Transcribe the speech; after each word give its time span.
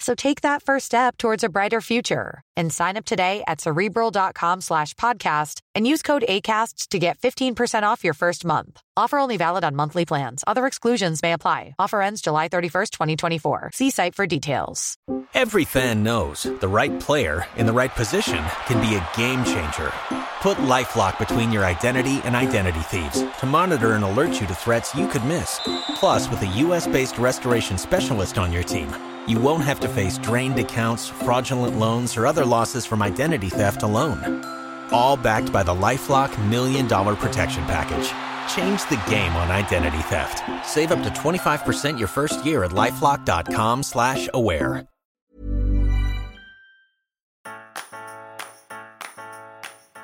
So 0.00 0.14
take 0.14 0.40
that 0.40 0.62
first 0.62 0.86
step 0.86 1.18
towards 1.18 1.44
a 1.44 1.50
brighter 1.50 1.82
future 1.82 2.42
and 2.56 2.72
sign 2.72 2.96
up 2.96 3.04
today 3.04 3.44
at 3.46 3.60
cerebral.com 3.60 4.62
slash 4.62 4.94
podcast 4.94 5.60
and 5.74 5.86
use 5.86 6.02
code 6.02 6.24
ACAST 6.26 6.88
to 6.88 6.98
get 6.98 7.18
15% 7.18 7.82
off 7.82 8.02
your 8.02 8.14
first 8.14 8.44
month. 8.44 8.80
Offer 8.96 9.18
only 9.18 9.36
valid 9.36 9.62
on 9.62 9.76
monthly 9.76 10.06
plans. 10.06 10.42
Other 10.46 10.66
exclusions 10.66 11.22
may 11.22 11.34
apply. 11.34 11.74
Offer 11.78 12.00
ends 12.00 12.22
July 12.22 12.48
31st, 12.48 12.90
2024. 12.90 13.70
See 13.74 13.90
site 13.90 14.14
for 14.14 14.26
details. 14.26 14.96
Every 15.34 15.64
fan 15.64 16.02
knows 16.02 16.42
the 16.42 16.68
right 16.68 16.98
player 16.98 17.44
in 17.56 17.66
the 17.66 17.72
right 17.72 17.94
position 17.94 18.42
can 18.66 18.80
be 18.80 18.96
a 18.96 19.08
game 19.16 19.44
changer. 19.44 19.92
Put 20.40 20.56
LifeLock 20.58 21.18
between 21.18 21.52
your 21.52 21.64
identity 21.64 22.20
and 22.24 22.34
identity 22.34 22.80
thieves 22.80 23.22
to 23.40 23.46
monitor 23.46 23.92
and 23.92 24.04
alert 24.04 24.40
you 24.40 24.46
to 24.46 24.54
threats 24.54 24.94
you 24.94 25.06
could 25.08 25.24
miss. 25.24 25.60
Plus, 25.96 26.28
with 26.30 26.42
a 26.42 26.58
US-based 26.64 27.18
restoration 27.18 27.76
specialist 27.76 28.38
on 28.38 28.50
your 28.52 28.62
team, 28.62 28.88
you 29.26 29.40
won't 29.40 29.64
have 29.64 29.80
to 29.80 29.88
face 29.88 30.18
drained 30.18 30.58
accounts, 30.58 31.08
fraudulent 31.08 31.78
loans, 31.78 32.16
or 32.16 32.26
other 32.26 32.44
losses 32.44 32.86
from 32.86 33.02
identity 33.02 33.48
theft 33.48 33.82
alone. 33.82 34.44
All 34.92 35.16
backed 35.16 35.52
by 35.52 35.62
the 35.62 35.72
LifeLock 35.74 36.30
Million 36.50 36.86
Dollar 36.86 37.16
Protection 37.16 37.64
Package. 37.64 38.12
Change 38.54 38.80
the 38.88 39.10
game 39.10 39.34
on 39.36 39.50
identity 39.50 40.02
theft. 40.10 40.42
Save 40.64 40.92
up 40.92 41.02
to 41.02 41.10
25% 41.10 41.98
your 41.98 42.08
first 42.08 42.44
year 42.44 42.64
at 42.64 42.72
LifeLock.com 42.72 43.82
slash 43.82 44.28
aware. 44.34 44.86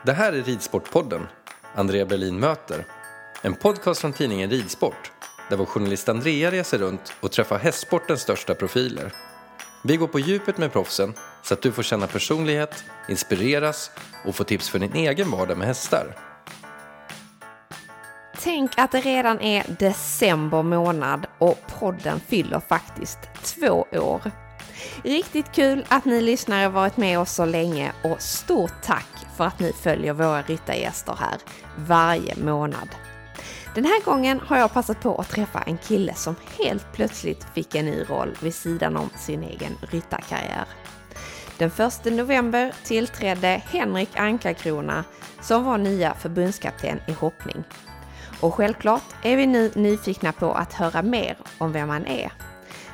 Det 0.07 0.13
här 0.13 0.33
är 0.33 0.43
Ridsportpodden, 0.43 1.27
Andrea 1.75 2.07
Berlin 2.07 2.41
möter. 2.41 2.85
En 3.43 3.55
podcast 3.55 4.01
från 4.01 4.13
tidningen 4.13 4.51
Ridsport, 4.51 5.13
där 5.49 5.57
vår 5.57 5.67
journalist 5.67 6.09
Andrea 6.09 6.51
reser 6.51 6.79
runt 6.79 7.13
och 7.21 7.33
träffar 7.33 7.59
hästsportens 7.59 8.21
största 8.21 8.55
profiler. 8.55 9.13
Vi 9.85 9.97
går 9.97 10.07
på 10.07 10.19
djupet 10.19 10.59
med 10.59 10.73
proffsen 10.73 11.15
så 11.43 11.55
att 11.55 11.63
du 11.63 11.73
får 11.73 11.83
känna 11.83 12.07
personlighet, 12.07 12.85
inspireras 13.09 13.91
och 14.25 14.35
få 14.35 14.45
tips 14.45 14.69
för 14.69 14.79
din 14.79 14.95
egen 14.95 15.31
vardag 15.31 15.59
med 15.59 15.67
hästar. 15.67 16.17
Tänk 18.43 18.79
att 18.79 18.93
det 18.93 19.01
redan 19.01 19.41
är 19.41 19.77
december 19.79 20.63
månad 20.63 21.27
och 21.39 21.59
podden 21.79 22.21
fyller 22.21 22.61
faktiskt 22.61 23.19
två 23.43 23.87
år. 23.93 24.21
Riktigt 25.03 25.53
kul 25.53 25.85
att 25.89 26.05
ni 26.05 26.21
lyssnare 26.21 26.69
varit 26.69 26.97
med 26.97 27.19
oss 27.19 27.33
så 27.33 27.45
länge 27.45 27.93
och 28.05 28.23
stort 28.23 28.83
tack 28.83 29.09
för 29.37 29.45
att 29.45 29.61
ni 29.61 29.73
följer 29.73 30.13
våra 30.13 30.43
ryttargäster 30.43 31.17
här 31.21 31.39
varje 31.77 32.37
månad. 32.37 32.89
Den 33.77 33.85
här 33.85 34.05
gången 34.05 34.41
har 34.41 34.59
jag 34.59 34.73
passat 34.73 35.01
på 35.01 35.15
att 35.15 35.29
träffa 35.29 35.63
en 35.63 35.79
kille 35.79 36.15
som 36.15 36.37
helt 36.59 36.93
plötsligt 36.93 37.47
fick 37.55 37.75
en 37.75 37.87
ny 37.87 38.05
roll 38.09 38.37
vid 38.43 38.55
sidan 38.55 38.97
om 38.97 39.11
sin 39.17 39.43
egen 39.43 39.77
ryttarkarriär. 39.81 40.65
Den 41.59 41.71
1 41.79 42.05
november 42.05 42.75
tillträdde 42.85 43.63
Henrik 43.67 44.09
Ankarkrona 44.17 45.05
som 45.41 45.65
var 45.65 45.79
nya 45.79 46.15
förbundskapten 46.15 47.01
i 47.07 47.13
hoppning. 47.13 47.65
Och 48.41 48.55
självklart 48.55 49.15
är 49.23 49.37
vi 49.37 49.47
nu 49.47 49.71
nyfikna 49.75 50.33
på 50.33 50.53
att 50.53 50.73
höra 50.73 51.03
mer 51.03 51.39
om 51.59 51.73
vem 51.73 51.89
han 51.89 52.07
är. 52.07 52.33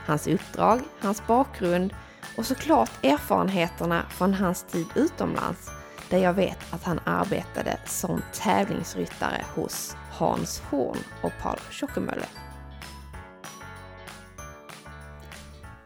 Hans 0.07 0.27
uppdrag, 0.27 0.81
hans 1.01 1.27
bakgrund 1.27 1.95
och 2.37 2.47
såklart 2.47 3.05
erfarenheterna 3.05 4.03
från 4.11 4.35
hans 4.35 4.63
tid 4.63 4.87
utomlands 4.95 5.71
där 6.11 6.19
jag 6.19 6.33
vet 6.35 6.59
att 6.75 6.85
han 6.85 7.01
arbetade 7.05 7.79
som 7.87 8.23
tävlingsryttare 8.33 9.45
hos 9.55 9.97
Hans 10.13 10.61
Horn 10.61 10.99
och 11.23 11.33
Paul 11.43 11.59
Tjockemölle. 11.71 12.27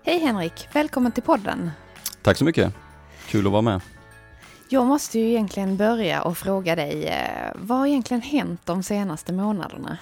Hej 0.02 0.18
Henrik, 0.18 0.68
välkommen 0.72 1.12
till 1.12 1.22
podden. 1.22 1.70
Tack 2.22 2.36
så 2.36 2.44
mycket. 2.44 2.74
Kul 3.28 3.46
att 3.46 3.52
vara 3.52 3.62
med. 3.62 3.80
Jag 4.68 4.86
måste 4.86 5.18
ju 5.18 5.28
egentligen 5.28 5.76
börja 5.76 6.22
och 6.22 6.38
fråga 6.38 6.76
dig, 6.76 7.06
eh, 7.06 7.52
vad 7.54 7.78
har 7.78 7.86
egentligen 7.86 8.22
hänt 8.22 8.60
de 8.64 8.82
senaste 8.82 9.32
månaderna? 9.32 9.98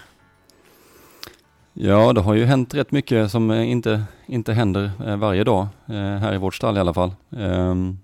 Ja, 1.72 2.12
det 2.12 2.20
har 2.20 2.34
ju 2.34 2.44
hänt 2.44 2.74
rätt 2.74 2.90
mycket 2.92 3.30
som 3.30 3.50
eh, 3.50 3.70
inte, 3.70 4.04
inte 4.26 4.52
händer 4.52 4.90
eh, 5.06 5.16
varje 5.16 5.44
dag, 5.44 5.66
här 5.86 6.34
i 6.34 6.38
vårt 6.38 6.54
stall 6.54 6.76
i 6.76 6.80
alla 6.80 6.94
fall. 6.94 7.14
Ehm, 7.36 7.98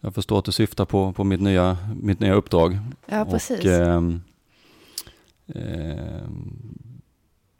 jag 0.00 0.14
förstår 0.14 0.38
att 0.38 0.44
du 0.44 0.52
syftar 0.52 0.84
på, 0.84 1.12
på 1.12 1.24
mitt, 1.24 1.40
nya, 1.40 1.78
mitt 2.02 2.20
nya 2.20 2.34
uppdrag. 2.34 2.78
Ja, 3.06 3.24
precis. 3.24 3.64
Och, 3.64 3.66
ehm, 3.66 4.22
Ehm, 5.46 6.90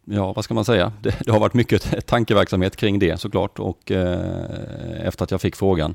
ja, 0.05 0.33
vad 0.33 0.45
ska 0.45 0.55
man 0.55 0.65
säga? 0.65 0.93
Det, 1.03 1.15
det, 1.25 1.33
har 1.33 1.41
varit 1.41 1.55
mycket 1.55 2.07
tankeverksamhet 2.07 2.77
kring 2.77 2.99
det 2.99 3.21
såklart 3.21 3.59
och 3.59 3.91
eh, 3.91 5.07
efter 5.07 5.25
att 5.25 5.31
jag 5.31 5.41
fick 5.41 5.57
frågan. 5.57 5.95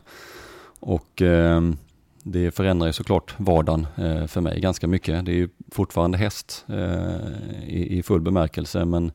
Och 0.79 1.21
ehm, 1.21 1.77
det 2.23 2.51
förändrar 2.51 2.87
ju 2.87 2.93
såklart 2.93 3.35
vardagen 3.37 3.87
eh, 3.97 4.27
för 4.27 4.41
mig 4.41 4.59
ganska 4.59 4.87
mycket. 4.87 5.25
Det 5.25 5.31
är 5.31 5.35
ju 5.35 5.49
fortfarande 5.71 6.17
häst 6.17 6.65
eh, 6.67 7.69
i 7.69 8.03
full 8.05 8.21
bemärkelse 8.21 8.85
men 8.85 9.11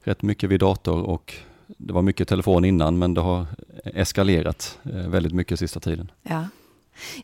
rätt 0.00 0.22
mycket 0.22 0.50
vid 0.50 0.60
dator 0.60 1.02
och 1.02 1.34
det 1.66 1.92
var 1.92 2.02
mycket 2.02 2.28
telefon 2.28 2.64
innan 2.64 2.98
men 2.98 3.14
det 3.14 3.20
har 3.20 3.46
eskalerat 3.84 4.78
väldigt 4.82 5.32
mycket 5.32 5.58
sista 5.58 5.80
tiden. 5.80 6.10
Ja. 6.22 6.48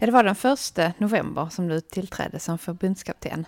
ja, 0.00 0.06
det 0.06 0.12
var 0.12 0.24
den 0.24 0.34
första 0.34 0.92
november 0.98 1.48
som 1.50 1.68
du 1.68 1.80
tillträdde 1.80 2.38
som 2.38 2.58
förbundskapten. 2.58 3.46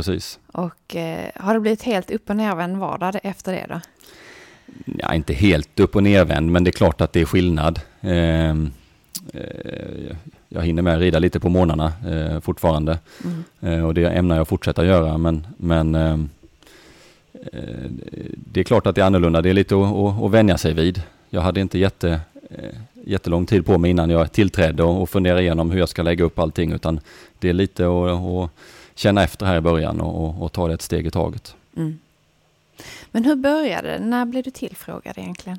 Precis. 0.00 0.38
Och 0.52 0.96
eh, 0.96 1.30
har 1.34 1.54
det 1.54 1.60
blivit 1.60 1.82
helt 1.82 2.10
upp 2.10 2.30
och 2.30 2.36
nervänd 2.36 2.76
vardag 2.76 3.20
efter 3.22 3.52
det 3.52 3.66
då? 3.68 3.80
Ja, 4.98 5.14
inte 5.14 5.32
helt 5.32 5.80
upp 5.80 5.96
och 5.96 6.02
nervänd 6.02 6.50
men 6.50 6.64
det 6.64 6.70
är 6.70 6.72
klart 6.72 7.00
att 7.00 7.12
det 7.12 7.20
är 7.20 7.24
skillnad. 7.24 7.80
Eh, 8.00 8.50
eh, 8.50 8.54
jag 10.48 10.62
hinner 10.62 10.82
med 10.82 10.94
att 10.94 11.00
rida 11.00 11.18
lite 11.18 11.40
på 11.40 11.48
morgnarna 11.48 11.92
eh, 12.08 12.40
fortfarande. 12.40 12.98
Mm. 13.24 13.44
Eh, 13.60 13.86
och 13.86 13.94
det 13.94 14.04
ämnar 14.04 14.36
jag 14.36 14.48
fortsätta 14.48 14.84
göra. 14.84 15.18
Men, 15.18 15.46
men 15.56 15.94
eh, 15.94 16.18
det 18.52 18.60
är 18.60 18.64
klart 18.64 18.86
att 18.86 18.94
det 18.94 19.00
är 19.00 19.06
annorlunda. 19.06 19.42
Det 19.42 19.50
är 19.50 19.54
lite 19.54 19.74
att, 19.74 19.96
att, 19.96 20.22
att 20.22 20.30
vänja 20.30 20.58
sig 20.58 20.74
vid. 20.74 21.02
Jag 21.30 21.40
hade 21.40 21.60
inte 21.60 21.78
jätte, 21.78 22.20
jättelång 23.04 23.46
tid 23.46 23.66
på 23.66 23.78
mig 23.78 23.90
innan 23.90 24.10
jag 24.10 24.32
tillträdde 24.32 24.82
och, 24.82 25.02
och 25.02 25.10
fundera 25.10 25.40
igenom 25.40 25.70
hur 25.70 25.78
jag 25.78 25.88
ska 25.88 26.02
lägga 26.02 26.24
upp 26.24 26.38
allting. 26.38 26.72
Utan 26.72 27.00
det 27.38 27.48
är 27.48 27.52
lite 27.52 27.86
att, 27.86 28.26
att 28.26 28.50
känna 28.94 29.22
efter 29.22 29.46
här 29.46 29.56
i 29.56 29.60
början 29.60 30.00
och, 30.00 30.24
och, 30.24 30.42
och 30.42 30.52
ta 30.52 30.68
det 30.68 30.74
ett 30.74 30.82
steg 30.82 31.06
i 31.06 31.10
taget. 31.10 31.56
Mm. 31.76 31.98
Men 33.10 33.24
hur 33.24 33.36
började 33.36 33.88
det? 33.88 33.98
När 34.04 34.24
blev 34.24 34.42
du 34.42 34.50
tillfrågad 34.50 35.18
egentligen? 35.18 35.58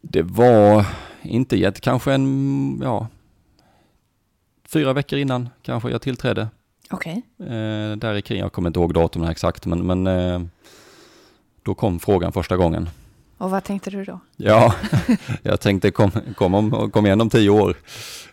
Det 0.00 0.22
var 0.22 0.86
inte 1.22 1.56
jätte, 1.56 1.80
kanske 1.80 2.12
en, 2.12 2.80
ja, 2.82 3.06
fyra 4.68 4.92
veckor 4.92 5.18
innan 5.18 5.48
kanske 5.62 5.90
jag 5.90 6.02
tillträdde. 6.02 6.48
Okej. 6.90 7.22
Okay. 7.38 7.56
Eh, 7.56 7.96
där 7.96 8.20
kring, 8.20 8.38
jag 8.38 8.52
kommer 8.52 8.68
inte 8.68 8.80
ihåg 8.80 8.94
datumen 8.94 9.30
exakt, 9.30 9.66
men, 9.66 9.86
men 9.86 10.06
eh, 10.06 10.42
då 11.62 11.74
kom 11.74 12.00
frågan 12.00 12.32
första 12.32 12.56
gången. 12.56 12.88
Och 13.40 13.50
vad 13.50 13.64
tänkte 13.64 13.90
du 13.90 14.04
då? 14.04 14.20
Ja, 14.36 14.74
jag 15.42 15.60
tänkte 15.60 15.90
kom, 15.90 16.10
kom, 16.36 16.54
om, 16.54 16.90
kom 16.90 17.06
igen 17.06 17.20
om 17.20 17.30
tio 17.30 17.50
år. 17.50 17.76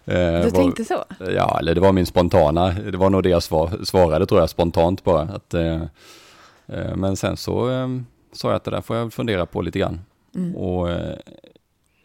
Du 0.05 0.13
var, 0.13 0.49
tänkte 0.51 0.85
så? 0.85 1.03
Ja, 1.35 1.59
eller 1.59 1.75
det 1.75 1.81
var 1.81 1.91
min 1.91 2.05
spontana, 2.05 2.69
det 2.71 2.97
var 2.97 3.09
nog 3.09 3.23
det 3.23 3.29
jag 3.29 3.43
svar, 3.43 3.71
svarade 3.83 4.25
tror 4.25 4.39
jag 4.39 4.49
spontant 4.49 5.03
bara. 5.03 5.21
Att, 5.21 5.53
eh, 5.53 5.81
eh, 6.67 6.95
men 6.95 7.15
sen 7.15 7.37
så 7.37 7.69
eh, 7.71 7.87
sa 8.31 8.47
jag 8.47 8.55
att 8.55 8.63
det 8.63 8.71
där 8.71 8.81
får 8.81 8.95
jag 8.95 9.13
fundera 9.13 9.45
på 9.45 9.61
lite 9.61 9.79
grann. 9.79 9.99
Mm. 10.35 10.55
Och 10.55 10.89
eh, 10.91 11.17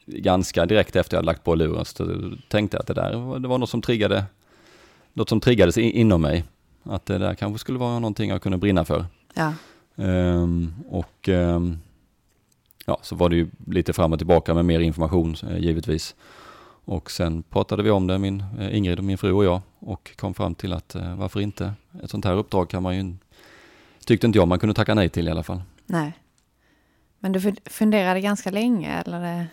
ganska 0.07 0.67
direkt 0.67 0.97
efter 0.97 1.17
jag 1.17 1.19
hade 1.19 1.27
lagt 1.27 1.45
på 1.45 1.55
luren 1.55 1.85
så 1.85 2.07
tänkte 2.49 2.77
jag 2.77 2.81
att 2.81 2.87
det 2.87 2.95
där 2.95 3.39
det 3.39 3.49
var 3.49 3.59
något 3.59 3.71
som 3.71 3.83
triggade, 3.83 4.25
något 5.13 5.29
som 5.29 5.41
triggades 5.41 5.79
i- 5.79 6.01
inom 6.01 6.23
mig. 6.23 6.45
Att 6.85 7.07
det 7.07 7.19
där 7.19 7.35
kanske 7.35 7.59
skulle 7.59 7.79
vara 7.79 7.95
någonting 7.99 8.31
jag 8.31 8.43
kunde 8.43 8.59
brinna 8.59 8.85
för. 8.85 9.05
Ja. 9.35 9.53
Ehm, 9.97 10.75
och 10.91 11.29
ehm, 11.29 11.79
ja, 12.87 12.99
så 13.03 13.17
var 13.17 13.29
det 13.29 13.37
ju 13.37 13.51
lite 13.67 13.93
fram 13.93 14.13
och 14.13 14.19
tillbaka 14.19 14.55
med 14.55 14.65
mer 14.65 14.81
information 14.81 15.37
eh, 15.51 15.59
givetvis. 15.59 16.15
Och 16.85 17.11
sen 17.11 17.43
pratade 17.43 17.83
vi 17.83 17.91
om 17.91 18.07
det, 18.07 18.19
min, 18.19 18.45
eh, 18.61 18.77
Ingrid 18.77 19.03
min 19.03 19.19
fru 19.19 19.33
och 19.33 19.45
jag, 19.45 19.61
och 19.79 20.17
kom 20.17 20.35
fram 20.35 20.55
till 20.55 20.73
att 20.73 20.95
eh, 20.95 21.17
varför 21.17 21.41
inte? 21.41 21.73
Ett 22.05 22.11
sånt 22.11 22.25
här 22.25 22.35
uppdrag 22.37 22.69
kan 22.71 22.83
man 22.83 22.97
ju, 22.97 23.15
tyckte 24.07 24.27
inte 24.27 24.39
jag 24.39 24.49
man 24.49 24.59
kunde 24.59 24.75
tacka 24.75 24.95
nej 24.95 25.09
till 25.09 25.29
i 25.29 25.31
alla 25.31 25.43
fall. 25.43 25.63
Nej. 25.87 26.13
Men 27.19 27.33
du 27.33 27.39
fun- 27.41 27.69
funderade 27.71 28.21
ganska 28.21 28.51
länge 28.51 29.03
eller? 29.07 29.47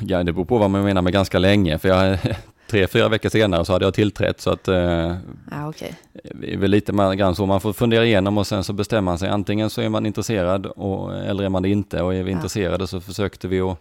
Ja, 0.00 0.22
det 0.22 0.32
beror 0.32 0.44
på 0.44 0.58
vad 0.58 0.70
man 0.70 0.84
menar 0.84 1.02
med 1.02 1.12
ganska 1.12 1.38
länge, 1.38 1.78
för 1.78 1.88
jag, 1.88 2.18
tre, 2.70 2.86
fyra 2.86 3.08
veckor 3.08 3.28
senare 3.28 3.64
så 3.64 3.72
hade 3.72 3.84
jag 3.84 3.94
tillträtt, 3.94 4.40
så 4.40 4.50
att 4.50 4.68
eh, 4.68 5.16
Ja, 5.50 5.68
okej. 5.68 5.94
Det 6.34 6.52
är 6.54 6.56
väl 6.56 6.70
lite 6.70 6.92
mer 6.92 7.14
grann 7.14 7.34
så 7.34 7.46
man 7.46 7.60
får 7.60 7.72
fundera 7.72 8.04
igenom 8.06 8.38
och 8.38 8.46
sen 8.46 8.64
så 8.64 8.72
bestämmer 8.72 9.00
man 9.02 9.18
sig. 9.18 9.28
Antingen 9.28 9.70
så 9.70 9.80
är 9.80 9.88
man 9.88 10.06
intresserad 10.06 10.66
och, 10.66 11.14
eller 11.16 11.44
är 11.44 11.48
man 11.48 11.62
det 11.62 11.68
inte 11.68 12.02
och 12.02 12.14
är 12.14 12.22
vi 12.22 12.30
Ja. 12.30 12.36
intresserade 12.36 12.86
så 12.86 13.00
försökte 13.00 13.48
vi 13.48 13.60
att 13.60 13.78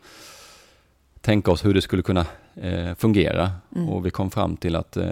tänka 1.22 1.52
oss 1.52 1.66
hur 1.66 1.74
det 1.74 1.82
skulle 1.82 2.02
kunna 2.02 2.26
eh, 2.56 2.96
fungera 2.96 3.52
Mm. 3.76 3.90
och 3.90 4.06
vi 4.06 4.10
kom 4.12 4.32
fram 4.32 4.58
till 4.58 4.76
att 4.76 4.98
eh, 4.98 5.08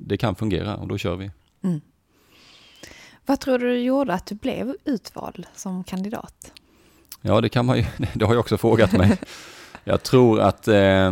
det 0.00 0.16
kan 0.16 0.34
fungera 0.34 0.76
och 0.76 0.88
då 0.88 0.98
kör 0.98 1.16
vi. 1.16 1.30
Vad 3.26 3.40
tror 3.40 3.58
du 3.58 3.78
gjorde 3.78 4.14
att 4.14 4.26
du 4.26 4.34
blev 4.34 4.74
utvald 4.84 5.46
som 5.54 5.84
kandidat? 5.84 6.52
Ja, 7.20 7.40
det 7.40 7.48
kan 7.48 7.66
man 7.66 7.76
ju, 7.78 7.84
det 8.14 8.24
har 8.24 8.32
jag 8.34 8.40
också 8.40 8.56
frågat 8.58 8.92
mig. 8.92 9.18
Jag 9.86 10.02
tror 10.02 10.40
att 10.40 10.68
eh, 10.68 11.10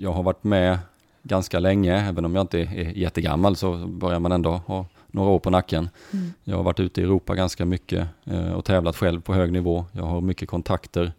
jag 0.00 0.12
har 0.12 0.22
varit 0.22 0.44
med 0.44 0.78
ganska 1.22 1.58
länge, 1.58 2.08
även 2.08 2.24
om 2.24 2.34
jag 2.34 2.42
inte 2.42 2.58
är 2.58 2.98
jättegammal 2.98 3.56
så 3.56 3.86
börjar 3.86 4.20
man 4.20 4.32
ändå 4.32 4.50
ha 4.50 4.86
några 5.06 5.30
år 5.30 5.38
på 5.38 5.50
nacken. 5.50 5.88
Mm. 6.12 6.32
Jag 6.44 6.56
har 6.56 6.62
varit 6.62 6.80
ute 6.80 7.00
i 7.00 7.04
Europa 7.04 7.34
ganska 7.34 7.64
mycket 7.64 8.08
eh, 8.24 8.52
och 8.52 8.64
tävlat 8.64 8.96
själv 8.96 9.20
på 9.20 9.34
hög 9.34 9.52
nivå. 9.52 9.84
Jag 9.92 10.02
har 10.02 10.20
mycket 10.20 10.48
kontakter 10.48 11.12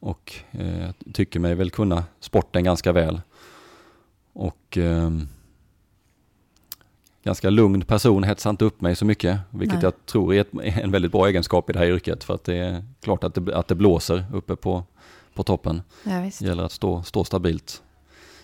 och 0.00 0.34
eh, 0.50 0.90
tycker 1.12 1.40
mig 1.40 1.54
väl 1.54 1.70
kunna 1.70 2.04
sporten 2.20 2.64
ganska 2.64 2.92
väl. 2.92 3.20
Och 4.32 4.78
ehm, 4.78 5.28
ganska 7.24 7.50
lugn 7.50 7.82
person, 7.82 8.24
hetsar 8.24 8.50
inte 8.50 8.64
upp 8.64 8.80
mig 8.80 8.96
så 8.96 9.04
mycket, 9.04 9.38
vilket 9.50 9.74
Nej. 9.74 9.84
jag 9.84 10.06
tror 10.06 10.34
är 10.34 10.40
ett, 10.40 10.52
en 10.62 10.90
väldigt 10.90 11.12
bra 11.12 11.28
egenskap 11.28 11.70
i 11.70 11.72
det 11.72 11.78
här 11.78 11.86
yrket 11.86 12.24
för 12.24 12.34
att 12.34 12.44
det 12.44 12.56
är 12.56 12.84
klart 13.00 13.24
att 13.24 13.34
det, 13.34 13.56
att 13.56 13.68
det 13.68 13.74
blåser 13.74 14.24
uppe 14.32 14.56
på, 14.56 14.84
på 15.34 15.42
toppen. 15.42 15.82
Ja. 16.04 16.10
Det 16.10 16.40
gäller 16.40 16.64
att 16.64 16.72
stå, 16.72 17.02
stå 17.02 17.24
stabilt. 17.24 17.82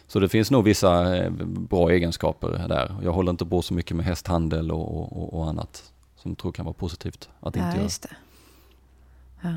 Så 0.08 0.20
det 0.20 0.28
finns 0.28 0.50
nog 0.50 0.64
vissa 0.64 1.16
eh, 1.16 1.30
bra 1.40 1.90
egenskaper 1.90 2.64
där. 2.68 2.94
Jag 3.02 3.12
håller 3.12 3.30
inte 3.30 3.46
på 3.46 3.62
så 3.62 3.74
mycket 3.74 3.96
med 3.96 4.06
hästhandel 4.06 4.72
och, 4.72 5.12
och, 5.12 5.34
och, 5.34 5.48
annat 5.48 5.92
som 6.16 6.30
jag 6.30 6.38
tror 6.38 6.52
kan 6.52 6.64
vara 6.64 6.74
positivt 6.74 7.28
att 7.40 7.56
inte 7.56 7.68
Ja, 7.68 7.74
göra. 7.74 7.82
just 7.82 8.02
det. 8.02 8.16
Ja. 9.40 9.54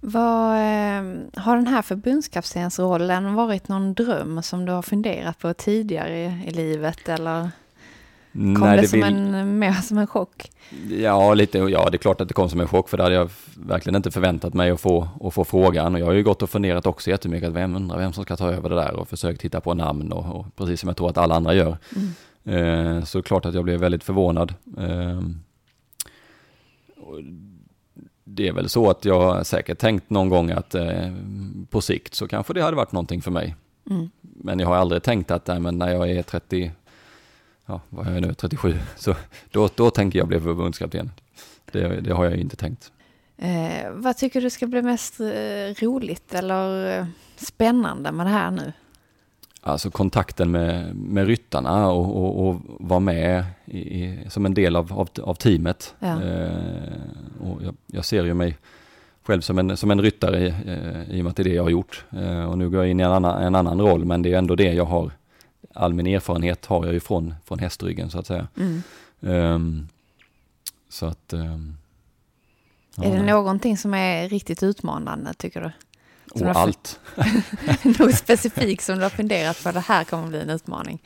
Vad, 0.00 0.54
eh, 0.56 1.02
har 1.42 1.56
den 1.56 1.66
här 1.66 1.82
förbundskaptensrollen 1.82 3.34
varit 3.34 3.68
någon 3.68 3.94
dröm 3.94 4.42
som 4.42 4.64
du 4.64 4.72
har 4.72 4.82
funderat 4.82 5.38
på 5.38 5.54
tidigare 5.54 6.18
i, 6.24 6.44
i 6.46 6.50
livet 6.50 7.08
eller 7.08 7.50
kom 8.34 8.54
Nej, 8.60 8.80
det, 8.80 8.88
som 8.88 9.00
vill- 9.00 9.14
en, 9.14 9.58
mer 9.58 9.72
som 9.72 9.98
en 9.98 10.06
chock? 10.06 10.50
Ja, 10.88 11.34
lite, 11.34 11.58
ja, 11.58 11.90
det 11.90 11.96
är 11.96 11.98
klart 11.98 12.20
att 12.20 12.28
det 12.28 12.34
kom 12.34 12.50
som 12.50 12.60
en 12.60 12.68
chock 12.68 12.88
för 12.88 12.96
det 12.96 13.02
hade 13.02 13.14
jag 13.14 13.30
verkligen 13.56 13.96
inte 13.96 14.10
förväntat 14.10 14.54
mig 14.54 14.70
att 14.70 14.80
få, 14.80 15.08
att 15.20 15.34
få 15.34 15.44
frågan. 15.44 15.94
Och 15.94 16.00
jag 16.00 16.06
har 16.06 16.12
ju 16.12 16.22
gått 16.22 16.42
och 16.42 16.50
funderat 16.50 16.86
också 16.86 17.10
jättemycket, 17.10 17.48
att 17.48 17.54
vem 17.54 17.76
undrar 17.76 17.98
vem 17.98 18.12
som 18.12 18.24
ska 18.24 18.36
ta 18.36 18.50
över 18.52 18.68
det 18.68 18.76
där 18.76 18.94
och 18.94 19.08
försökt 19.08 19.42
hitta 19.42 19.60
på 19.60 19.74
namn 19.74 20.12
och, 20.12 20.40
och 20.40 20.56
precis 20.56 20.80
som 20.80 20.88
jag 20.88 20.96
tror 20.96 21.10
att 21.10 21.18
alla 21.18 21.34
andra 21.34 21.54
gör. 21.54 21.78
Eh, 22.44 23.04
så 23.04 23.22
klart 23.22 23.46
att 23.46 23.54
jag 23.54 23.64
blev 23.64 23.80
väldigt 23.80 24.04
förvånad. 24.04 24.54
Eh, 24.78 25.20
det 28.24 28.48
är 28.48 28.52
väl 28.52 28.68
så 28.68 28.90
att 28.90 29.04
jag 29.04 29.46
säkert 29.46 29.78
tänkt 29.78 30.10
någon 30.10 30.28
gång 30.28 30.50
att 30.50 30.74
eh, 30.74 31.12
på 31.70 31.80
sikt 31.80 32.14
så 32.14 32.28
kanske 32.28 32.52
det 32.54 32.62
hade 32.62 32.76
varit 32.76 32.92
någonting 32.92 33.22
för 33.22 33.30
mig. 33.30 33.54
Mm. 33.90 34.10
Men 34.20 34.58
jag 34.60 34.66
har 34.68 34.76
aldrig 34.76 35.02
tänkt 35.02 35.30
att 35.30 35.46
nej, 35.46 35.60
men 35.60 35.78
när 35.78 35.92
jag 35.92 36.10
är 36.10 36.22
30, 36.22 36.72
ja, 37.66 37.80
vad 37.88 38.06
är 38.06 38.12
jag 38.12 38.22
nu, 38.22 38.34
37, 38.34 38.78
så 38.96 39.14
då, 39.50 39.68
då 39.74 39.90
tänker 39.90 40.18
jag 40.18 40.28
bli 40.28 40.40
förbundskapten. 40.40 41.10
Det, 41.72 42.00
det 42.00 42.12
har 42.12 42.24
jag 42.24 42.36
inte 42.36 42.56
tänkt. 42.56 42.92
Eh, 43.36 43.90
vad 43.92 44.16
tycker 44.16 44.40
du 44.40 44.50
ska 44.50 44.66
bli 44.66 44.82
mest 44.82 45.20
eh, 45.20 45.26
roligt 45.82 46.34
eller 46.34 46.98
eh, 46.98 47.06
spännande 47.36 48.12
med 48.12 48.26
det 48.26 48.30
här 48.30 48.50
nu? 48.50 48.72
Alltså 49.60 49.90
kontakten 49.90 50.50
med, 50.50 50.96
med 50.96 51.26
ryttarna 51.26 51.90
och, 51.90 52.16
och, 52.16 52.48
och 52.48 52.60
vara 52.66 53.00
med 53.00 53.44
i, 53.64 53.78
i, 53.78 54.26
som 54.28 54.46
en 54.46 54.54
del 54.54 54.76
av, 54.76 54.92
av, 54.92 55.08
av 55.22 55.34
teamet. 55.34 55.94
Ja. 55.98 56.22
Eh, 56.22 56.52
och 57.40 57.62
jag, 57.62 57.74
jag 57.86 58.04
ser 58.04 58.24
ju 58.24 58.34
mig 58.34 58.56
själv 59.22 59.40
som 59.40 59.58
en, 59.58 59.76
som 59.76 59.90
en 59.90 60.02
ryttare 60.02 60.46
eh, 60.46 61.16
i 61.16 61.20
och 61.20 61.24
med 61.24 61.30
att 61.30 61.36
det 61.36 61.42
är 61.42 61.44
det 61.44 61.54
jag 61.54 61.62
har 61.62 61.70
gjort. 61.70 62.04
Och 62.48 62.58
nu 62.58 62.70
går 62.70 62.80
jag 62.80 62.90
in 62.90 63.00
i 63.00 63.02
en 63.02 63.12
annan, 63.12 63.42
en 63.42 63.54
annan 63.54 63.80
roll 63.80 64.04
men 64.04 64.22
det 64.22 64.32
är 64.34 64.38
ändå 64.38 64.54
det 64.54 64.72
jag 64.72 64.84
har. 64.84 65.12
All 65.74 65.94
min 65.94 66.06
erfarenhet 66.06 66.66
har 66.66 66.84
jag 66.84 66.94
ju 66.94 67.00
från, 67.00 67.34
från 67.44 67.58
hästryggen 67.58 68.10
så 68.10 68.18
att 68.18 68.26
säga. 68.26 68.46
Mm. 68.56 68.82
Ehm, 69.22 69.88
så 70.88 71.06
att... 71.06 71.32
ehm, 71.32 71.76
ja, 72.96 73.04
är 73.04 73.10
det 73.10 73.16
nej. 73.22 73.26
någonting 73.26 73.76
som 73.76 73.94
är 73.94 74.28
riktigt 74.28 74.62
utmanande 74.62 75.34
tycker 75.34 75.60
du? 75.60 75.70
som 76.38 76.48
Och 76.48 76.56
allt. 76.56 77.00
Något 77.98 78.14
specifikt 78.14 78.84
som 78.84 78.96
du 78.96 79.02
har 79.02 79.10
funderat 79.10 79.64
på, 79.64 79.70
det 79.72 79.80
här 79.80 80.04
kommer 80.04 80.28
bli 80.28 80.40
en 80.40 80.50
utmaning? 80.50 81.02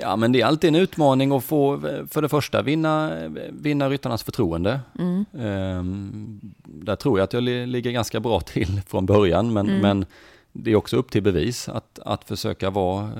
Ja, 0.00 0.16
men 0.16 0.32
det 0.32 0.40
är 0.40 0.46
alltid 0.46 0.68
en 0.68 0.74
utmaning 0.74 1.32
att 1.32 1.44
få, 1.44 1.80
för 2.10 2.22
det 2.22 2.28
första, 2.28 2.62
vinna, 2.62 3.12
vinna 3.50 3.88
ryttarnas 3.90 4.22
förtroende. 4.22 4.80
Mm. 4.98 5.24
Ehm, 5.38 6.40
där 6.64 6.96
tror 6.96 7.18
jag 7.18 7.24
att 7.24 7.32
jag 7.32 7.42
li- 7.42 7.66
ligger 7.66 7.90
ganska 7.90 8.20
bra 8.20 8.40
till 8.40 8.80
från 8.86 9.06
början, 9.06 9.52
men, 9.52 9.68
Mm. 9.68 9.80
men 9.82 10.06
det 10.52 10.70
är 10.70 10.76
också 10.76 10.96
upp 10.96 11.10
till 11.10 11.22
bevis 11.22 11.68
att, 11.68 11.98
att 11.98 12.24
försöka 12.24 12.70
vara... 12.70 13.10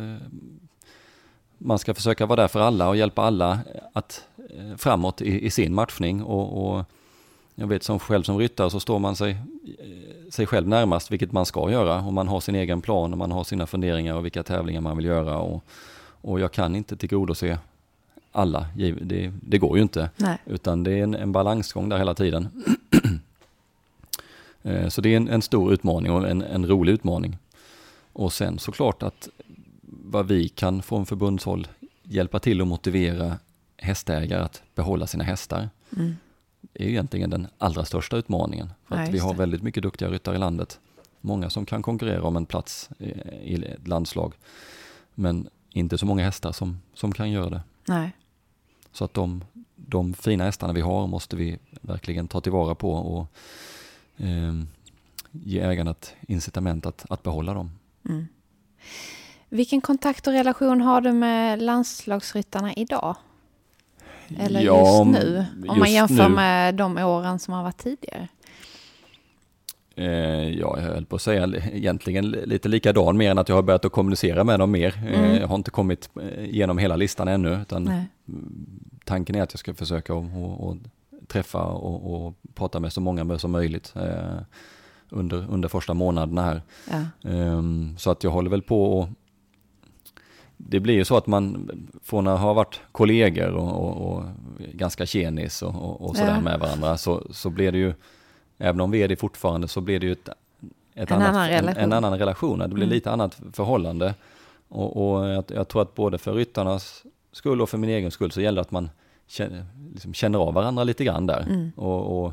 eh, 1.60 1.66
Man 1.66 1.78
ska 1.78 1.94
försöka 1.94 2.26
vara 2.26 2.40
där 2.42 2.48
för 2.48 2.60
alla 2.60 2.88
och 2.88 2.96
hjälpa 2.96 3.22
alla 3.22 3.58
att, 3.92 4.24
eh, 4.50 4.76
framåt 4.76 5.20
i, 5.22 5.46
i 5.46 5.50
sin 5.50 5.74
matchning. 5.74 6.22
Och, 6.22 6.76
och 6.76 6.84
jag 7.54 7.66
vet 7.66 7.82
som 7.82 7.98
själv 7.98 8.22
som 8.22 8.38
ryttare 8.38 8.70
så 8.70 8.80
står 8.80 8.98
man 8.98 9.16
sig, 9.16 9.30
eh, 9.78 10.30
sig 10.30 10.46
själv 10.46 10.68
närmast, 10.68 11.10
vilket 11.10 11.32
man 11.32 11.46
ska 11.46 11.70
göra. 11.70 12.00
Och 12.00 12.12
man 12.12 12.28
har 12.28 12.40
sin 12.40 12.54
egen 12.54 12.80
plan 12.80 13.12
och 13.12 13.18
man 13.18 13.32
har 13.32 13.44
sina 13.44 13.66
funderingar 13.66 14.14
och 14.14 14.24
vilka 14.24 14.42
tävlingar 14.42 14.80
man 14.80 14.96
vill 14.96 15.06
göra. 15.06 15.38
Och, 15.38 15.64
och 16.20 16.40
jag 16.40 16.52
kan 16.52 16.76
inte 16.76 16.96
tillgodose 16.96 17.58
alla, 18.32 18.66
det, 18.76 19.32
det 19.42 19.58
går 19.58 19.76
ju 19.76 19.82
inte. 19.82 20.10
Nej. 20.16 20.38
Utan 20.46 20.84
det 20.84 20.92
är 20.92 21.02
en, 21.02 21.14
en 21.14 21.32
balansgång 21.32 21.88
där 21.88 21.98
hela 21.98 22.14
tiden. 22.14 22.48
Eh, 24.62 24.88
Så 24.88 25.00
det 25.00 25.12
är 25.12 25.16
en, 25.16 25.28
en 25.28 25.42
stor 25.42 25.72
utmaning 25.72 26.12
och 26.12 26.28
en, 26.28 26.42
en 26.42 26.66
rolig 26.66 26.92
utmaning. 26.92 27.38
Och 28.12 28.32
sen 28.32 28.58
såklart 28.58 29.02
att 29.02 29.28
vad 30.06 30.26
vi 30.28 30.48
kan 30.48 30.82
från 30.82 31.06
förbundshåll 31.06 31.68
hjälpa 32.02 32.38
till 32.38 32.60
att 32.60 32.66
motivera 32.68 33.38
hästägare 33.76 34.42
att 34.42 34.62
behålla 34.74 35.06
sina 35.06 35.24
hästar. 35.24 35.68
Mm. 35.96 36.16
Det 36.60 36.84
är 36.84 36.88
egentligen 36.88 37.30
den 37.30 37.46
allra 37.58 37.84
största 37.84 38.16
utmaningen. 38.16 38.70
För 38.88 38.96
Ja, 38.96 39.02
att 39.02 39.08
vi 39.08 39.18
har 39.18 39.32
det. 39.32 39.38
väldigt 39.38 39.62
mycket 39.62 39.82
duktiga 39.82 40.08
ryttare 40.10 40.36
i 40.36 40.38
landet. 40.38 40.80
Många 41.20 41.50
som 41.50 41.66
kan 41.66 41.82
konkurrera 41.82 42.22
om 42.22 42.36
en 42.36 42.46
plats 42.46 42.90
i 43.42 43.54
ett 43.54 43.88
landslag. 43.88 44.34
Men 45.14 45.48
inte 45.70 45.98
så 45.98 46.06
många 46.06 46.24
hästar 46.24 46.52
som, 46.52 46.78
som 46.94 47.12
kan 47.12 47.30
göra 47.30 47.50
det. 47.50 47.60
Nej. 47.88 48.10
Så 48.92 49.04
att 49.04 49.14
de, 49.14 49.44
de 49.76 50.14
fina 50.14 50.44
hästarna 50.44 50.72
vi 50.72 50.80
har 50.80 51.06
måste 51.06 51.36
vi 51.36 51.58
verkligen 51.80 52.28
ta 52.28 52.40
tillvara 52.40 52.74
på 52.74 52.92
och 52.92 53.26
ehm, 54.16 54.68
ge 55.30 55.60
ägarna 55.60 55.90
ett 55.90 56.14
incitament 56.28 56.86
att, 56.86 57.06
att 57.10 57.22
behålla 57.22 57.54
dem. 57.54 57.70
Mm. 58.08 58.26
Vilken 59.48 59.80
kontakt 59.80 60.26
och 60.26 60.32
relation 60.32 60.80
har 60.80 61.00
du 61.00 61.12
med 61.12 61.62
landslagsryttarna 61.62 62.74
idag? 62.74 63.16
Eller 64.38 64.60
Ja, 64.60 65.04
just 65.04 65.20
nu? 65.24 65.46
Om 65.68 65.78
man 65.78 65.92
just 65.92 65.94
jämför 66.10 66.28
nu- 66.28 66.34
med 66.34 66.74
de 66.74 66.98
åren 66.98 67.38
som 67.38 67.54
har 67.54 67.62
varit 67.62 67.78
tidigare. 67.78 68.28
Eh, 69.94 70.06
ja, 70.58 70.74
jag 70.78 70.82
höll 70.82 71.04
på 71.06 71.16
att 71.16 71.22
säga 71.22 71.46
egentligen 71.72 72.30
lite 72.30 72.68
likadan 72.68 73.16
mer 73.16 73.30
än 73.30 73.38
att 73.38 73.48
jag 73.48 73.56
har 73.56 73.62
börjat 73.62 73.84
att 73.84 73.92
kommunicera 73.92 74.44
med 74.44 74.58
dem 74.60 74.70
mer. 74.70 74.94
Eh, 75.08 75.18
Mm. 75.24 75.36
jag 75.40 75.48
har 75.48 75.54
inte 75.54 75.70
kommit 75.70 76.10
eh, 76.22 76.44
igenom 76.44 76.78
hela 76.78 76.96
listan 76.96 77.28
ännu 77.28 77.60
utan 77.62 77.84
Nej. 77.84 78.04
mm, 78.28 78.80
tanken 79.04 79.36
är 79.36 79.42
att 79.42 79.52
jag 79.52 79.58
ska 79.60 79.74
försöka 79.74 80.14
att- 80.14 80.24
att 80.24 80.76
att 81.22 81.28
träffa 81.28 81.62
och, 81.64 82.26
och 82.26 82.34
prata 82.54 82.80
med 82.80 82.92
så 82.92 83.00
många 83.00 83.38
som 83.38 83.50
möjligt 83.50 83.92
eh, 83.96 84.38
under, 85.10 85.46
under 85.50 85.68
första 85.68 85.94
månaderna 85.94 86.42
här. 86.42 86.62
Ja. 86.90 87.30
Ehm, 87.30 87.94
så 87.98 88.10
att 88.10 88.24
jag 88.24 88.30
håller 88.30 88.50
väl 88.50 88.62
på 88.62 88.98
och 88.98 89.08
det 90.56 90.80
blir 90.80 90.94
ju 90.94 91.04
så 91.04 91.16
att 91.16 91.26
man 91.26 91.70
från 92.02 92.26
att 92.26 92.40
ha 92.40 92.52
varit 92.52 92.80
kollegor 92.92 93.50
och, 93.50 93.72
och, 93.72 94.12
och 94.16 94.22
ganska 94.72 95.06
tjenis 95.06 95.62
och, 95.62 95.74
och, 95.74 96.08
och 96.08 96.16
sådär 96.16 96.34
Ja. 96.34 96.40
med 96.40 96.60
varandra 96.60 96.96
så, 96.96 97.26
så 97.30 97.50
blir 97.50 97.72
det 97.72 97.78
ju, 97.78 97.94
även 98.58 98.80
om 98.80 98.90
vi 98.90 99.02
är 99.02 99.08
det 99.08 99.16
fortfarande, 99.16 99.68
så 99.68 99.80
blir 99.80 100.00
det 100.00 100.06
ju 100.06 100.12
ett, 100.12 100.28
ett 100.94 101.10
En 101.10 101.16
annat, 101.16 101.28
annan 101.28 101.42
En, 101.44 101.50
relation. 101.50 101.82
en 101.82 101.92
annan 101.92 102.18
relation. 102.18 102.58
Det 102.58 102.68
blir 102.68 102.84
Mm. 102.84 102.94
lite 102.94 103.10
annat 103.10 103.40
förhållande. 103.52 104.14
Och, 104.68 104.96
och 105.18 105.26
jag, 105.28 105.44
jag 105.48 105.68
tror 105.68 105.82
att 105.82 105.94
både 105.94 106.18
för 106.18 106.34
ryttarnas 106.34 107.04
skull 107.32 107.60
och 107.62 107.68
för 107.68 107.78
min 107.78 107.90
egen 107.90 108.10
skull 108.10 108.30
så 108.32 108.40
gäller 108.40 108.56
det 108.56 108.60
att 108.60 108.70
man 108.70 108.90
känner, 109.26 109.66
liksom 109.92 110.14
känner 110.14 110.38
av 110.38 110.54
varandra 110.54 110.84
lite 110.84 111.04
grann 111.04 111.26
där. 111.26 111.40
Mm. 111.40 111.70
Och, 111.70 112.32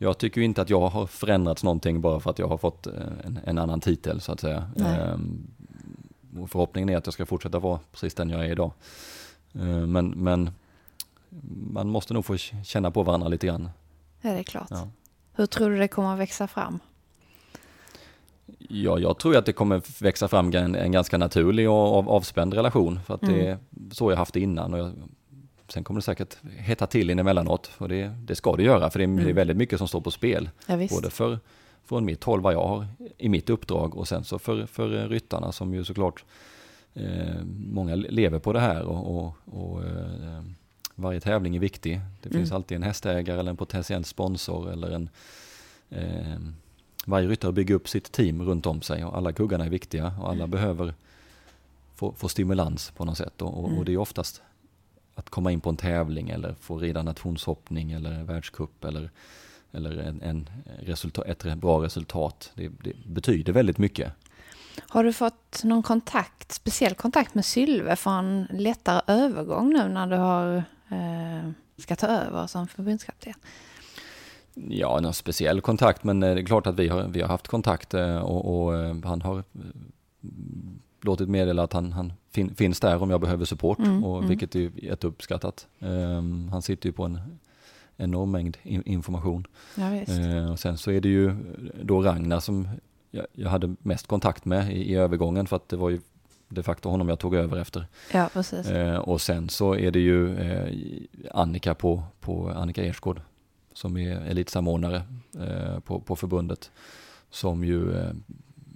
jag 0.00 0.18
tycker 0.18 0.40
ju 0.40 0.44
inte 0.44 0.62
att 0.62 0.70
jag 0.70 0.88
har 0.88 1.06
förändrats 1.06 1.64
någonting 1.64 2.00
bara 2.00 2.20
för 2.20 2.30
att 2.30 2.38
jag 2.38 2.48
har 2.48 2.56
fått 2.56 2.86
eh, 2.86 2.92
en, 3.24 3.38
en 3.44 3.58
annan 3.58 3.80
titel 3.80 4.20
så 4.20 4.32
att 4.32 4.40
säga. 4.40 4.70
Nej. 4.76 4.98
Förhoppningen 6.46 6.88
är 6.88 6.96
att 6.96 7.06
jag 7.06 7.14
ska 7.14 7.26
fortsätta 7.26 7.58
vara 7.58 7.80
precis 7.92 8.14
den 8.14 8.30
jag 8.30 8.44
är 8.44 8.50
idag. 8.50 8.72
Ehm, 9.54 9.92
men, 9.92 10.10
men 10.10 10.50
man 11.72 11.88
måste 11.88 12.14
nog 12.14 12.24
få 12.24 12.36
känna 12.36 12.90
på 12.90 13.02
varandra 13.02 13.28
lite 13.28 13.46
grann. 13.46 13.70
Ja, 14.20 14.30
det 14.30 14.38
är 14.38 14.42
klart. 14.42 14.66
Ja. 14.70 14.88
Hur 15.32 15.46
tror 15.46 15.70
du 15.70 15.78
det 15.78 15.88
kommer 15.88 16.12
att 16.12 16.18
växa 16.18 16.46
fram? 16.46 16.78
Ja, 18.58 18.98
jag 18.98 19.18
tror 19.18 19.36
att 19.36 19.46
det 19.46 19.52
kommer 19.52 20.02
växa 20.02 20.28
fram 20.28 20.52
en, 20.54 20.74
en 20.74 20.92
ganska 20.92 21.18
naturlig 21.18 21.70
och 21.70 21.98
av, 21.98 22.10
avspänd 22.10 22.54
relation. 22.54 23.00
För 23.06 23.14
att 23.14 23.20
det 23.20 23.46
är 23.46 23.58
så 23.92 24.10
jag 24.10 24.16
haft 24.16 24.34
det 24.34 24.40
innan. 24.40 24.74
Och 24.74 24.80
jag, 24.80 24.92
sen 25.68 25.84
kommer 25.84 26.00
det 26.00 26.04
säkert 26.04 26.36
hetta 26.56 26.86
till 26.86 27.10
in 27.10 27.18
emellanåt. 27.18 27.70
Och 27.78 27.88
det, 27.88 28.08
det 28.08 28.34
ska 28.34 28.56
det 28.56 28.62
göra, 28.62 28.90
för 28.90 28.98
det 28.98 29.04
är, 29.04 29.24
det 29.24 29.30
är 29.30 29.34
väldigt 29.34 29.56
mycket 29.56 29.78
som 29.78 29.88
står 29.88 30.00
på 30.00 30.10
spel. 30.10 30.50
Ja. 30.66 30.76
Både 30.90 31.10
för, 31.10 31.38
från 31.88 32.04
mitt 32.04 32.24
håll, 32.24 32.40
vad 32.40 32.54
jag 32.54 32.68
har 32.68 32.86
i 33.18 33.28
mitt 33.28 33.50
uppdrag 33.50 33.96
och 33.96 34.08
sen 34.08 34.24
så 34.24 34.38
för, 34.38 34.66
för 34.66 35.08
ryttarna 35.08 35.52
som 35.52 35.74
ju 35.74 35.84
såklart 35.84 36.24
eh, 36.94 37.44
många 37.70 37.94
lever 37.94 38.38
på 38.38 38.52
det 38.52 38.60
här 38.60 38.82
och, 38.82 39.16
och, 39.16 39.34
och 39.44 39.84
eh, 39.84 40.42
varje 40.94 41.20
tävling 41.20 41.56
är 41.56 41.60
viktig. 41.60 42.00
Det 42.22 42.28
finns 42.30 42.50
Mm. 42.50 42.56
alltid 42.56 42.76
en 42.76 42.82
hästägare 42.82 43.40
eller 43.40 43.50
en 43.50 43.56
potentiell 43.56 44.04
sponsor 44.04 44.72
eller 44.72 44.90
en 44.90 45.08
eh, 45.90 46.38
varje 47.06 47.28
ryttare 47.28 47.52
bygger 47.52 47.74
upp 47.74 47.88
sitt 47.88 48.12
team 48.12 48.42
runt 48.42 48.66
om 48.66 48.82
sig 48.82 49.04
och 49.04 49.16
alla 49.16 49.32
kuggarna 49.32 49.64
är 49.64 49.70
viktiga 49.70 50.12
och 50.20 50.30
alla 50.30 50.46
behöver 50.46 50.94
få, 51.94 52.12
få 52.12 52.28
stimulans 52.28 52.90
på 52.96 53.04
något 53.04 53.18
sätt. 53.18 53.42
Och, 53.42 53.64
och, 53.64 53.78
och 53.78 53.84
det 53.84 53.92
är 53.92 53.96
oftast 53.96 54.42
att 55.14 55.30
komma 55.30 55.52
in 55.52 55.60
på 55.60 55.70
en 55.70 55.76
tävling 55.76 56.30
eller 56.30 56.54
få 56.60 56.78
rida 56.78 57.02
nationshoppning 57.02 57.92
eller 57.92 58.22
världscup 58.24 58.84
eller, 58.84 59.10
eller 59.72 59.98
en, 59.98 60.22
en 60.22 60.50
resultat, 60.78 61.26
ett 61.26 61.58
bra 61.58 61.84
resultat. 61.84 62.52
Det, 62.54 62.68
det 62.68 62.92
betyder 63.06 63.52
väldigt 63.52 63.78
mycket. 63.78 64.12
Har 64.80 65.04
du 65.04 65.12
fått 65.12 65.60
någon 65.64 65.82
kontakt, 65.82 66.52
speciell 66.52 66.94
kontakt 66.94 67.34
med 67.34 67.44
Sylve 67.44 67.96
för 67.96 68.18
en 68.18 68.48
lättare 68.50 69.00
övergång 69.06 69.72
nu 69.72 69.88
när 69.88 70.06
du 70.06 70.16
har, 70.16 70.56
eh, 70.88 71.50
ska 71.76 71.96
ta 71.96 72.06
över 72.06 72.46
som 72.46 72.68
förbundskapten? 72.68 73.34
Ja, 74.54 75.00
någon 75.00 75.14
speciell 75.14 75.60
kontakt, 75.60 76.04
men 76.04 76.22
eh, 76.22 76.34
det 76.34 76.40
är 76.40 76.46
klart 76.46 76.66
att 76.66 76.78
vi 76.78 76.88
har, 76.88 77.08
vi 77.08 77.20
har 77.20 77.28
haft 77.28 77.48
kontakt 77.48 77.94
eh, 77.94 78.18
och, 78.18 78.64
och 78.64 78.76
eh, 78.76 78.96
han 79.04 79.22
har 79.22 79.44
låtit 81.00 81.28
meddela 81.28 81.62
att 81.62 81.72
han, 81.72 81.92
han 81.92 82.12
fin, 82.30 82.54
finns 82.54 82.80
där 82.80 83.02
om 83.02 83.10
jag 83.10 83.20
behöver 83.20 83.44
support, 83.44 83.78
Mm, 83.78 84.04
och, 84.04 84.16
mm. 84.16 84.28
vilket 84.28 84.54
är 84.54 84.70
jätteuppskattat. 84.84 85.66
Um, 85.78 86.48
han 86.48 86.62
sitter 86.62 86.88
ju 86.88 86.92
på 86.92 87.04
en 87.04 87.20
enorm 87.98 88.30
mängd 88.30 88.56
in, 88.62 88.82
information. 88.86 89.46
Ja. 89.74 89.94
Eh, 89.94 90.50
och 90.50 90.58
sen 90.58 90.78
så 90.78 90.90
är 90.90 91.00
det 91.00 91.08
ju 91.08 91.34
då 91.82 92.02
Ragnar 92.02 92.40
som 92.40 92.68
jag, 93.10 93.26
jag 93.32 93.50
hade 93.50 93.74
mest 93.82 94.06
kontakt 94.06 94.44
med 94.44 94.72
i, 94.72 94.92
i 94.92 94.94
övergången 94.94 95.46
för 95.46 95.56
att 95.56 95.68
det 95.68 95.76
var 95.76 95.90
ju 95.90 96.00
de 96.48 96.62
facto 96.62 96.88
honom 96.88 97.08
jag 97.08 97.18
tog 97.18 97.34
över 97.34 97.58
efter. 97.58 97.86
Ja, 98.12 98.30
precis. 98.32 98.66
Eh, 98.66 98.96
och 98.96 99.20
sen 99.20 99.48
så 99.48 99.74
är 99.74 99.90
det 99.90 100.00
ju 100.00 100.36
eh, 100.36 100.74
Annika 101.32 101.74
på, 101.74 102.02
på 102.20 102.50
Annika 102.50 102.84
Ersgård 102.84 103.20
som 103.72 103.96
är 103.96 104.20
elitsamordnare 104.20 105.02
eh, 105.38 105.80
på, 105.80 106.00
på 106.00 106.16
förbundet 106.16 106.70
som 107.30 107.64
ju 107.64 107.94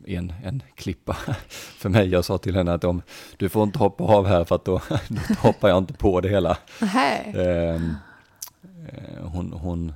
en, 0.06 0.32
en 0.44 0.62
klippa 0.74 1.12
för 1.78 1.88
mig. 1.88 2.08
Jag 2.08 2.24
sa 2.24 2.38
till 2.38 2.56
henne 2.56 2.72
att 2.72 2.84
om 2.84 3.02
du 3.36 3.48
får 3.48 3.62
inte 3.62 3.78
hoppa 3.78 4.04
av 4.04 4.26
här 4.26 4.44
för 4.44 4.54
att 4.54 4.64
då, 4.64 4.80
då 5.08 5.34
hoppar 5.38 5.68
jag 5.68 5.78
inte 5.78 5.92
på 5.92 6.20
det 6.20 6.28
hela. 6.28 6.58
Nej. 6.80 7.34
Eh, 8.62 9.24
hon, 9.26 9.52
hon 9.52 9.92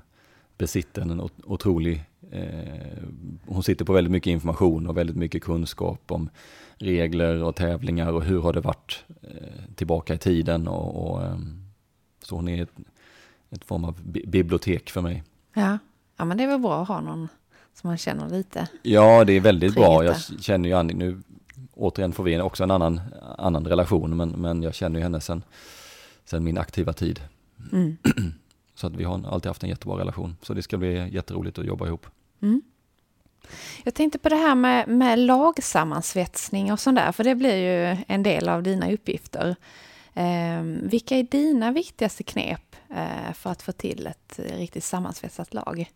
besitter 0.58 1.02
en 1.02 1.20
ot- 1.20 1.44
otrolig, 1.44 2.04
eh, 2.30 3.02
hon 3.46 3.62
sitter 3.62 3.85
på 3.85 3.92
väldigt 3.92 4.11
mycket 4.11 4.30
information 4.30 4.87
och 4.87 4.96
väldigt 4.96 5.16
mycket 5.16 5.42
kunskap 5.42 6.11
om 6.12 6.28
regler 6.76 7.42
och 7.42 7.56
tävlingar 7.56 8.12
och 8.12 8.23
hur 8.25 8.40
har 8.40 8.52
det 8.52 8.61
varit 8.61 9.04
eh, 9.23 9.75
tillbaka 9.75 10.14
i 10.14 10.18
tiden 10.18 10.68
och, 10.68 11.11
och 11.12 11.25
ehm, 11.25 11.62
så 12.25 12.37
hon 12.37 12.49
är 12.49 12.62
ett, 12.62 12.70
ett 13.50 13.64
form 13.64 13.85
av 13.85 14.02
bi- 14.02 14.25
bibliotek 14.26 14.90
för 14.90 15.00
mig. 15.00 15.23
Ja. 15.54 15.78
ja, 16.16 16.25
men 16.25 16.37
det 16.37 16.44
är 16.44 16.49
väl 16.49 16.61
bra 16.61 16.82
att 16.82 16.88
ha 16.88 17.00
någon 17.00 17.28
som 17.75 17.88
man 17.88 17.99
känner 17.99 18.28
lite. 18.30 18.68
Ja, 18.82 19.25
det 19.25 19.32
är 19.32 19.40
väldigt 19.40 19.75
bra. 19.75 20.04
Jag 20.04 20.16
Trygghet 20.16 20.44
känner 20.44 20.68
ju 20.68 20.75
Annika, 20.75 20.99
nu 20.99 21.23
återigen 21.75 22.12
får 22.12 22.25
vi 22.25 22.40
också 22.40 22.62
en 22.64 22.70
annan, 22.70 23.00
annan 23.38 23.64
relation, 23.66 24.16
men, 24.16 24.28
men 24.28 24.62
jag 24.62 24.75
känner 24.75 24.99
ju 24.99 25.02
henne 25.02 25.20
sen, 25.20 25.42
sen 26.25 26.44
min 26.44 26.58
aktiva 26.58 26.92
tid. 26.92 27.20
Mm. 27.73 27.96
Så 28.76 28.87
att 28.87 28.97
vi 28.97 29.04
har 29.04 29.28
alltid 29.28 29.49
haft 29.49 29.62
en 29.62 29.68
jättebra 29.68 29.99
relation. 29.99 30.37
Så 30.42 30.54
det 30.54 30.62
ska 30.62 30.76
bli 30.76 31.09
jätteroligt 31.14 31.59
att 31.59 31.64
jobba 31.66 31.87
ihop. 31.87 32.06
Jag 33.85 33.95
tänkte 33.95 34.18
på 34.18 34.28
det 34.28 34.37
här 34.37 34.54
med, 34.54 34.88
med 34.88 35.18
lagsammansvetsning 35.18 36.73
och 36.73 36.80
sånt 36.80 36.97
där, 36.97 37.12
för 37.12 37.25
det 37.25 37.35
blir 37.35 37.56
ju 37.56 37.97
en 38.09 38.23
del 38.23 38.49
av 38.49 38.62
dina 38.62 38.92
uppgifter. 38.92 39.56
Eh, 40.14 40.62
vilka 40.62 41.16
är 41.16 41.23
dina 41.23 41.73
viktigaste 41.73 42.23
knep 42.23 42.76
eh, 42.90 43.33
för 43.35 43.50
att 43.50 43.62
få 43.62 43.73
till 43.73 44.06
ett 44.06 44.40
riktigt 44.56 44.85
sammansvetsat 44.85 45.54
lag? 45.54 45.90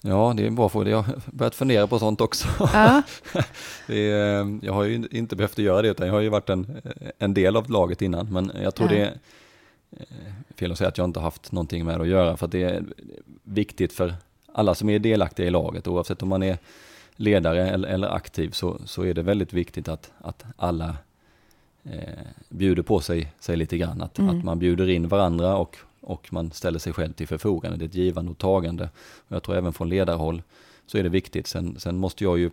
Ja, 0.00 0.32
det 0.36 0.42
är 0.42 0.46
en 0.46 0.54
bra 0.54 0.68
fråga. 0.68 0.90
Jag 0.90 1.02
har 1.02 1.20
börjat 1.26 1.54
fundera 1.54 1.86
på 1.86 1.98
sånt 1.98 2.20
också. 2.20 2.48
Ja, 2.58 3.02
är, 3.86 4.40
eh, 4.40 4.46
jag 4.62 4.72
har 4.72 4.84
ju 4.84 5.08
inte 5.10 5.36
behövt 5.36 5.58
göra 5.58 5.82
det, 5.82 5.88
utan 5.88 6.06
jag 6.06 6.14
har 6.14 6.20
ju 6.20 6.28
varit 6.28 6.50
en, 6.50 6.82
en 7.18 7.34
del 7.34 7.56
av 7.56 7.70
laget 7.70 8.02
innan. 8.02 8.32
Men 8.32 8.52
jag 8.62 8.74
tror 8.74 8.92
Ja. 8.92 8.98
det 8.98 9.18
fel 10.56 10.72
att 10.72 10.78
säga 10.78 10.88
att 10.88 10.98
jag 10.98 11.04
inte 11.04 11.20
haft 11.20 11.52
någonting 11.52 11.84
med 11.84 11.98
det 11.98 12.02
att 12.02 12.08
göra, 12.08 12.36
för 12.36 12.46
att 12.46 12.52
det 12.52 12.62
är 12.62 12.84
viktigt 13.42 13.92
för 13.92 14.14
alla 14.52 14.74
som 14.74 14.90
är 14.90 14.98
delaktiga 14.98 15.46
i 15.46 15.50
laget, 15.50 15.88
oavsett 15.88 16.22
om 16.22 16.28
man 16.28 16.42
är 16.42 16.58
ledare 17.16 17.70
eller, 17.70 17.88
eller 17.88 18.08
aktiv, 18.14 18.50
så, 18.50 18.78
så 18.84 19.02
är 19.04 19.14
det 19.14 19.22
väldigt 19.22 19.52
viktigt 19.52 19.88
att, 19.88 20.12
att 20.18 20.44
alla 20.56 20.96
eh, 21.84 22.18
bjuder 22.48 22.82
på 22.82 23.00
sig, 23.00 23.32
sig 23.40 23.56
lite 23.56 23.78
grann. 23.78 24.02
Att, 24.02 24.18
Mm. 24.18 24.38
att 24.38 24.44
man 24.44 24.58
bjuder 24.58 24.88
in 24.88 25.08
varandra 25.08 25.56
och, 25.56 25.76
och 26.00 26.32
man 26.32 26.50
ställer 26.50 26.78
sig 26.78 26.92
själv 26.92 27.12
till 27.12 27.28
förfogande. 27.28 27.76
Det 27.78 27.84
är 27.84 27.88
ett 27.88 27.94
givande 27.94 28.30
och 28.30 28.38
tagande. 28.38 28.90
Och 29.28 29.36
jag 29.36 29.42
tror 29.42 29.56
även 29.56 29.72
från 29.72 29.88
ledarhåll 29.88 30.42
så 30.86 30.98
är 30.98 31.02
det 31.02 31.08
viktigt. 31.08 31.46
Sen, 31.46 31.76
sen 31.78 31.96
måste 31.96 32.24
jag 32.24 32.38
ju 32.38 32.50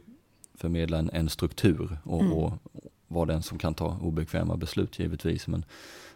förmedla 0.58 0.98
en, 0.98 1.10
en 1.14 1.30
struktur 1.30 1.98
och, 2.04 2.22
Mm. 2.22 2.34
och 2.34 2.54
vara 3.08 3.26
den 3.26 3.44
som 3.44 3.58
kan 3.58 3.74
ta 3.74 3.98
obekväma 4.02 4.58
beslut 4.58 5.00
givetvis. 5.00 5.48
Men, 5.48 5.66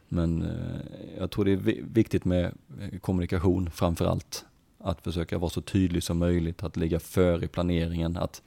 men 0.10 0.42
eh, 0.42 1.18
jag 1.18 1.32
tror 1.32 1.46
det 1.46 1.52
är 1.52 1.56
vi- 1.56 1.84
viktigt 1.94 2.26
med 2.26 2.46
eh, 2.82 3.00
kommunikation 3.00 3.72
framför 3.72 4.06
allt. 4.06 4.46
Att 4.82 5.02
försöka 5.02 5.38
vara 5.38 5.50
så 5.50 5.62
tydlig 5.62 6.04
som 6.04 6.18
möjligt, 6.18 6.64
att 6.64 6.78
ligga 6.78 7.00
före 7.00 7.46
i 7.46 7.48
planeringen, 7.48 8.18
att, 8.18 8.42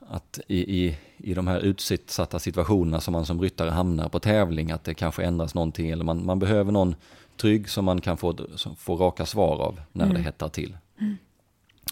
att 0.00 0.40
i, 0.46 0.84
i, 0.84 0.96
i 1.16 1.34
de 1.34 1.46
här 1.46 1.60
utsatta 1.60 2.38
situationerna 2.38 3.00
som 3.00 3.12
man 3.12 3.26
som 3.26 3.40
ryttare 3.40 3.70
hamnar 3.70 4.08
på 4.08 4.20
tävling, 4.20 4.70
att 4.70 4.84
det 4.84 4.94
kanske 4.94 5.22
ändras 5.24 5.54
någonting 5.54 5.90
eller 5.90 6.04
man, 6.04 6.24
man 6.26 6.38
behöver 6.38 6.72
någon 6.72 6.94
trygg 7.36 7.68
som 7.68 7.84
man 7.84 8.00
kan 8.00 8.16
få, 8.16 8.36
få 8.76 8.96
raka 8.96 9.26
svar 9.26 9.56
av 9.58 9.80
när 9.92 10.12
det 10.14 10.20
hettar 10.20 10.48
till. 10.48 10.76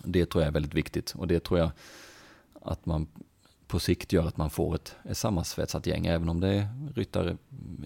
Det 0.05 0.27
tror 0.27 0.43
jag 0.43 0.49
är 0.49 0.53
väldigt 0.53 0.75
viktigt 0.75 1.15
och 1.19 1.27
det 1.29 1.41
tror 1.45 1.59
jag 1.59 1.71
att 2.63 2.87
man 2.87 3.07
på 3.69 3.79
sikt 3.79 4.13
gör 4.13 4.27
att 4.27 4.37
man 4.37 4.51
får 4.51 4.75
ett, 4.75 4.97
ett 5.05 5.17
sammansvetsat 5.19 5.87
gäng, 5.87 6.07
även 6.07 6.29
om 6.29 6.41
det 6.41 6.49
är 6.49 6.69
ryttare 6.95 7.37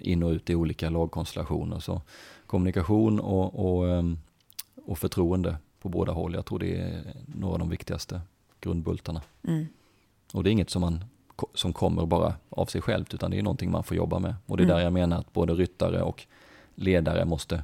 in 0.01 0.23
och 0.23 0.31
ut 0.31 0.51
i 0.51 0.55
olika 0.55 0.91
lagkonstellationer. 0.91 1.79
Så 1.81 2.03
kommunikation 2.47 3.21
och, 3.21 3.77
och, 3.77 3.89
ehm, 3.89 4.19
och 4.85 4.99
förtroende 4.99 5.57
på 5.81 5.89
båda 5.89 6.13
håll, 6.13 6.35
jag 6.35 6.47
tror 6.47 6.59
det 6.59 6.77
är 6.81 7.03
några 7.27 7.53
av 7.53 7.59
de 7.59 7.69
viktigaste 7.69 8.21
grundbultarna. 8.61 9.23
mm. 9.49 9.67
Och 10.33 10.45
det 10.45 10.51
är 10.51 10.53
inget 10.53 10.71
som, 10.71 10.81
man, 10.81 11.05
som 11.55 11.73
kommer 11.73 12.07
bara 12.07 12.35
av 12.49 12.67
sig 12.67 12.81
självt, 12.81 13.15
utan 13.15 13.31
det 13.31 13.39
är 13.39 13.43
någonting 13.43 13.71
man 13.71 13.85
får 13.85 13.97
jobba 13.97 14.19
med. 14.19 14.35
Och 14.47 14.57
det 14.57 14.63
är 14.63 14.65
Mm. 14.65 14.77
där 14.77 14.85
jag 14.85 14.93
menar 14.93 15.19
att 15.19 15.33
både 15.33 15.55
ryttare 15.55 16.03
och 16.03 16.27
ledare 16.75 17.25
måste 17.25 17.63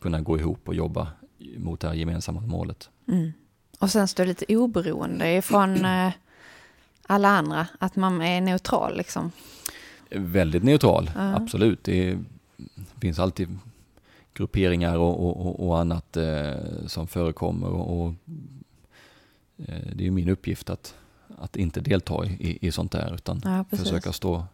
kunna 0.00 0.20
gå 0.20 0.38
ihop 0.38 0.68
och 0.68 0.74
jobba 0.74 1.08
mot 1.56 1.80
det 1.80 1.88
här 1.88 1.94
gemensamma 1.94 2.40
målet. 2.40 2.90
Mm. 3.08 3.32
Och 3.78 3.90
sen 3.90 4.08
står 4.08 4.24
lite 4.26 4.56
oberoende 4.56 5.32
ifrån 5.36 5.84
eh, 5.84 6.12
alla 7.10 7.28
andra, 7.28 7.66
att 7.78 7.96
man 7.96 8.22
är 8.22 8.40
neutral 8.40 8.96
liksom. 8.96 9.32
Väldigt 10.10 10.62
neutral, 10.62 11.10
Ja. 11.14 11.36
absolut. 11.36 11.84
Det 11.84 12.18
finns 13.00 13.18
alltid 13.18 13.58
grupperingar 14.34 14.96
och, 14.96 15.46
och, 15.46 15.68
och 15.68 15.78
annat 15.78 16.16
eh, 16.16 16.54
som 16.86 17.06
förekommer. 17.08 17.68
Och, 17.68 18.00
och 18.00 18.14
eh, 19.66 19.86
det 19.94 20.06
är 20.06 20.10
min 20.10 20.28
uppgift 20.28 20.70
att, 20.70 20.94
att 21.38 21.56
inte 21.56 21.80
delta 21.80 22.24
i, 22.26 22.58
i 22.60 22.72
sånt 22.72 22.92
där 22.92 23.14
utan 23.14 23.40
Ja, 23.44 23.76
försöka 23.76 24.12
stå, 24.12 24.44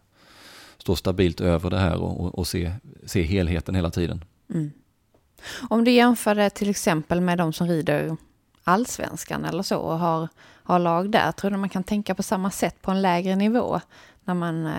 stå 0.77 0.95
stabilt 0.95 1.41
över 1.41 1.69
det 1.69 1.79
här 1.79 1.97
och, 1.97 2.21
och, 2.21 2.39
och 2.39 2.47
se, 2.47 2.71
se 3.05 3.21
helheten 3.23 3.75
hela 3.75 3.89
tiden. 3.91 4.23
Mm. 4.53 4.71
Om 5.69 5.83
du 5.83 5.91
jämför 5.91 6.35
det 6.35 6.49
till 6.49 6.69
exempel 6.69 7.21
med 7.21 7.37
de 7.37 7.53
som 7.53 7.67
rider 7.67 8.17
allsvenskan 8.63 9.45
eller 9.45 9.63
så 9.63 9.77
och 9.77 9.99
har, 9.99 10.27
har 10.67 10.79
lag 10.79 11.09
där, 11.11 11.31
tror 11.31 11.51
du 11.51 11.57
man 11.57 11.69
kan 11.69 11.83
tänka 11.83 12.15
på 12.15 12.23
samma 12.23 12.51
sätt 12.51 12.81
på 12.81 12.91
en 12.91 13.01
lägre 13.01 13.35
nivå 13.35 13.81
när 14.25 14.33
man 14.33 14.65
eh, 14.65 14.73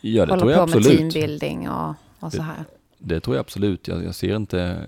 Ja, 0.00 0.26
det 0.26 0.32
håller 0.32 0.44
på 0.44 0.50
jag 0.50 0.68
med 0.68 0.76
absolut. 0.76 0.98
teambuilding 0.98 1.68
och, 1.70 1.94
och 2.20 2.32
så 2.32 2.42
här? 2.42 2.64
Det 2.98 3.20
tror 3.20 3.36
jag 3.36 3.40
absolut. 3.40 3.88
Jag, 3.88 4.04
jag 4.04 4.14
ser 4.14 4.36
inte 4.36 4.86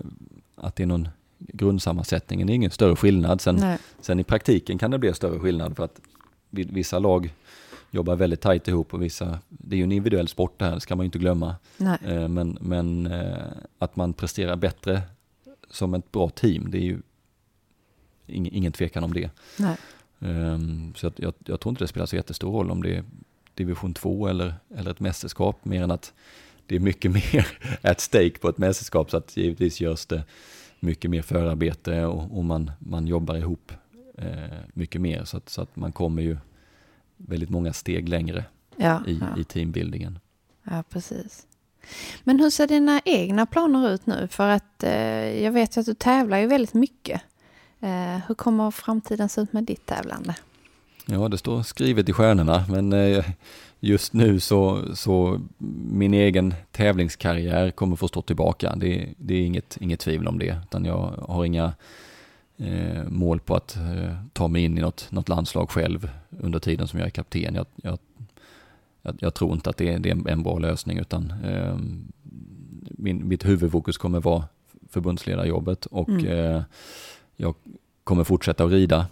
att 0.55 0.75
det 0.75 0.83
är 0.83 0.87
någon 0.87 1.07
grundsammansättning. 1.37 2.45
Det 2.47 2.53
är 2.53 2.55
ingen 2.55 2.71
större 2.71 2.95
skillnad. 2.95 3.41
Sen, 3.41 3.55
Nej. 3.55 3.77
sen 4.01 4.19
i 4.19 4.23
praktiken 4.23 4.77
kan 4.77 4.91
det 4.91 4.97
bli 4.97 5.13
större 5.13 5.39
skillnad 5.39 5.75
för 5.75 5.83
att 5.85 5.99
vi- 6.49 6.63
vissa 6.63 6.99
lag 6.99 7.33
jobbar 7.91 8.15
väldigt 8.15 8.41
tajt 8.41 8.67
ihop 8.67 8.93
och 8.93 9.01
vissa, 9.01 9.39
det 9.49 9.75
är 9.75 9.77
ju 9.77 9.83
en 9.83 9.91
individuell 9.91 10.27
sport 10.27 10.59
det 10.59 10.65
här, 10.65 10.75
det 10.75 10.81
ska 10.81 10.95
man 10.95 11.03
ju 11.03 11.05
inte 11.05 11.19
glömma. 11.19 11.55
Nej. 11.77 11.97
Eh, 12.05 12.27
Men, 12.27 12.57
men 12.61 13.07
eh, 13.07 13.35
att 13.79 13.95
man 13.95 14.13
presterar 14.13 14.55
bättre 14.55 15.01
som 15.69 15.93
ett 15.93 16.11
bra 16.11 16.29
team, 16.29 16.71
det 16.71 16.77
är 16.77 16.81
ju 16.81 17.01
ingen, 18.31 18.53
ingen 18.53 18.71
tvekan 18.71 19.03
om 19.03 19.13
det. 19.13 19.29
Ehm, 20.19 20.93
Så 20.95 21.11
jag, 21.17 21.33
jag, 21.45 21.59
tror 21.59 21.71
inte 21.71 21.83
det 21.83 21.87
spelar 21.87 22.05
så 22.05 22.15
jättestor 22.15 22.51
roll 22.51 22.71
om 22.71 22.83
det 22.83 22.95
är 22.95 23.03
division 23.55 23.93
2 23.93 24.27
eller, 24.27 24.53
eller 24.75 24.91
ett 24.91 24.99
mästerskap, 24.99 25.65
mer 25.65 25.83
än 25.83 25.91
att 25.91 26.13
det 26.65 26.75
är 26.75 26.79
mycket 26.79 27.11
mer 27.33 27.47
at 27.81 27.99
stake 27.99 28.39
på 28.39 28.49
ett 28.49 28.57
mästerskap, 28.57 29.11
så 29.11 29.17
att 29.17 29.37
givetvis 29.37 29.81
görs 29.81 30.05
det 30.05 30.23
mycket 30.79 31.11
mer 31.11 31.21
förarbete 31.21 32.05
och, 32.05 32.37
och 32.37 32.45
man, 32.45 32.71
man 32.79 33.07
jobbar 33.07 33.35
ihop 33.35 33.71
eh, 34.17 34.59
mycket 34.73 35.01
mer, 35.01 35.23
så 35.25 35.37
att, 35.37 35.49
så 35.49 35.61
att 35.61 35.75
man 35.75 35.91
kommer 35.91 36.21
ju 36.21 36.37
väldigt 37.17 37.49
många 37.49 37.73
steg 37.73 38.09
längre 38.09 38.45
Ja, 38.75 39.03
i, 39.07 39.19
ja. 39.21 39.41
i 39.41 39.43
teambuildingen. 39.43 40.19
Ja, 40.63 40.83
precis. 40.89 41.47
Men 42.23 42.39
hur 42.39 42.49
ser 42.49 42.67
dina 42.67 43.01
egna 43.05 43.45
planer 43.45 43.89
ut 43.89 44.05
nu? 44.05 44.27
För 44.27 44.49
att 44.49 44.83
eh, 44.83 45.43
jag 45.43 45.51
vet 45.51 45.77
att 45.77 45.85
du 45.85 45.93
tävlar 45.93 46.37
ju 46.37 46.47
väldigt 46.47 46.73
mycket. 46.73 47.21
Eh, 47.81 48.19
hur 48.27 48.35
kommer 48.35 48.71
framtiden 48.71 49.29
se 49.29 49.41
ut 49.41 49.53
med 49.53 49.63
ditt 49.63 49.85
tävlande? 49.85 50.35
Ja, 51.05 51.27
det 51.27 51.37
står 51.37 51.63
skrivet 51.63 52.09
i 52.09 52.13
stjärnorna, 52.13 52.65
men 52.69 52.93
eh, 52.93 53.25
just 53.79 54.13
nu 54.13 54.39
så, 54.39 54.95
så 54.95 55.41
min 55.91 56.13
egen 56.13 56.53
tävlingskarriär 56.71 57.71
kommer 57.71 57.95
få 57.95 58.07
stå 58.07 58.21
tillbaka. 58.21 58.75
Det, 58.75 59.13
det 59.17 59.33
är 59.33 59.41
inget, 59.45 59.77
inget 59.81 59.99
tvivel 59.99 60.27
om 60.27 60.39
det, 60.39 60.57
utan 60.65 60.85
jag 60.85 61.25
har 61.27 61.45
inga 61.45 61.73
eh, 62.57 63.03
mål 63.07 63.39
på 63.39 63.55
att 63.55 63.75
eh, 63.75 64.15
ta 64.33 64.47
mig 64.47 64.63
in 64.63 64.77
i 64.77 64.81
något, 64.81 65.11
något 65.11 65.29
landslag 65.29 65.69
själv 65.69 66.09
under 66.29 66.59
tiden 66.59 66.87
som 66.87 66.99
jag 66.99 67.05
är 67.05 67.11
kapten. 67.11 67.55
Jag, 67.55 67.65
jag, 67.75 67.99
jag, 69.01 69.15
jag 69.19 69.33
tror 69.33 69.53
inte 69.53 69.69
att 69.69 69.77
det 69.77 69.89
är, 69.93 69.99
det 69.99 70.09
är 70.09 70.13
en, 70.13 70.27
en 70.27 70.43
bra 70.43 70.59
lösning, 70.59 70.97
utan 70.97 71.33
eh, 71.43 71.77
min, 72.83 73.27
mitt 73.27 73.45
huvudfokus 73.45 73.97
kommer 73.97 74.19
vara 74.19 74.43
förbundsledarjobbet 74.89 75.85
och 75.85 76.09
Mm. 76.09 76.63
Eh, 77.41 77.45
jag 77.45 77.55
kommer 78.03 78.23
fortsätta 78.23 78.63
att 78.63 78.71
rida. 78.71 79.07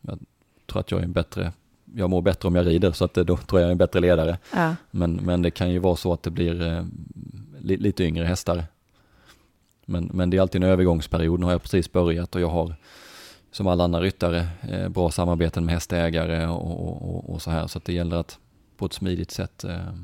Jag 0.00 0.18
tror 0.66 0.80
att 0.80 0.90
jag 0.90 1.00
är 1.00 1.04
en 1.04 1.12
bättre, 1.12 1.52
jag 1.94 2.10
mår 2.10 2.22
bättre 2.22 2.48
om 2.48 2.54
jag 2.54 2.66
rider, 2.66 2.92
så 2.92 3.04
att 3.04 3.14
det, 3.14 3.24
då 3.24 3.36
tror 3.36 3.60
jag 3.60 3.68
är 3.68 3.72
en 3.72 3.78
bättre 3.78 4.00
ledare. 4.00 4.38
Ja, 4.52 4.76
Men, 4.90 5.14
men 5.14 5.42
det 5.42 5.50
kan 5.50 5.70
ju 5.70 5.78
vara 5.78 5.96
så 5.96 6.12
att 6.12 6.22
det 6.22 6.30
blir 6.30 6.62
eh, 6.62 6.84
li, 7.60 7.76
lite 7.76 8.04
yngre 8.04 8.24
hästar. 8.24 8.64
Men, 9.86 10.10
men 10.12 10.30
det 10.30 10.36
är 10.36 10.40
alltid 10.40 10.64
en 10.64 10.70
övergångsperiod. 10.70 11.40
Nu 11.40 11.46
har 11.46 11.52
jag 11.52 11.62
precis 11.62 11.92
börjat 11.92 12.34
och 12.34 12.40
jag 12.40 12.48
har 12.48 12.74
som 13.50 13.66
alla 13.66 13.84
andra 13.84 14.00
ryttare 14.00 14.48
eh, 14.62 14.88
bra 14.88 15.10
samarbeten 15.10 15.64
med 15.64 15.74
hästägare 15.74 16.46
och, 16.46 16.88
och, 16.88 17.14
och, 17.14 17.30
och 17.30 17.42
så 17.42 17.50
här. 17.50 17.66
Så 17.66 17.78
att 17.78 17.84
det 17.84 17.92
gäller 17.92 18.16
att 18.16 18.38
på 18.76 18.86
ett 18.86 18.92
smidigt 18.92 19.30
sätt 19.30 19.64
eh, 19.64 19.94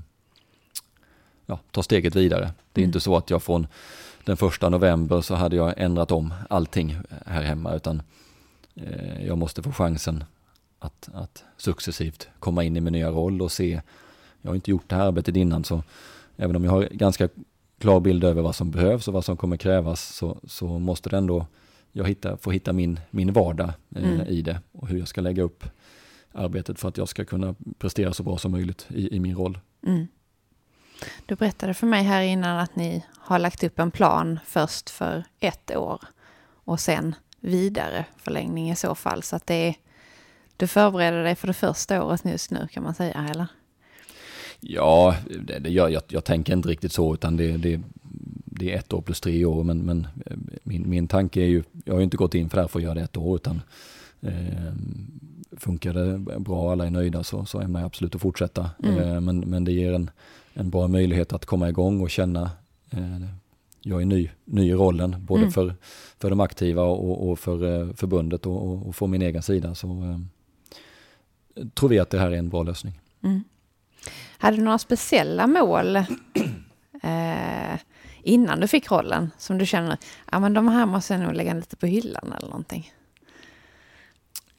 ja, 1.50 1.58
ta 1.70 1.82
steget 1.82 2.14
vidare. 2.16 2.52
Det 2.72 2.80
är 2.80 2.82
Mm. 2.82 2.88
inte 2.88 3.00
så 3.00 3.16
att 3.16 3.30
jag 3.30 3.42
från 3.42 3.66
den 4.24 4.36
första 4.36 4.68
november 4.68 5.20
så 5.20 5.34
hade 5.34 5.56
jag 5.56 5.74
ändrat 5.76 6.10
om 6.12 6.34
allting 6.50 6.96
här 7.26 7.42
hemma 7.42 7.74
utan 7.74 8.02
eh, 8.74 9.26
jag 9.26 9.38
måste 9.38 9.62
få 9.62 9.72
chansen 9.72 10.24
att, 10.78 11.08
att 11.14 11.44
successivt 11.56 12.28
komma 12.38 12.64
in 12.64 12.76
i 12.76 12.80
min 12.80 12.92
nya 12.92 13.10
roll 13.10 13.42
och 13.42 13.52
se 13.52 13.80
jag 14.42 14.50
har 14.50 14.54
inte 14.54 14.70
gjort 14.70 14.88
det 14.88 14.94
här 14.96 15.06
arbetet 15.06 15.36
innan 15.36 15.64
så 15.64 15.82
även 16.36 16.56
om 16.56 16.64
jag 16.64 16.72
har 16.72 16.82
ganska 16.90 17.28
klar 17.78 18.00
bild 18.00 18.24
över 18.24 18.42
vad 18.42 18.54
som 18.54 18.70
behövs 18.70 19.08
och 19.08 19.14
vad 19.14 19.24
som 19.24 19.36
kommer 19.36 19.56
krävas 19.56 20.14
så, 20.16 20.38
så 20.46 20.78
måste 20.78 21.08
det 21.10 21.16
ändå 21.16 21.46
jag 21.92 22.08
hitta, 22.08 22.36
få 22.36 22.50
hitta 22.50 22.72
min, 22.72 23.00
min 23.10 23.32
vardag 23.32 23.72
eh, 23.96 24.04
Mm. 24.04 24.26
i 24.26 24.42
det 24.42 24.60
och 24.72 24.88
hur 24.88 24.98
jag 24.98 25.08
ska 25.08 25.20
lägga 25.20 25.42
upp 25.42 25.64
arbetet 26.32 26.78
för 26.80 26.88
att 26.88 26.96
jag 26.96 27.08
ska 27.08 27.24
kunna 27.24 27.54
prestera 27.78 28.12
så 28.12 28.22
bra 28.22 28.38
som 28.38 28.52
möjligt 28.52 28.86
i, 28.88 29.16
i 29.16 29.20
min 29.20 29.36
roll. 29.36 29.58
mm. 29.86 30.06
Du 31.26 31.34
berättade 31.34 31.74
för 31.74 31.86
mig 31.86 32.02
här 32.02 32.22
innan 32.22 32.58
att 32.58 32.76
ni 32.76 33.04
har 33.18 33.38
lagt 33.38 33.64
upp 33.64 33.78
en 33.78 33.90
plan 33.90 34.40
först 34.46 34.90
för 34.90 35.24
ett 35.40 35.76
år 35.76 36.00
och 36.64 36.80
sen 36.80 37.14
vidare 37.40 38.04
förlängning 38.16 38.70
i 38.70 38.76
så 38.76 38.94
fall. 38.94 39.22
Så 39.22 39.36
att 39.36 39.46
det 39.46 39.54
är, 39.54 39.74
du 40.56 40.66
förbereder 40.66 41.24
dig 41.24 41.34
för 41.34 41.46
det 41.46 41.52
första 41.52 42.04
året 42.04 42.24
just 42.24 42.50
nu 42.50 42.68
kan 42.72 42.82
man 42.82 42.94
säga, 42.94 43.26
eller? 43.30 43.46
Ja, 44.60 45.16
det, 45.44 45.58
det 45.58 45.70
gör, 45.70 45.88
jag, 45.88 46.02
jag 46.08 46.24
tänker 46.24 46.52
inte 46.52 46.68
riktigt 46.68 46.92
så 46.92 47.14
utan 47.14 47.36
det, 47.36 47.56
det, 47.56 47.80
det 48.44 48.72
är 48.72 48.78
ett 48.78 48.92
år 48.92 49.02
plus 49.02 49.20
tre 49.20 49.44
år 49.44 49.64
men, 49.64 49.78
men 49.78 50.08
eh, 50.26 50.36
min, 50.62 50.90
min 50.90 51.08
tanke 51.08 51.40
är 51.40 51.46
ju, 51.46 51.62
jag 51.84 51.94
har 51.94 52.00
ju 52.00 52.04
inte 52.04 52.16
gått 52.16 52.34
in 52.34 52.48
för 52.48 52.56
det 52.56 52.62
här 52.62 52.68
för 52.68 52.78
att 52.78 52.82
göra 52.82 52.94
det 52.94 53.00
ett 53.00 53.16
år 53.16 53.36
utan 53.36 53.62
eh, 54.20 54.72
funkar 55.56 55.94
det 55.94 56.18
bra 56.18 56.62
och 56.62 56.72
alla 56.72 56.86
är 56.86 56.90
nöjda 56.90 57.24
så, 57.24 57.44
så 57.44 57.60
ämnar 57.60 57.80
jag 57.80 57.86
absolut 57.86 58.14
att 58.14 58.20
fortsätta. 58.20 58.70
Mm. 58.82 58.98
Eh, 58.98 59.20
men, 59.20 59.40
men 59.40 59.64
det 59.64 59.72
ger 59.72 59.92
en, 59.92 60.10
en 60.54 60.70
bra 60.70 60.88
möjlighet 60.88 61.32
att 61.32 61.46
komma 61.46 61.68
igång 61.68 62.00
och 62.00 62.10
känna 62.10 62.50
eh, 62.90 63.20
jag 63.82 64.00
är 64.02 64.06
ny, 64.06 64.30
ny 64.44 64.70
i 64.70 64.74
rollen, 64.74 65.16
både 65.26 65.40
Mm. 65.40 65.52
för, 65.52 65.74
för 66.18 66.30
de 66.30 66.40
aktiva 66.40 66.82
och, 66.82 67.30
och 67.30 67.38
för 67.38 67.80
eh, 67.80 67.94
förbundet 67.94 68.46
och, 68.46 68.66
och, 68.68 68.88
och 68.88 68.96
från 68.96 69.10
min 69.10 69.22
egen 69.22 69.42
sida. 69.42 69.74
Så 69.74 69.86
eh, 69.88 70.18
tror 71.74 71.88
vi 71.88 71.98
att 71.98 72.10
det 72.10 72.18
här 72.18 72.30
är 72.30 72.36
en 72.36 72.48
bra 72.48 72.62
lösning. 72.62 73.00
Mm. 73.22 73.44
Hade 74.38 74.56
du 74.56 74.62
några 74.62 74.78
speciella 74.78 75.46
mål 75.46 75.96
eh, 77.02 77.78
innan 78.22 78.60
du 78.60 78.68
fick 78.68 78.90
rollen 78.90 79.30
som 79.38 79.58
du 79.58 79.66
känner, 79.66 79.96
ja 80.32 80.40
men 80.40 80.54
de 80.54 80.68
här 80.68 80.86
måste 80.86 81.14
jag 81.14 81.22
nog 81.22 81.34
lägga 81.34 81.54
lite 81.54 81.76
på 81.76 81.86
hyllan 81.86 82.32
eller 82.38 82.48
någonting? 82.48 82.92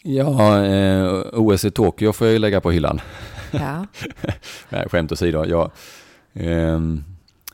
Ja, 0.04 0.66
eh, 0.66 1.24
OS 1.34 1.66
i 1.66 1.72
Tokyo 1.72 2.14
får 2.14 2.28
jag 2.28 2.34
ju 2.34 2.40
lägga 2.40 2.62
på 2.62 2.72
hyllan. 2.72 3.02
Ja, 3.52 3.86
Nej, 4.70 4.90
skämt 4.90 5.12
åsido. 5.12 5.46
Jag, 5.46 5.72
ehm, 6.34 7.04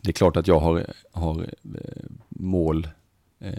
det 0.01 0.09
är 0.09 0.13
klart 0.13 0.37
att 0.37 0.47
jag 0.47 0.59
har, 0.59 0.85
har 1.11 1.41
eh, 1.41 2.03
mål 2.29 2.87
eh, 3.39 3.51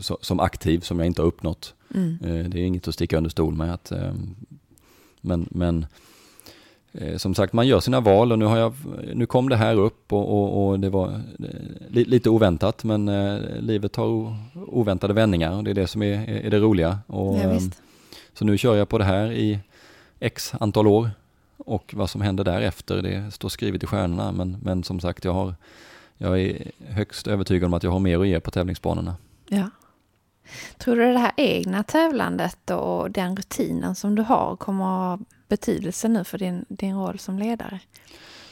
so, 0.00 0.16
som 0.20 0.40
aktiv 0.40 0.80
som 0.80 0.98
jag 0.98 1.06
inte 1.06 1.22
har 1.22 1.26
uppnått. 1.26 1.74
mm. 1.94 2.18
Eh, 2.24 2.48
det 2.48 2.60
är 2.60 2.64
inget 2.64 2.88
att 2.88 2.94
sticka 2.94 3.16
under 3.16 3.30
stol 3.30 3.54
med. 3.54 3.74
Att, 3.74 3.92
ehm, 3.92 4.34
men 5.20 5.48
men 5.50 5.86
eh, 6.92 7.16
som 7.16 7.34
sagt, 7.34 7.52
man 7.52 7.66
gör 7.66 7.80
sina 7.80 8.00
val 8.00 8.32
och 8.32 8.38
nu, 8.38 8.44
har 8.44 8.56
jag, 8.58 8.74
nu 9.14 9.26
kom 9.26 9.48
det 9.48 9.56
här 9.56 9.74
upp 9.76 10.12
och, 10.12 10.28
och, 10.28 10.68
och 10.68 10.80
det 10.80 10.90
var 10.90 11.08
eh, 11.38 11.88
li, 11.88 12.04
lite 12.04 12.30
oväntat. 12.30 12.84
Men 12.84 13.08
eh, 13.08 13.40
livet 13.60 13.92
tar 13.92 14.36
oväntade 14.66 15.14
vändningar 15.14 15.52
och 15.52 15.64
det 15.64 15.70
är 15.70 15.74
det 15.74 15.86
som 15.86 16.02
är, 16.02 16.30
är 16.30 16.50
det 16.50 16.58
roliga. 16.58 16.98
Och, 17.06 17.36
ja 17.36 17.42
ehm, 17.42 17.54
visst. 17.54 17.82
så 18.34 18.44
nu 18.44 18.58
kör 18.58 18.76
jag 18.76 18.88
på 18.88 18.98
det 18.98 19.04
här 19.04 19.32
i 19.32 19.58
x 20.20 20.52
antal 20.60 20.86
år 20.86 21.10
och 21.56 21.94
vad 21.96 22.10
som 22.10 22.20
händer 22.20 22.44
därefter 22.44 23.02
det 23.02 23.30
står 23.30 23.48
skrivet 23.48 23.82
i 23.82 23.86
stjärnorna 23.86 24.32
men, 24.32 24.56
men 24.62 24.84
som 24.84 25.00
sagt 25.00 25.24
jag, 25.24 25.32
har, 25.32 25.54
jag 26.16 26.40
är 26.40 26.70
högst 26.88 27.26
övertygad 27.26 27.66
om 27.66 27.74
att 27.74 27.82
jag 27.82 27.90
har 27.90 27.98
mer 27.98 28.20
att 28.20 28.28
ge 28.28 28.40
på 28.40 28.50
tävlingsbanorna. 28.50 29.16
Ja. 29.48 29.70
Tror 30.78 30.96
du 30.96 31.12
det 31.12 31.18
här 31.18 31.32
egna 31.36 31.82
tävlandet 31.82 32.70
och 32.70 33.10
den 33.10 33.36
rutinen 33.36 33.94
som 33.94 34.14
du 34.14 34.22
har 34.22 34.56
kommer 34.56 34.84
att 34.84 35.20
ha 35.20 35.26
betydelse 35.48 36.08
nu 36.08 36.24
för 36.24 36.38
din, 36.38 36.64
din 36.68 36.96
roll 36.96 37.18
som 37.18 37.38
ledare? 37.38 37.80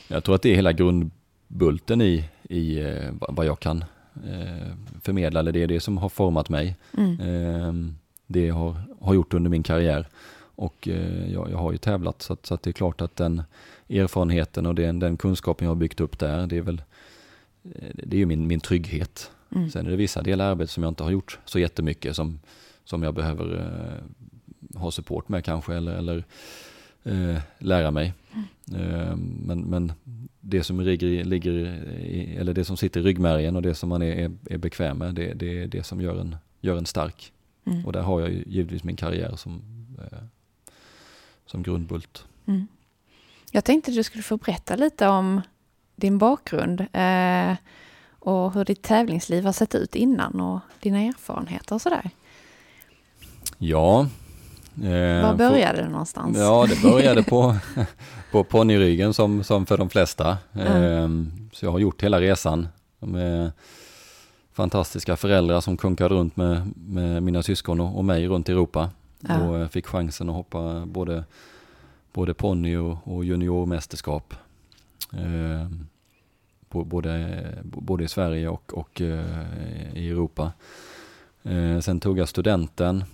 Jag 0.09 0.25
tror 0.25 0.35
att 0.35 0.43
det 0.43 0.51
är 0.51 0.55
hela 0.55 0.73
grundbulten 0.73 2.03
i, 2.03 2.25
i 2.43 2.81
eh, 2.81 3.13
vad 3.19 3.47
jag 3.47 3.61
kan 3.61 3.85
eh, 4.15 4.75
förmedla, 5.03 5.41
eller 5.41 5.53
det 5.53 5.63
är 5.63 5.67
det 5.67 5.81
som 5.81 5.99
har 5.99 6.09
format 6.09 6.49
mig. 6.49 6.77
Mm. 6.99 7.21
Eh, 7.21 7.95
det 8.27 8.49
har, 8.49 8.77
har 9.01 9.15
gjort 9.15 9.35
under 9.35 9.51
min 9.51 9.63
karriär. 9.63 10.09
Och 10.57 10.89
eh, 10.89 11.33
jag, 11.33 11.51
jag 11.51 11.59
har 11.59 11.73
ju 11.73 11.79
tävlat 11.79 12.23
så, 12.23 12.33
att, 12.33 12.47
så 12.47 12.55
att 12.55 12.63
det 12.63 12.71
är 12.71 12.73
klart 12.73 13.01
att 13.01 13.17
den 13.17 13.43
erfarenheten 13.89 14.67
och 14.67 14.75
den, 14.75 14.99
den 14.99 15.17
kunskapen 15.17 15.65
jag 15.65 15.71
har 15.71 15.77
byggt 15.77 16.01
upp 16.01 16.19
där, 16.19 16.47
det 16.47 16.57
är 16.57 16.63
väl 16.63 16.83
eh, 17.65 17.91
det 17.95 18.17
är 18.17 18.19
ju 18.19 18.27
min, 18.27 18.47
min 18.47 18.61
trygghet. 18.61 19.31
Mm. 19.55 19.71
Sen 19.71 19.87
är 19.87 19.91
det 19.91 19.97
vissa 19.97 20.23
delar 20.23 20.45
i 20.45 20.49
arbetet 20.49 20.71
som 20.71 20.83
jag 20.83 20.91
inte 20.91 21.03
har 21.03 21.11
gjort 21.11 21.39
så 21.45 21.59
jättemycket 21.59 22.17
som, 22.17 22.41
som 22.85 23.03
jag 23.03 23.15
behöver 23.15 23.55
eh, 23.55 24.81
ha 24.81 24.91
support 24.91 25.29
med 25.29 25.45
kanske 25.45 25.75
eller, 25.75 25.93
eller 25.93 26.25
eh, 27.05 27.41
lära 27.59 27.91
mig. 27.91 28.13
Eh, 28.75 29.17
men, 29.17 29.61
men 29.65 29.93
det 30.41 30.63
som 30.63 30.81
ligger, 30.81 31.25
ligger 31.25 31.53
i, 31.53 32.37
eller 32.37 32.55
det 32.55 32.65
som 32.65 32.77
sitter 32.77 33.01
i 33.01 33.03
ryggmärgen 33.03 33.57
och 33.57 33.63
det 33.63 33.75
som 33.75 33.89
man 33.89 34.03
är, 34.03 34.13
är, 34.13 34.33
är 34.51 34.59
bekväm 34.59 34.99
med, 34.99 35.15
det, 35.15 35.35
det 35.35 35.63
är 35.63 35.67
det 35.67 35.83
som 35.83 36.01
gör 36.01 36.21
en, 36.21 36.37
gör 36.61 36.77
en 36.77 36.87
stark. 36.87 37.33
Mm. 37.67 37.87
Och 37.87 37.93
där 37.93 38.03
har 38.03 38.21
jag 38.21 38.31
ju 38.31 38.45
givetvis 38.47 38.85
min 38.85 38.97
karriär 38.97 39.37
som, 39.37 39.63
eh, 39.99 40.19
som 41.55 41.63
grundbult. 41.63 42.25
Mm. 42.47 42.67
Jag 43.51 43.65
tänkte 43.65 43.91
du 43.91 44.03
skulle 44.03 44.23
få 44.23 44.37
berätta 44.37 44.77
lite 44.77 45.09
om 45.09 45.41
din 45.97 46.19
bakgrund 46.19 46.81
eh, 46.81 47.57
och 48.19 48.55
hur 48.55 48.65
ditt 48.65 48.83
tävlingsliv 48.83 49.45
har 49.45 49.53
sett 49.53 49.75
ut 49.75 49.95
innan 49.95 50.41
och 50.41 50.61
dina 50.81 51.01
erfarenheter 51.01 51.75
och 51.75 51.81
sådär. 51.81 52.11
Ja. 53.59 54.07
Eh, 54.83 55.23
Var 55.23 55.35
började 55.35 55.83
det 55.83 55.89
någonstans? 55.89 56.39
Ja, 56.39 56.67
det 56.69 56.83
började 56.83 57.23
på, 57.23 57.57
på 58.33 58.45
ponnyryggen 58.45 59.15
som, 59.15 59.45
som 59.45 59.67
för 59.67 59.79
de 59.79 59.91
flesta. 59.91 60.39
Eh, 60.53 61.09
så 61.53 61.67
jag 61.67 61.73
har 61.73 61.79
gjort 61.79 62.03
hela 62.03 62.21
resan 62.21 62.69
med 62.99 63.53
fantastiska 64.53 65.17
föräldrar 65.17 65.61
som 65.61 65.77
kunkade 65.77 66.15
runt 66.15 66.37
med, 66.37 66.73
med 66.77 67.23
mina 67.23 67.43
syskon 67.43 67.81
och, 67.81 67.99
och 67.99 68.05
mig 68.05 68.27
runt 68.27 68.49
i 68.49 68.53
Europa. 68.53 68.91
Ja. 69.29 69.41
Och 69.41 69.73
fick 69.73 69.87
chansen 69.87 70.29
att 70.29 70.35
hoppa 70.35 70.87
både, 70.87 71.25
både 72.13 72.35
ponny 72.35 72.77
och, 72.77 72.97
och 73.05 73.25
juniormästerskap. 73.25 74.35
Eh, 75.13 75.69
både, 76.69 77.43
både 77.65 78.05
i 78.05 78.09
Sverige 78.09 78.49
och, 78.49 78.75
och 78.75 79.01
eh, 79.01 79.95
i 79.95 80.11
Europa. 80.11 80.53
Eh, 81.43 81.81
sen 81.81 82.01
tog 82.01 82.19
jag 82.19 82.29
studenten 82.29 83.05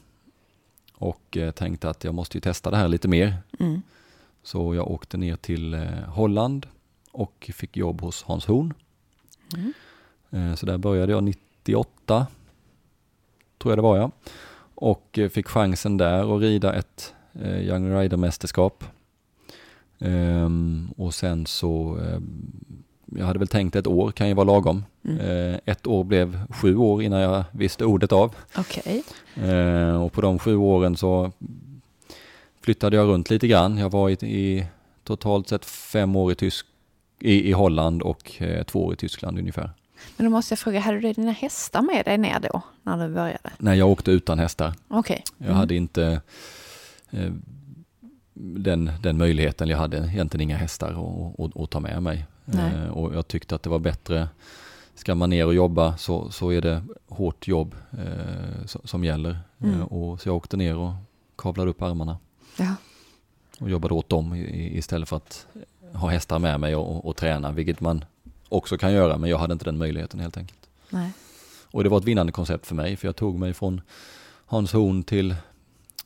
och 0.95 1.37
eh, 1.37 1.51
tänkte 1.51 1.91
att 1.91 2.05
jag 2.05 2.15
måste 2.15 2.37
ju 2.37 2.41
testa 2.41 2.71
det 2.71 2.77
här 2.77 2.89
lite 2.89 3.09
mer. 3.09 3.37
Mm. 3.59 3.83
Så 4.43 4.75
jag 4.75 4.91
åkte 4.91 5.17
ner 5.17 5.37
till 5.37 5.75
eh, 5.75 5.83
Holland 6.07 6.67
och 7.13 7.51
fick 7.55 7.77
jobb 7.77 8.01
hos 8.01 8.23
Hans 8.23 8.47
Horn. 8.47 8.75
Mm. 9.57 9.73
Eh, 10.31 10.55
Så 10.57 10.67
där 10.67 10.79
började 10.79 11.13
jag 11.13 11.25
98, 11.25 12.27
tror 13.59 13.73
jag 13.73 13.79
det 13.79 13.83
var 13.83 13.97
jag. 13.97 14.11
Och 14.81 15.19
eh, 15.19 15.29
fick 15.29 15.49
chansen 15.49 15.97
där 15.97 16.37
att 16.37 16.43
rida 16.43 16.75
ett 16.75 17.15
eh, 17.43 17.61
Young 17.61 17.95
Rider-mästerskap. 17.97 18.85
Ehm, 19.99 20.91
Och 20.97 21.15
sen 21.15 21.47
så, 21.47 21.99
eh, 21.99 22.21
jag 23.19 23.27
hade 23.27 23.39
väl 23.39 23.49
tänkt 23.49 23.77
ett 23.77 23.87
år 23.87 24.11
kan 24.11 24.29
ju 24.29 24.35
vara 24.35 24.45
lagom. 24.45 24.85
Mm. 25.05 25.61
Ett 25.65 25.87
år 25.87 26.05
blev 26.05 26.47
sju 26.51 26.77
år 26.77 27.03
innan 27.03 27.21
jag 27.21 27.45
visste 27.53 27.85
ordet 27.85 28.13
av. 28.13 28.35
Eh, 29.35 30.03
och 30.03 30.13
på 30.13 30.21
de 30.21 30.39
sju 30.39 30.57
åren 30.57 30.97
så 30.97 31.33
flyttade 32.61 32.97
jag 32.97 33.09
runt 33.09 33.31
lite 33.31 33.47
grann. 33.49 33.79
Jag 33.79 33.91
var 33.91 34.11
i, 34.11 34.13
i 34.13 34.67
totalt 35.05 35.49
sett 35.49 35.65
fem 35.65 36.17
år 36.17 36.33
i, 36.33 36.35
Tysk, 36.35 36.67
i, 37.21 37.49
i 37.49 37.53
Holland 37.53 38.03
och 38.03 38.33
två 38.67 38.85
år 38.87 38.93
i 38.93 38.97
Tyskland 38.97 39.39
ungefär. 39.39 39.71
Men 40.21 40.25
då 40.25 40.31
måste 40.31 40.53
jag 40.53 40.59
fråga, 40.59 40.81
hade 40.81 41.01
du 41.01 41.13
dina 41.13 41.33
hästar 41.33 41.83
med 41.83 42.05
dig 42.05 42.19
ner 42.19 42.41
då, 42.41 42.63
när 42.83 43.09
du 43.09 43.15
började? 43.15 43.51
Nej, 43.59 43.79
jag 43.79 43.89
åkte 43.89 44.11
utan 44.11 44.39
hästar. 44.39 44.75
Okej. 44.89 45.25
Jag 45.39 45.47
Mm. 45.47 45.57
hade 45.57 45.75
inte 45.75 46.21
eh, 47.11 47.33
den, 48.35 48.91
den 49.03 49.19
möjligheten. 49.19 49.69
Jag 49.69 49.79
hade 49.79 49.97
egentligen 49.97 50.41
inga 50.51 50.57
hästar 50.57 50.91
att- 51.63 51.71
ta 51.71 51.81
med 51.81 52.03
mig. 52.03 52.27
Eh, 52.53 52.89
och 52.91 53.15
jag 53.15 53.29
tyckte 53.29 53.55
att 53.55 53.63
det 53.63 53.71
var 53.71 53.79
bättre, 53.79 54.29
ska 54.95 55.15
man 55.15 55.31
ner 55.31 55.47
och 55.47 55.55
jobba 55.55 55.97
så, 55.97 56.31
så 56.31 56.51
är 56.53 56.61
det 56.61 56.83
hårt 57.09 57.49
jobb 57.49 57.75
eh, 57.93 58.65
som, 58.67 58.81
som 58.85 59.05
gäller. 59.05 59.39
Mm. 59.63 59.75
Eh, 59.81 59.87
och, 59.87 60.21
så 60.21 60.29
jag 60.29 60.37
åkte 60.37 60.57
ner 60.57 60.77
och 60.77 60.93
kavlade 61.39 61.71
upp 61.71 61.83
armarna. 61.83 62.19
Ja. 62.59 62.75
och 63.61 63.71
jobbade 63.71 63.95
åt 63.95 64.09
dem 64.09 64.35
istället 64.55 65.09
för 65.09 65.17
att 65.17 65.47
ha 65.95 66.09
hästar 66.09 66.39
med 66.39 66.61
mig 66.61 66.77
och, 66.77 66.97
och, 66.97 67.07
och 67.07 67.17
träna, 67.17 67.53
vilket 67.53 67.81
man 67.81 68.05
också 68.51 68.79
kan 68.79 68.93
göra, 68.93 69.19
men 69.19 69.31
jag 69.31 69.39
hade 69.39 69.53
inte 69.53 69.65
den 69.65 69.79
möjligheten 69.79 70.21
helt 70.21 70.37
enkelt. 70.37 70.69
Nej. 70.91 71.11
Och 71.71 71.85
det 71.85 71.89
var 71.91 71.99
ett 71.99 72.05
vinnande 72.05 72.33
koncept 72.33 72.67
för 72.67 72.75
mig, 72.75 72.97
för 72.97 73.09
jag 73.09 73.17
tog 73.17 73.39
mig 73.39 73.55
från 73.55 73.81
Hans 74.47 74.73
Horn 74.73 75.03
till 75.03 75.35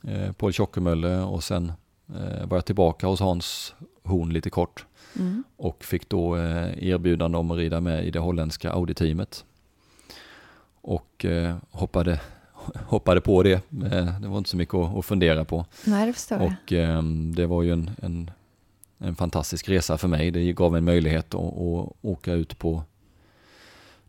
eh, 0.07 0.31
Paul 0.31 0.53
Tjockemölle 0.53 1.17
och 1.19 1.43
sen 1.43 1.71
eh, 2.09 2.47
var 2.47 2.57
jag 2.57 2.65
tillbaka 2.65 3.07
hos 3.07 3.19
Hans 3.19 3.73
Horn 4.03 4.33
lite 4.33 4.49
kort 4.49 4.85
Mm. 5.19 5.43
och 5.57 5.83
fick 5.83 6.09
då 6.09 6.37
eh, 6.37 6.83
erbjudande 6.87 7.37
om 7.37 7.51
att 7.51 7.57
rida 7.57 7.81
med 7.81 8.05
i 8.05 8.11
det 8.11 8.19
holländska 8.19 8.71
Audi-teamet. 8.71 9.45
Och 10.81 11.25
eh, 11.25 11.55
hoppade, 11.71 12.19
hoppade 12.87 13.21
på 13.21 13.43
det, 13.43 13.53
Eh, 13.91 14.19
det 14.19 14.27
var 14.27 14.37
inte 14.37 14.49
så 14.49 14.57
mycket 14.57 14.75
att, 14.75 14.97
att 14.97 15.05
fundera 15.05 15.45
på. 15.45 15.65
Nej, 15.85 16.07
det 16.07 16.13
förstår 16.13 16.37
jag. 16.37 16.47
Och 16.63 16.71
ehm, 16.73 17.35
det 17.35 17.45
var 17.45 17.63
ju 17.63 17.71
en, 17.71 17.91
en, 18.01 18.31
en 19.05 19.15
fantastisk 19.15 19.69
resa 19.69 19.97
för 19.97 20.07
mig. 20.07 20.31
Det 20.31 20.53
gav 20.53 20.71
mig 20.71 20.77
en 20.77 20.85
möjlighet 20.85 21.35
att, 21.35 21.41
att 21.41 21.95
åka 22.01 22.33
ut 22.33 22.59
på 22.59 22.83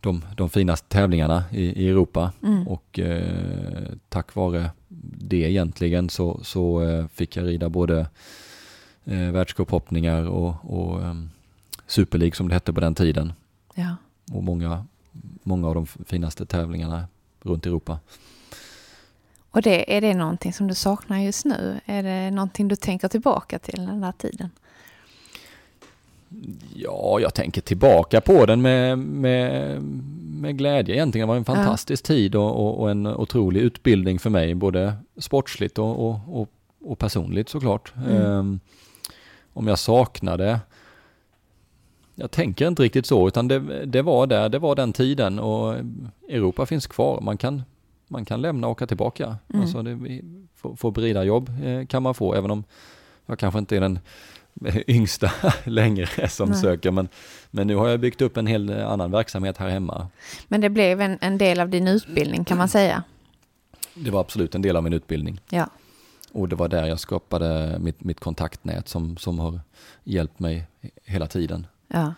de, 0.01 0.25
de 0.37 0.51
finaste 0.51 0.89
tävlingarna 0.89 1.45
i, 1.51 1.85
i 1.85 1.89
Europa. 1.89 2.33
Mm. 2.43 2.69
Och 2.69 2.99
eh, 2.99 3.89
tack 4.09 4.35
vare 4.35 4.71
det 5.19 5.51
egentligen 5.51 6.11
så, 6.11 6.41
så 6.45 6.83
eh, 6.83 7.07
fick 7.07 7.37
jag 7.37 7.47
rida 7.47 7.69
både 7.69 8.07
eh, 9.05 9.19
världscuphoppningar 9.19 10.23
och, 10.29 10.55
och 10.63 11.05
ehm, 11.05 11.31
Super 11.87 12.19
League 12.19 12.35
som 12.35 12.49
det 12.49 12.55
hette 12.55 12.73
på 12.73 12.81
den 12.81 12.95
tiden. 12.95 13.33
Ja. 13.75 13.97
Och 14.33 14.43
många, 14.43 14.87
många 15.43 15.69
av 15.69 15.75
de 15.75 15.87
finaste 15.87 16.47
tävlingarna 16.47 17.05
runt 17.43 17.67
Europa. 17.67 17.99
Och 19.51 19.63
det, 19.63 19.97
är 19.97 20.01
det 20.01 20.15
någonting 20.15 20.53
som 20.53 20.69
du 20.69 20.75
saknar 20.75 21.19
just 21.19 21.45
nu? 21.45 21.81
Är 21.87 22.03
det 22.03 22.31
någonting 22.31 22.69
du 22.69 22.77
tänker 22.77 23.09
tillbaka 23.09 23.59
till 23.59 23.87
den 23.87 24.01
där 24.01 24.13
tiden? 24.13 24.51
Ja, 26.75 27.19
jag 27.21 27.35
tänker 27.35 27.61
tillbaka 27.61 28.21
på 28.21 28.47
den 28.47 28.63
med, 28.63 28.99
med, 28.99 29.83
med 30.41 30.59
glädje 30.59 30.95
egentligen. 30.95 31.29
Det 31.29 31.33
var 31.33 31.37
en 31.37 31.45
fantastisk 31.45 32.05
tid 32.05 32.35
och, 32.35 32.67
och, 32.67 32.81
och 32.81 32.91
en 32.91 33.07
otrolig 33.07 33.61
utbildning 33.61 34.19
för 34.19 34.31
mig, 34.31 34.55
både 34.55 34.95
sportsligt 35.17 35.79
och, 35.79 36.19
och, 36.41 36.49
och, 36.81 36.99
personligt 36.99 37.49
såklart. 37.49 37.93
Mm. 37.97 38.23
Ehm, 38.23 38.61
om 39.53 39.67
jag 39.67 39.79
saknade, 39.79 40.61
jag 42.15 42.31
tänker 42.31 42.69
inte 42.69 42.83
riktigt 42.83 43.07
så, 43.07 43.29
utan 43.29 43.49
det, 43.49 43.87
det 43.87 44.03
var 44.03 44.27
där, 44.27 44.49
det 44.49 44.59
var 44.59 44.75
den 44.75 44.93
tiden 44.93 45.39
och 45.39 45.75
Europa 46.29 46.67
finns 46.67 46.87
kvar. 46.87 47.21
Man 47.21 47.37
kan, 47.37 47.63
man 48.09 48.25
kan 48.25 48.43
lämna 48.43 48.67
och 48.67 48.71
åka 48.71 48.87
tillbaka. 48.87 49.37
Mm. 49.49 49.63
Alltså 49.63 49.83
det, 49.83 50.21
få, 50.55 50.77
få 50.77 50.91
bridarjobb 50.91 51.51
eh, 51.65 51.87
kan 51.87 52.03
man 52.03 52.15
få, 52.15 52.35
även 52.35 52.51
om 52.51 52.65
jag 53.27 53.39
kanske 53.39 53.59
inte 53.59 53.77
är 53.77 53.81
den 53.81 53.99
yngsta 54.87 55.33
längre 55.65 56.29
som 56.29 56.49
Nej. 56.49 56.61
söker. 56.61 56.91
Men, 56.91 57.09
men 57.51 57.67
nu 57.67 57.77
har 57.77 57.89
jag 57.89 58.01
byggt 58.01 58.21
upp 58.21 58.37
en 58.37 58.47
hel 58.47 58.71
annan 58.71 59.11
verksamhet 59.11 59.59
här 59.59 59.69
hemma. 59.69 60.09
Men 60.49 60.61
det 60.61 60.71
blev 60.71 61.01
en, 61.01 61.19
en 61.21 61.39
del 61.39 61.61
av 61.61 61.69
din 61.69 61.89
utbildning 61.89 62.45
kan 62.45 62.59
man 62.59 62.69
säga. 62.69 63.03
Det 63.95 64.11
var 64.11 64.21
absolut 64.21 64.55
en 64.55 64.63
del 64.63 64.77
av 64.77 64.83
min 64.83 64.93
utbildning. 64.93 65.41
Ja. 65.51 65.69
Och 66.33 66.49
det 66.49 66.57
var 66.57 66.69
där 66.69 66.87
jag 66.87 67.01
skapade 67.01 67.79
mitt, 67.79 68.05
mitt 68.05 68.21
kontaktnät 68.21 68.89
som, 68.89 69.17
som 69.17 69.39
har 69.39 69.61
hjälpt 70.05 70.39
mig 70.39 70.67
hela 71.05 71.27
tiden. 71.27 71.67
ja. 71.89 72.15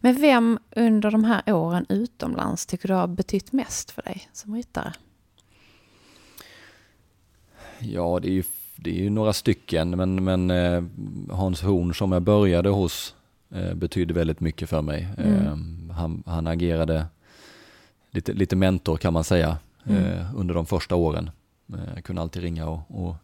Men 0.00 0.20
vem 0.20 0.58
under 0.76 1.10
de 1.10 1.24
här 1.24 1.52
åren 1.52 1.86
utomlands 1.88 2.66
tycker 2.66 2.88
du 2.88 2.94
har 2.94 3.06
betytt 3.06 3.52
mest 3.52 3.90
för 3.90 4.02
dig 4.02 4.28
som 4.32 4.54
ryttare? 4.54 4.92
Ja, 7.78 8.18
det 8.22 8.28
är 8.28 8.32
ju, 8.32 8.42
det 8.76 8.90
är 8.90 9.02
ju 9.02 9.10
några 9.10 9.32
stycken, 9.32 9.90
men, 9.90 10.24
men 10.24 10.50
eh, 10.50 10.84
Hans 11.30 11.62
Horn 11.62 11.94
som 11.94 12.12
jag 12.12 12.22
började 12.22 12.68
hos 12.68 13.14
eh, 13.54 13.74
betydde 13.74 14.14
väldigt 14.14 14.40
mycket 14.40 14.68
för 14.68 14.82
mig. 14.82 15.08
Mm. 15.18 15.34
Eh, 15.90 15.96
han, 15.96 16.22
han 16.26 16.46
agerade 16.46 17.06
lite, 18.10 18.32
lite 18.32 18.56
mentor 18.56 18.96
kan 18.96 19.12
man 19.12 19.24
säga 19.24 19.56
Mm. 19.86 20.24
under 20.36 20.54
de 20.54 20.66
första 20.66 20.94
åren. 20.96 21.30
Jag 21.94 22.04
kunde 22.04 22.22
alltid 22.22 22.42
ringa 22.42 22.68
och, 22.68 22.80
och 22.88 23.16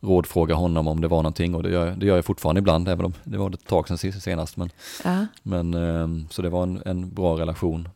rådfråga 0.00 0.54
honom 0.54 0.88
om 0.88 1.00
det 1.00 1.08
var 1.08 1.16
någonting 1.22 1.54
och 1.54 1.62
det 1.62 1.70
gör, 1.70 1.90
det 1.96 2.06
gör 2.06 2.16
jag 2.16 2.24
fortfarande 2.24 2.58
ibland, 2.58 2.88
även 2.88 3.04
om 3.04 3.12
det 3.24 3.38
var 3.38 3.50
ett 3.50 3.66
tag 3.66 3.88
sedan 3.98 4.12
senast. 4.20 4.56
Men, 4.56 4.70
Ja. 5.04 5.26
men, 5.42 6.28
så 6.30 6.42
det 6.42 6.48
var 6.48 6.62
en, 6.62 6.82
en 6.86 7.14
bra 7.14 7.38
relation. 7.38 7.88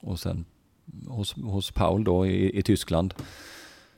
Och 0.00 0.20
sen 0.20 0.44
hos, 1.08 1.34
hos 1.34 1.70
Paul 1.70 2.04
då 2.04 2.26
i, 2.26 2.58
i 2.58 2.62
Tyskland 2.62 3.14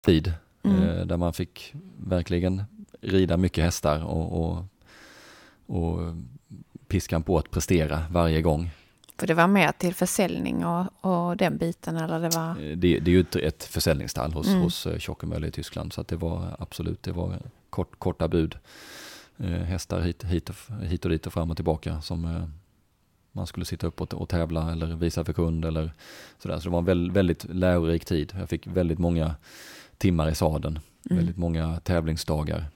tid. 0.00 0.32
Mm. 0.62 0.82
Eh, 0.82 1.06
där 1.06 1.16
man 1.16 1.32
fick 1.32 1.74
verkligen 1.96 2.62
rida 3.00 3.36
mycket 3.36 3.64
hästar 3.64 4.04
och, 4.04 4.44
och, 4.50 4.64
och 5.66 6.14
piskan 6.88 7.22
på 7.22 7.38
att 7.38 7.50
prestera 7.50 8.04
varje 8.10 8.42
gång. 8.42 8.70
För 9.18 9.26
det 9.26 9.34
var 9.34 9.46
mer 9.46 9.72
till 9.72 9.94
försäljning 9.94 10.64
och, 10.64 10.86
och 11.00 11.36
den 11.36 11.56
biten 11.58 11.96
eller 11.96 12.20
det 12.20 12.28
var... 12.28 12.50
Eh, 12.50 12.76
Det, 12.76 12.98
det 12.98 13.10
är 13.10 13.12
ju 13.12 13.20
ett, 13.20 13.36
ett 13.36 13.64
försäljningsstall 13.64 14.32
hos, 14.32 14.46
Mm. 14.48 14.60
hos 14.60 14.86
eh, 14.86 14.98
Tjockemölle 14.98 15.46
i 15.46 15.50
Tyskland 15.50 15.92
så 15.92 16.00
att 16.00 16.08
det 16.08 16.16
var 16.16 16.56
absolut, 16.58 17.02
det 17.02 17.12
var 17.12 17.38
kort, 17.70 17.98
korta 17.98 18.28
bud. 18.28 18.58
Hästar 19.64 20.00
hit, 20.00 20.24
hit, 20.24 20.48
och, 20.50 20.56
hit 20.82 21.04
och 21.04 21.10
dit 21.10 21.26
och 21.26 21.32
fram 21.32 21.50
och 21.50 21.56
tillbaka 21.56 22.00
som 22.00 22.50
man 23.32 23.46
skulle 23.46 23.66
sitta 23.66 23.86
upp 23.86 24.00
och, 24.00 24.14
och 24.14 24.28
tävla 24.28 24.72
eller 24.72 24.86
visa 24.86 25.24
för 25.24 25.32
kund 25.32 25.64
eller 25.64 25.92
sådär. 26.38 26.58
Så 26.58 26.64
det 26.64 26.70
var 26.70 26.90
en 26.90 27.12
väldigt 27.12 27.44
lärorik 27.44 28.04
tid. 28.04 28.32
Jag 28.38 28.48
fick 28.48 28.66
väldigt 28.66 28.98
många 28.98 29.34
timmar 30.00 30.28
i 30.30 30.34
sadeln, 30.34 30.78
Mm. 31.10 31.16
väldigt 31.18 31.36
många 31.36 31.80
tävlingsdagar. 31.80 32.66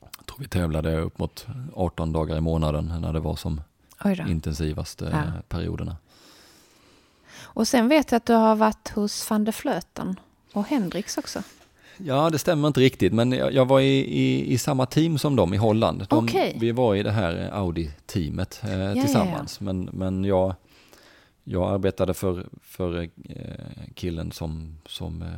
Jag 0.00 0.26
tror 0.26 0.38
vi 0.38 0.48
tävlade 0.48 0.96
upp 1.00 1.18
mot 1.18 1.46
18 1.74 2.12
dagar 2.12 2.36
i 2.36 2.40
månaden 2.40 2.92
när 3.00 3.12
det 3.12 3.20
var 3.20 3.36
som 3.36 3.60
Oj 4.04 4.14
då. 4.16 4.28
intensivast 4.30 5.02
eh, 5.02 5.08
Ja. 5.12 5.22
perioderna. 5.48 5.96
Och 7.42 7.68
sen 7.68 7.88
vet 7.88 8.10
jag 8.10 8.16
att 8.16 8.26
du 8.26 8.32
har 8.34 8.56
varit 8.56 8.88
hos 8.88 9.30
van 9.30 9.44
der 9.44 9.52
Flöten 9.52 10.16
och 10.52 10.64
Hendrix 10.66 11.18
också. 11.18 11.42
Ja, 11.98 12.30
det 12.30 12.38
stämmer 12.38 12.68
inte 12.68 12.80
riktigt, 12.80 13.12
men 13.12 13.32
jag, 13.32 13.52
jag 13.54 13.64
var 13.68 13.80
i, 13.80 13.98
i, 13.98 14.52
i 14.52 14.58
samma 14.58 14.86
team 14.86 15.18
som 15.18 15.36
dem 15.36 15.54
i 15.54 15.56
Holland. 15.56 16.06
De, 16.08 16.24
Okej. 16.24 16.56
Vi 16.60 16.72
var 16.72 16.94
i 16.94 17.02
det 17.02 17.10
här 17.10 17.50
Audi-teamet 17.52 18.60
eh, 18.64 18.80
ja, 18.82 18.94
tillsammans, 18.94 19.60
men, 19.60 19.88
men 19.92 20.24
jag, 20.24 20.54
jag 21.44 21.72
arbetade 21.72 22.14
för, 22.14 22.46
för 22.62 23.02
eh, 23.02 23.08
killen 23.94 24.32
som, 24.32 24.78
som 24.86 25.22
eh, 25.22 25.28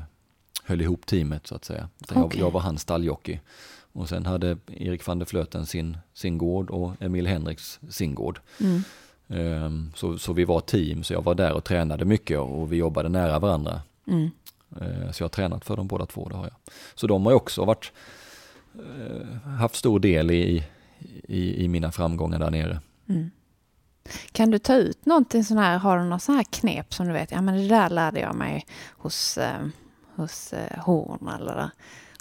höll 0.64 0.80
ihop 0.80 1.06
teamet 1.06 1.46
så 1.46 1.54
att 1.54 1.64
säga. 1.64 1.88
Så 2.08 2.14
jag, 2.14 2.34
jag 2.36 2.50
var 2.50 2.60
hans 2.60 2.80
stalljockey. 2.82 3.40
Och 3.92 4.08
sen 4.08 4.26
hade 4.26 4.56
Erik 4.66 5.06
van 5.06 5.18
der 5.18 5.26
Flöten 5.26 5.66
sin, 5.66 5.98
sin 6.14 6.38
gård 6.38 6.70
och 6.70 6.92
Emil 7.00 7.26
Henriks 7.26 7.80
sin 7.88 8.14
gård. 8.14 8.40
Mm. 8.60 8.82
Ehm, 9.28 9.92
så, 9.96 10.18
så 10.18 10.32
vi 10.32 10.44
var 10.44 10.58
ett 10.58 10.66
team, 10.66 11.02
så 11.04 11.12
jag 11.12 11.24
var 11.24 11.34
där 11.34 11.52
och 11.52 11.64
tränade 11.64 12.04
mycket 12.04 12.38
och 12.38 12.72
vi 12.72 12.76
jobbade 12.76 13.08
nära 13.08 13.38
varandra. 13.38 13.80
Mm. 14.06 14.30
Eh, 14.80 15.10
Så 15.10 15.22
jag 15.22 15.24
har 15.24 15.30
tränat 15.30 15.64
för 15.64 15.76
dem 15.76 15.86
båda 15.86 16.06
två, 16.06 16.28
det 16.28 16.36
har 16.36 16.44
jag. 16.44 16.56
Så 16.94 17.06
de 17.06 17.24
har 17.24 17.32
ju 17.32 17.36
också 17.36 17.64
varit, 17.64 17.92
eh, 18.74 19.48
haft 19.48 19.74
stor 19.76 20.00
del 20.00 20.30
i, 20.30 20.64
i, 21.28 21.64
i 21.64 21.68
mina 21.68 21.92
framgångar 21.92 22.38
där 22.38 22.50
nere. 22.50 22.80
Mm. 23.08 23.30
Kan 24.32 24.50
du 24.50 24.58
ta 24.58 24.74
ut 24.74 25.06
någonting 25.06 25.44
sån 25.44 25.58
här, 25.58 25.78
har 25.78 25.98
du 25.98 26.04
någon 26.04 26.20
sån 26.20 26.34
här 26.34 26.44
knep 26.50 26.94
som 26.94 27.06
du 27.06 27.12
vet, 27.12 27.30
ja 27.30 27.42
men 27.42 27.54
det 27.54 27.68
där 27.68 27.90
lärde 27.90 28.20
jag 28.20 28.34
mig 28.34 28.66
hos, 28.90 29.38
eh, 29.38 29.66
hos 30.16 30.52
eh, 30.52 30.78
Horn 30.78 31.28
eller 31.28 31.70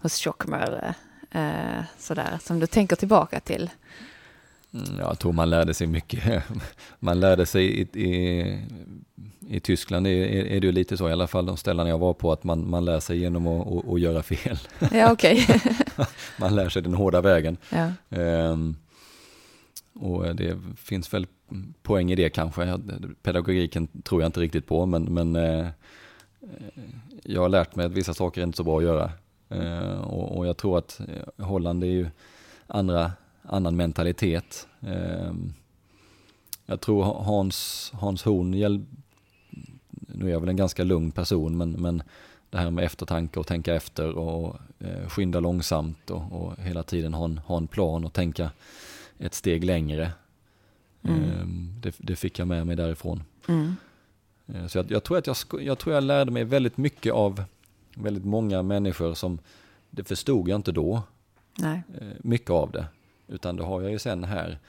hos 0.01 0.15
Tjockmölle, 0.15 0.95
eh, 1.31 1.83
sådär, 1.99 2.37
som 2.41 2.59
du 2.59 2.67
tänker 2.67 2.95
tillbaka 2.95 3.39
till? 3.39 3.69
Mm, 4.73 4.99
Jag 4.99 5.19
tror 5.19 5.33
man 5.33 5.49
lärde 5.49 5.73
sig 5.73 5.87
mycket. 5.87 6.43
Man 6.99 7.19
lärde 7.19 7.45
sig 7.45 7.65
i, 7.81 7.81
i, 8.03 8.59
i 9.49 9.59
Tyskland, 9.59 10.07
är, 10.07 10.11
är 10.27 10.59
det 10.61 10.67
ju 10.67 10.71
lite 10.71 10.97
så 10.97 11.09
i 11.09 11.11
alla 11.11 11.27
fall 11.27 11.45
de 11.45 11.57
ställen 11.57 11.87
jag 11.87 11.97
var 11.97 12.13
på, 12.13 12.31
att 12.31 12.43
man, 12.43 12.69
man 12.69 12.85
lär 12.85 12.99
sig 12.99 13.17
genom 13.19 13.47
att, 13.47 13.67
att, 13.67 13.87
att 13.93 13.99
göra 13.99 14.23
fel. 14.23 14.57
Ja, 14.91 15.11
okej. 15.11 15.47
Man 16.39 16.55
lär 16.55 16.69
sig 16.69 16.81
den 16.81 16.93
hårda 16.93 17.21
vägen. 17.21 17.57
ja. 17.69 17.91
Ehm, 18.09 18.75
och 19.93 20.35
det 20.35 20.57
finns 20.77 21.13
väl 21.13 21.27
poäng 21.81 22.11
i 22.11 22.15
det 22.15 22.29
kanske. 22.29 22.79
Pedagogiken 23.23 23.87
tror 23.87 24.21
jag 24.21 24.27
inte 24.27 24.39
riktigt 24.39 24.67
på, 24.67 24.85
men, 24.85 25.03
men 25.03 25.35
eh, 25.35 25.67
jag 27.23 27.41
har 27.41 27.49
lärt 27.49 27.75
mig 27.75 27.85
att 27.85 27.91
vissa 27.91 28.13
saker 28.13 28.41
är 28.41 28.45
inte 28.45 28.57
så 28.57 28.63
bra 28.63 28.77
att 28.77 28.83
göra. 28.83 29.11
Eh, 29.49 30.01
och, 30.01 30.37
och 30.37 30.47
jag 30.47 30.57
tror 30.57 30.77
att 30.77 30.99
eh, 30.99 31.45
Holland 31.45 31.83
är 31.83 31.87
ju 31.87 32.07
andra, 32.67 33.11
annan 33.41 33.75
mentalitet. 33.75 34.67
Ehm, 34.81 35.53
jag 36.65 36.81
tror 36.81 37.03
Hans, 37.03 37.91
Hans 37.95 38.23
Horn, 38.23 38.51
nu 39.97 40.27
är 40.27 40.31
jag 40.31 40.39
väl 40.39 40.49
en 40.49 40.55
ganska 40.55 40.83
lugn 40.83 41.11
person, 41.11 41.57
men, 41.57 41.71
men 41.71 42.03
det 42.49 42.57
här 42.57 42.71
med 42.71 42.85
eftertanke 42.85 43.39
och 43.39 43.47
tänka 43.47 43.75
efter 43.75 44.17
och 44.17 44.57
eh, 44.79 45.07
skynda 45.07 45.39
långsamt 45.39 46.09
och, 46.09 46.31
och 46.31 46.57
hela 46.57 46.83
tiden 46.83 47.13
ha 47.13 47.25
en, 47.25 47.37
ha 47.37 47.57
en 47.57 47.67
plan 47.67 48.05
och 48.05 48.13
tänka 48.13 48.51
ett 49.17 49.33
steg 49.33 49.63
längre. 49.63 50.11
Mm. 51.01 51.23
Ehm, 51.23 51.73
det, 51.81 51.95
det 51.97 52.15
fick 52.15 52.39
jag 52.39 52.47
med 52.47 52.67
mig 52.67 52.75
därifrån. 52.75 53.23
Mm. 53.47 53.75
Eh, 54.47 54.67
Så 54.67 54.77
jag, 54.77 54.91
jag, 54.91 55.03
tror 55.03 55.17
att 55.17 55.27
jag, 55.27 55.37
jag 55.61 55.79
tror 55.79 55.95
jag 55.95 56.03
lärde 56.03 56.31
mig 56.31 56.43
väldigt 56.43 56.77
mycket 56.77 57.13
av 57.13 57.43
väldigt 57.95 58.25
många 58.25 58.63
människor 58.63 59.13
som, 59.13 59.39
det 59.89 60.03
förstod 60.03 60.49
jag 60.49 60.55
inte 60.55 60.71
då, 60.71 61.01
Nej. 61.57 61.83
eh, 62.01 62.07
mycket 62.19 62.49
av 62.49 62.71
det. 62.71 62.85
Utan 63.27 63.55
det 63.55 63.63
har 63.63 63.81
jag 63.81 63.91
ju 63.91 63.99
sen 63.99 64.23
här. 64.23 64.59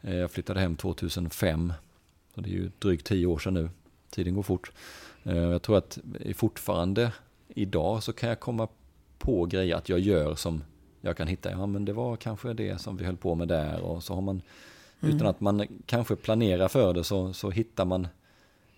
Eh, 0.00 0.16
Jag 0.16 0.30
flyttade 0.30 0.60
hem 0.60 0.76
2005, 0.76 1.72
så 2.34 2.40
det 2.40 2.48
är 2.48 2.52
ju 2.52 2.70
drygt 2.78 3.06
tio 3.06 3.26
år 3.26 3.38
sedan 3.38 3.54
nu. 3.54 3.70
Tiden 4.10 4.34
går 4.34 4.42
fort. 4.42 4.72
Jag 5.22 5.62
tror 5.62 5.78
att 5.78 5.98
fortfarande 6.34 7.12
idag 7.48 8.02
så 8.02 8.12
kan 8.12 8.28
jag 8.28 8.40
komma 8.40 8.68
på 9.18 9.46
grejer 9.46 9.76
att 9.76 9.88
jag 9.88 9.98
gör 9.98 10.34
som 10.34 10.64
jag 11.00 11.16
kan 11.16 11.28
hitta, 11.28 11.50
ja 11.50 11.66
men 11.66 11.84
det 11.84 11.92
var 11.92 12.16
kanske 12.16 12.52
det 12.52 12.80
som 12.80 12.96
vi 12.96 13.04
höll 13.04 13.16
på 13.16 13.34
med 13.34 13.48
där 13.48 13.80
och 13.80 14.02
så 14.02 14.14
har 14.14 14.20
man, 14.20 14.42
mm. 15.00 15.16
utan 15.16 15.26
att 15.28 15.40
man 15.40 15.66
kanske 15.86 16.16
planerar 16.16 16.68
för 16.68 16.94
det 16.94 17.04
så, 17.04 17.32
så 17.32 17.50
hittar 17.50 17.84
man 17.84 18.08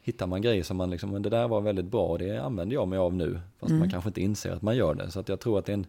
hittar 0.04 0.26
man 0.26 0.42
grejer 0.42 0.62
som 0.62 0.76
man 0.76 0.90
liksom, 0.90 1.10
men 1.10 1.22
det 1.22 1.30
där 1.30 1.48
var 1.48 1.60
väldigt 1.60 1.84
bra 1.84 2.06
och 2.06 2.18
det 2.18 2.38
använder 2.38 2.74
jag 2.74 2.88
mig 2.88 2.98
av 2.98 3.14
nu. 3.14 3.40
Fast 3.58 3.70
mm. 3.70 3.78
man 3.78 3.90
kanske 3.90 4.08
inte 4.08 4.20
inser 4.20 4.52
att 4.52 4.62
man 4.62 4.76
gör 4.76 4.94
det. 4.94 5.10
Så 5.10 5.20
att 5.20 5.28
jag 5.28 5.40
tror 5.40 5.58
att 5.58 5.68
en, 5.68 5.86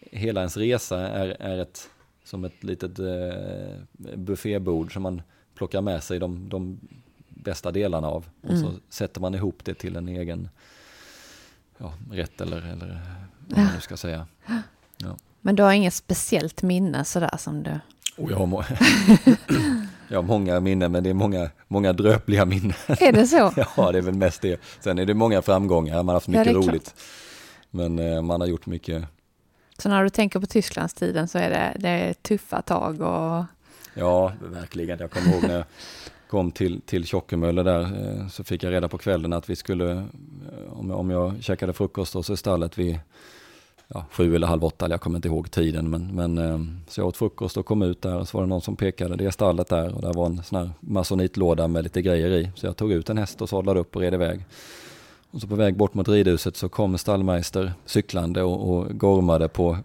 hela 0.00 0.40
ens 0.40 0.56
resa 0.56 1.08
är, 1.08 1.28
är 1.28 1.58
ett, 1.58 1.90
som 2.24 2.44
ett 2.44 2.64
litet 2.64 2.98
eh, 2.98 4.16
buffébord 4.16 4.92
som 4.92 5.02
man 5.02 5.22
plockar 5.54 5.80
med 5.80 6.02
sig 6.02 6.18
de, 6.18 6.48
de 6.48 6.80
bästa 7.28 7.72
delarna 7.72 8.08
av. 8.08 8.28
Och 8.40 8.50
mm. 8.50 8.62
så 8.62 8.72
sätter 8.88 9.20
man 9.20 9.34
ihop 9.34 9.64
det 9.64 9.74
till 9.74 9.96
en 9.96 10.08
egen 10.08 10.48
ja, 11.78 11.94
rätt 12.10 12.40
eller, 12.40 12.72
eller 12.72 13.00
vad 13.48 13.58
man 13.58 13.74
nu 13.74 13.80
ska 13.80 13.96
säga. 13.96 14.26
Ja. 14.96 15.16
Men 15.40 15.56
du 15.56 15.62
har 15.62 15.72
inget 15.72 15.94
speciellt 15.94 16.62
minne 16.62 17.04
sådär 17.04 17.36
som 17.38 17.62
du... 17.62 17.70
Oh, 18.16 18.30
jag, 18.30 18.36
har 18.36 18.46
jag 20.10 20.18
har 20.18 20.22
många 20.22 20.60
minnen, 20.60 20.92
men 20.92 21.04
det 21.04 21.10
är 21.10 21.14
många, 21.14 21.50
många 21.68 21.92
dröpliga 21.92 22.44
minnen. 22.44 22.72
Är 22.86 23.12
det 23.12 23.26
så? 23.26 23.52
ja, 23.76 23.92
det 23.92 23.98
är 23.98 24.02
väl 24.02 24.14
mest 24.14 24.42
det. 24.42 24.60
Sen 24.80 24.98
är 24.98 25.06
det 25.06 25.14
många 25.14 25.42
framgångar, 25.42 25.96
man 25.96 26.08
har 26.08 26.14
haft 26.14 26.28
mycket 26.28 26.46
ja, 26.46 26.52
roligt. 26.52 26.94
Men 27.70 27.98
eh, 27.98 28.22
man 28.22 28.40
har 28.40 28.48
gjort 28.48 28.66
mycket. 28.66 29.04
Så 29.78 29.88
när 29.88 30.04
du 30.04 30.10
tänker 30.10 30.40
på 30.40 30.46
Tysklandstiden 30.46 31.28
så 31.28 31.38
är 31.38 31.50
det, 31.50 31.76
det 31.78 31.88
är 31.88 32.12
tuffa 32.12 32.62
tag 32.62 33.00
och... 33.00 33.44
Ja, 33.94 34.32
verkligen. 34.40 34.98
Jag 34.98 35.10
kommer 35.10 35.32
ihåg 35.32 35.42
när 35.42 35.54
jag 35.54 35.64
kom 36.28 36.52
till, 36.52 36.80
till 36.80 37.06
Tjockemölle 37.06 37.62
där 37.62 37.80
eh, 37.80 38.28
så 38.28 38.44
fick 38.44 38.62
jag 38.62 38.72
reda 38.72 38.88
på 38.88 38.98
kvällen 38.98 39.32
att 39.32 39.50
vi 39.50 39.56
skulle, 39.56 39.90
eh, 39.92 40.72
om 40.72 40.90
jag, 40.90 40.98
om 40.98 41.10
jag 41.10 41.42
käkade 41.42 41.72
frukost 41.72 42.14
hos 42.14 42.38
stallet 42.38 42.78
vid 42.78 42.98
ja, 43.94 44.04
sju 44.10 44.34
eller 44.34 44.46
halv 44.46 44.64
åtta, 44.64 44.90
jag 44.90 45.00
kommer 45.00 45.18
inte 45.18 45.28
ihåg 45.28 45.50
tiden, 45.50 45.90
men, 45.90 46.14
men 46.14 46.38
eh, 46.38 46.58
så 46.88 47.00
jag 47.00 47.08
åt 47.08 47.16
frukost 47.16 47.56
och 47.56 47.66
kom 47.66 47.82
ut 47.82 48.02
där 48.02 48.16
och 48.16 48.28
så 48.28 48.38
var 48.38 48.44
det 48.44 48.48
någon 48.48 48.60
som 48.60 48.76
pekade, 48.76 49.16
det 49.16 49.24
är 49.24 49.30
stallet 49.30 49.68
där 49.68 49.94
och 49.94 50.02
där 50.02 50.12
var 50.12 50.26
en 50.26 50.42
sån 50.42 50.58
här 50.58 50.70
masonitlåda 50.80 51.68
med 51.68 51.84
lite 51.84 52.02
grejer 52.02 52.30
i. 52.30 52.50
Så 52.54 52.66
jag 52.66 52.76
tog 52.76 52.92
ut 52.92 53.10
en 53.10 53.18
häst 53.18 53.42
och 53.42 53.48
sadlade 53.48 53.80
upp 53.80 53.96
och 53.96 54.02
red 54.02 54.14
iväg. 54.14 54.44
Och 55.30 55.40
så 55.40 55.46
på 55.46 55.54
väg 55.54 55.76
bort 55.76 55.94
mot 55.94 56.08
ridhuset 56.08 56.56
så 56.56 56.68
kom 56.68 56.98
stallmeister 56.98 57.72
cyklande 57.86 58.42
och, 58.42 58.70
och 58.70 58.98
gormade 58.98 59.48
på 59.48 59.78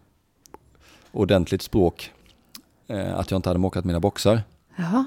ordentligt 1.12 1.62
språk 1.62 2.12
eh, 2.88 3.20
att 3.20 3.32
jag 3.32 3.38
inte 3.38 3.50
hade 3.50 3.60
mockat 3.60 3.86
mina 3.86 4.00
boxar. 4.00 4.42
Jaha. 4.76 5.06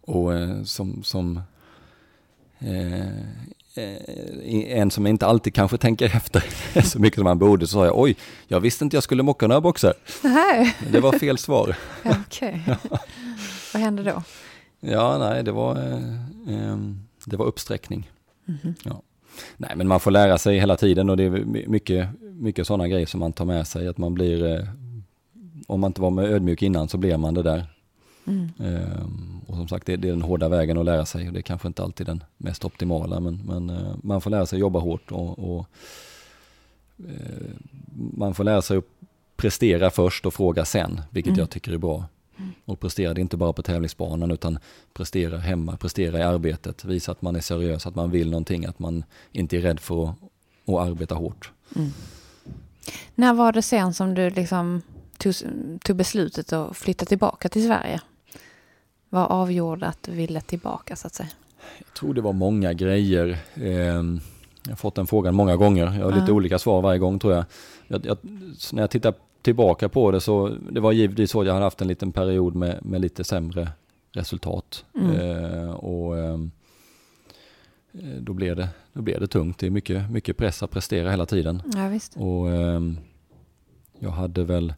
Och 0.00 0.34
eh, 0.34 0.62
som, 0.62 1.02
som 1.02 1.40
Eh, 2.58 3.26
en 4.66 4.90
som 4.90 5.06
inte 5.06 5.26
alltid 5.26 5.54
kanske 5.54 5.78
tänker 5.78 6.06
efter 6.16 6.44
så 6.82 6.98
mycket 6.98 7.18
som 7.18 7.26
han 7.26 7.38
borde, 7.38 7.66
så 7.66 7.72
sa 7.72 7.86
jag 7.86 7.98
oj, 7.98 8.16
jag 8.46 8.60
visste 8.60 8.84
inte 8.84 8.96
jag 8.96 9.02
skulle 9.02 9.22
mocka 9.22 9.46
några 9.46 9.60
boxar. 9.60 9.94
Nej. 10.22 10.76
Det 10.92 11.00
var 11.00 11.12
fel 11.12 11.38
svar. 11.38 11.76
Okej. 12.04 12.62
Okay. 12.66 12.76
Vad 13.72 13.82
hände 13.82 14.02
då? 14.02 14.22
Ja, 14.80 15.18
nej, 15.18 15.42
det 15.42 15.52
var, 15.52 15.76
eh, 15.76 16.64
ehm, 16.70 17.00
det 17.24 17.36
var 17.36 17.46
uppsträckning. 17.46 18.10
Mm 18.48 18.60
-hmm. 18.62 18.74
ja. 18.84 19.02
Nej, 19.56 19.70
men 19.76 19.88
man 19.88 20.00
får 20.00 20.10
lära 20.10 20.38
sig 20.38 20.58
hela 20.58 20.76
tiden 20.76 21.10
och 21.10 21.16
det 21.16 21.24
är 21.24 21.30
mycket, 21.68 22.08
mycket 22.20 22.66
sådana 22.66 22.88
grejer 22.88 23.06
som 23.06 23.20
man 23.20 23.32
tar 23.32 23.44
med 23.44 23.66
sig. 23.66 23.88
Att 23.88 23.98
man 23.98 24.14
blir, 24.14 24.54
eh, 24.54 24.68
om 25.66 25.80
man 25.80 25.90
inte 25.90 26.00
var 26.00 26.10
med 26.10 26.24
ödmjuk 26.24 26.62
innan 26.62 26.88
så 26.88 26.98
blir 26.98 27.16
man 27.16 27.34
det 27.34 27.42
där. 27.42 27.66
Mm. 28.28 28.48
Ehm, 28.58 29.40
och 29.46 29.56
som 29.56 29.68
sagt, 29.68 29.86
det, 29.86 29.96
det, 29.96 30.08
är 30.08 30.12
den 30.12 30.22
hårda 30.22 30.48
vägen 30.48 30.78
att 30.78 30.84
lära 30.84 31.06
sig 31.06 31.26
och 31.26 31.32
det 31.32 31.40
är 31.40 31.42
kanske 31.42 31.68
inte 31.68 31.82
alltid 31.82 32.06
den 32.06 32.24
mest 32.36 32.64
optimala 32.64 33.20
men, 33.20 33.40
men 33.46 33.70
uh, 33.70 33.94
man 34.02 34.20
får 34.20 34.30
lära 34.30 34.46
sig 34.46 34.58
jobba 34.58 34.78
hårt 34.78 35.12
och, 35.12 35.38
och 35.38 35.66
uh, 37.00 37.50
man 38.16 38.34
får 38.34 38.44
lära 38.44 38.62
sig 38.62 38.76
att 38.76 38.84
prestera 39.36 39.90
först 39.90 40.26
och 40.26 40.34
fråga 40.34 40.64
sen, 40.64 41.00
vilket 41.10 41.30
mm. 41.30 41.40
jag 41.40 41.50
tycker 41.50 41.72
är 41.72 41.78
bra. 41.78 42.04
Mm. 42.38 42.50
Och 42.64 42.80
prestera 42.80 43.14
det 43.14 43.20
inte 43.20 43.36
bara 43.36 43.52
på 43.52 43.62
tävlingsbanan 43.62 44.30
utan 44.30 44.58
prestera 44.92 45.38
hemma, 45.38 45.76
prestera 45.76 46.18
i 46.18 46.22
arbetet, 46.22 46.84
visa 46.84 47.12
att 47.12 47.22
man 47.22 47.36
är 47.36 47.40
seriös, 47.40 47.86
att 47.86 47.94
man 47.94 48.10
vill 48.10 48.30
någonting, 48.30 48.64
att 48.64 48.78
man 48.78 49.04
inte 49.32 49.56
är 49.56 49.60
rädd 49.60 49.80
för 49.80 50.04
att, 50.04 50.14
att 50.66 50.88
arbeta 50.88 51.14
hårt. 51.14 51.52
Mm. 51.76 51.90
När 53.14 53.34
var 53.34 53.52
det 53.52 53.62
sen 53.62 53.94
som 53.94 54.14
du 54.14 54.30
liksom 54.30 54.82
tog, 55.18 55.34
tog 55.84 55.96
beslutet 55.96 56.52
att 56.52 56.76
flytta 56.76 57.04
tillbaka 57.04 57.48
till 57.48 57.66
Sverige? 57.66 58.00
Vad 59.08 59.26
avgjorde 59.30 59.86
att 59.86 60.02
du 60.02 60.12
ville 60.12 60.40
tillbaka 60.40 60.96
så 60.96 61.06
att 61.06 61.14
säga? 61.14 61.28
Jag 61.78 61.94
tror 61.94 62.14
det 62.14 62.20
var 62.20 62.32
många 62.32 62.72
grejer. 62.72 63.38
Ehm, 63.54 64.20
jag 64.64 64.70
har 64.70 64.76
fått 64.76 64.94
den 64.94 65.06
frågan 65.06 65.34
många 65.34 65.56
gånger. 65.56 65.84
Jag 65.98 66.04
har 66.04 66.12
lite 66.12 66.30
uh. 66.30 66.36
olika 66.36 66.58
svar 66.58 66.82
varje 66.82 66.98
gång 66.98 67.18
tror 67.18 67.34
jag. 67.34 67.44
Jag, 67.86 68.06
jag. 68.06 68.18
När 68.72 68.82
jag 68.82 68.90
tittar 68.90 69.14
tillbaka 69.42 69.88
på 69.88 70.10
det 70.10 70.20
så 70.20 70.48
det 70.70 70.80
var 70.80 70.92
givetvis 70.92 71.30
så 71.30 71.40
att 71.40 71.46
jag 71.46 71.54
hade 71.54 71.66
haft 71.66 71.80
en 71.80 71.88
liten 71.88 72.12
period 72.12 72.54
med, 72.54 72.84
med 72.84 73.00
lite 73.00 73.24
sämre 73.24 73.68
resultat. 74.12 74.84
Mm. 74.94 75.16
Eh, 75.16 75.70
och 75.70 76.18
eh, 76.18 76.38
då 78.20 78.32
blev, 78.32 78.56
det, 78.56 78.68
då 78.92 79.02
blev 79.02 79.20
det 79.20 79.26
tungt. 79.26 79.58
Det 79.58 79.66
är 79.66 79.70
mycket, 79.70 80.10
mycket 80.10 80.36
press 80.36 80.62
att 80.62 80.70
prestera 80.70 81.10
hela 81.10 81.26
tiden. 81.26 81.62
Ja. 81.74 82.22
Och 82.24 82.50
eh, 82.50 82.80
jag 83.98 84.10
hade 84.10 84.44
väl 84.44 84.74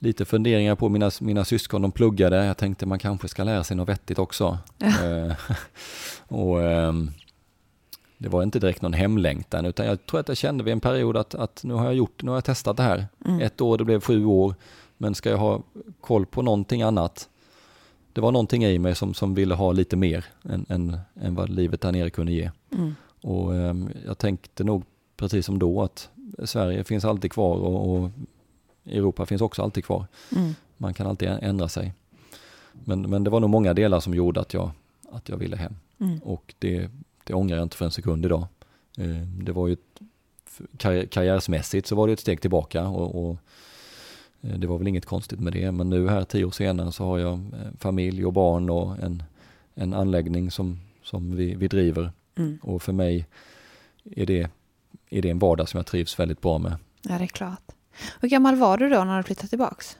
lite 0.00 0.24
funderingar 0.24 0.74
på 0.74 0.88
mina, 0.88 1.10
mina 1.20 1.44
syskon, 1.44 1.82
de 1.82 1.92
pluggade. 1.92 2.44
Jag 2.44 2.56
tänkte 2.56 2.86
man 2.86 2.98
kanske 2.98 3.28
ska 3.28 3.44
lära 3.44 3.64
sig 3.64 3.76
något 3.76 3.88
vettigt 3.88 4.18
också. 4.18 4.58
Eh, 4.78 5.32
och, 6.36 6.62
eh, 6.62 6.92
det 8.18 8.28
var 8.28 8.42
inte 8.42 8.58
direkt 8.58 8.82
någon 8.82 8.92
hemlängtan 8.92 9.66
utan 9.66 9.86
jag 9.86 10.06
tror 10.06 10.20
att 10.20 10.28
jag 10.28 10.36
kände 10.36 10.64
vid 10.64 10.72
en 10.72 10.80
period 10.80 11.16
att, 11.16 11.34
att 11.34 11.64
nu 11.64 11.74
har 11.74 11.84
jag 11.84 11.94
gjort, 11.94 12.22
nu 12.22 12.30
har 12.30 12.36
jag 12.36 12.44
testat 12.44 12.76
det 12.76 12.82
här. 12.82 13.06
Mm. 13.24 13.40
Ett 13.40 13.60
år, 13.60 13.78
det 13.78 13.84
blev 13.84 14.00
sju 14.00 14.24
år. 14.24 14.54
Men 14.98 15.14
ska 15.14 15.30
jag 15.30 15.38
ha 15.38 15.62
koll 16.00 16.26
på 16.26 16.42
någonting 16.42 16.82
annat? 16.82 17.28
Det 18.12 18.20
var 18.20 18.32
någonting 18.32 18.64
i 18.64 18.78
mig 18.78 18.94
som, 18.94 19.14
som 19.14 19.34
ville 19.34 19.54
ha 19.54 19.72
lite 19.72 19.96
mer 19.96 20.24
än, 20.42 20.66
än, 20.68 20.98
än 21.14 21.34
vad 21.34 21.50
livet 21.50 21.80
där 21.80 21.92
nere 21.92 22.10
kunde 22.10 22.32
ge. 22.32 22.50
Mm. 22.72 22.94
Och 23.20 23.54
eh, 23.54 23.74
jag 24.06 24.18
tänkte 24.18 24.64
nog 24.64 24.84
precis 25.16 25.46
som 25.46 25.58
då 25.58 25.82
att 25.82 26.08
Sverige 26.44 26.84
finns 26.84 27.04
alltid 27.04 27.32
kvar 27.32 27.56
och, 27.56 27.96
och 27.96 28.10
Europa 28.84 29.26
finns 29.26 29.42
också 29.42 29.62
alltid 29.62 29.84
kvar. 29.84 30.06
Mm. 30.36 30.54
Man 30.76 30.94
kan 30.94 31.06
alltid 31.06 31.28
ändra 31.28 31.68
sig. 31.68 31.94
Men, 32.72 33.10
men 33.10 33.24
det 33.24 33.30
var 33.30 33.40
nog 33.40 33.50
många 33.50 33.74
delar 33.74 34.00
som 34.00 34.14
gjorde 34.14 34.40
att 34.40 34.54
jag, 34.54 34.70
att 35.12 35.28
jag 35.28 35.36
ville 35.36 35.56
hem. 35.56 35.74
Mm. 35.98 36.18
Och 36.18 36.54
det, 36.58 36.90
det 37.24 37.34
ångrar 37.34 37.56
jag 37.56 37.64
inte 37.64 37.76
för 37.76 37.84
en 37.84 37.90
sekund 37.90 38.24
idag. 38.24 38.46
Eh, 38.98 39.26
det 39.42 39.52
var 39.52 39.68
ju 39.68 39.72
ett, 39.72 40.00
karriärsmässigt 41.10 41.86
så 41.86 41.96
var 41.96 42.06
det 42.06 42.12
ett 42.12 42.20
steg 42.20 42.40
tillbaka 42.40 42.86
och, 42.86 43.24
och, 43.24 43.36
eh, 44.40 44.58
det 44.58 44.66
var 44.66 44.78
väl 44.78 44.88
inget 44.88 45.06
konstigt 45.06 45.40
med 45.40 45.52
det. 45.52 45.72
Men 45.72 45.90
nu 45.90 46.08
här 46.08 46.24
tio 46.24 46.44
år 46.44 46.50
senare 46.50 46.92
så 46.92 47.04
har 47.04 47.18
jag 47.18 47.32
eh, 47.32 47.72
familj 47.78 48.26
och 48.26 48.32
barn 48.32 48.70
och 48.70 48.98
en, 48.98 49.22
en 49.74 49.94
anläggning 49.94 50.50
som, 50.50 50.80
som 51.02 51.36
vi, 51.36 51.54
vi 51.54 51.68
driver. 51.68 52.12
Mm. 52.36 52.58
Och 52.62 52.82
för 52.82 52.92
mig 52.92 53.26
är 54.04 54.26
det, 54.26 54.50
är 55.10 55.22
det 55.22 55.30
en 55.30 55.38
vardag 55.38 55.68
som 55.68 55.78
jag 55.78 55.86
trivs 55.86 56.18
väldigt 56.18 56.40
bra 56.40 56.58
med. 56.58 56.76
Ja, 57.02 57.18
det 57.18 57.24
är 57.24 57.26
klart. 57.26 57.72
Hur 58.20 58.28
gammal 58.28 58.56
var 58.56 58.78
du 58.78 58.88
då 58.88 59.04
när 59.04 59.16
du 59.16 59.22
flyttade 59.22 59.48
tillbaks? 59.48 59.98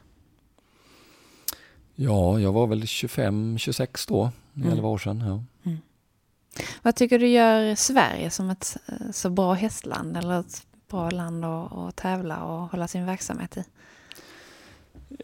Ja, 1.94 2.40
jag 2.40 2.52
var 2.52 2.66
väl 2.66 2.82
25-26 2.82 4.08
då, 4.08 4.30
mm. 4.56 4.72
11 4.72 4.88
år 4.88 4.98
sedan. 4.98 5.22
Ja. 5.26 5.70
Mm. 5.70 5.78
Vad 6.82 6.96
tycker 6.96 7.18
du 7.18 7.28
gör 7.28 7.74
Sverige 7.74 8.30
som 8.30 8.50
ett 8.50 8.76
eh, 8.88 9.10
så 9.12 9.30
bra 9.30 9.52
hästland 9.52 10.16
eller 10.16 10.40
ett 10.40 10.62
bra 10.90 11.10
land 11.10 11.44
att, 11.44 11.72
att 11.72 11.96
tävla 11.96 12.44
och 12.44 12.70
hålla 12.70 12.88
sin 12.88 13.06
verksamhet 13.06 13.56
i? 13.56 13.64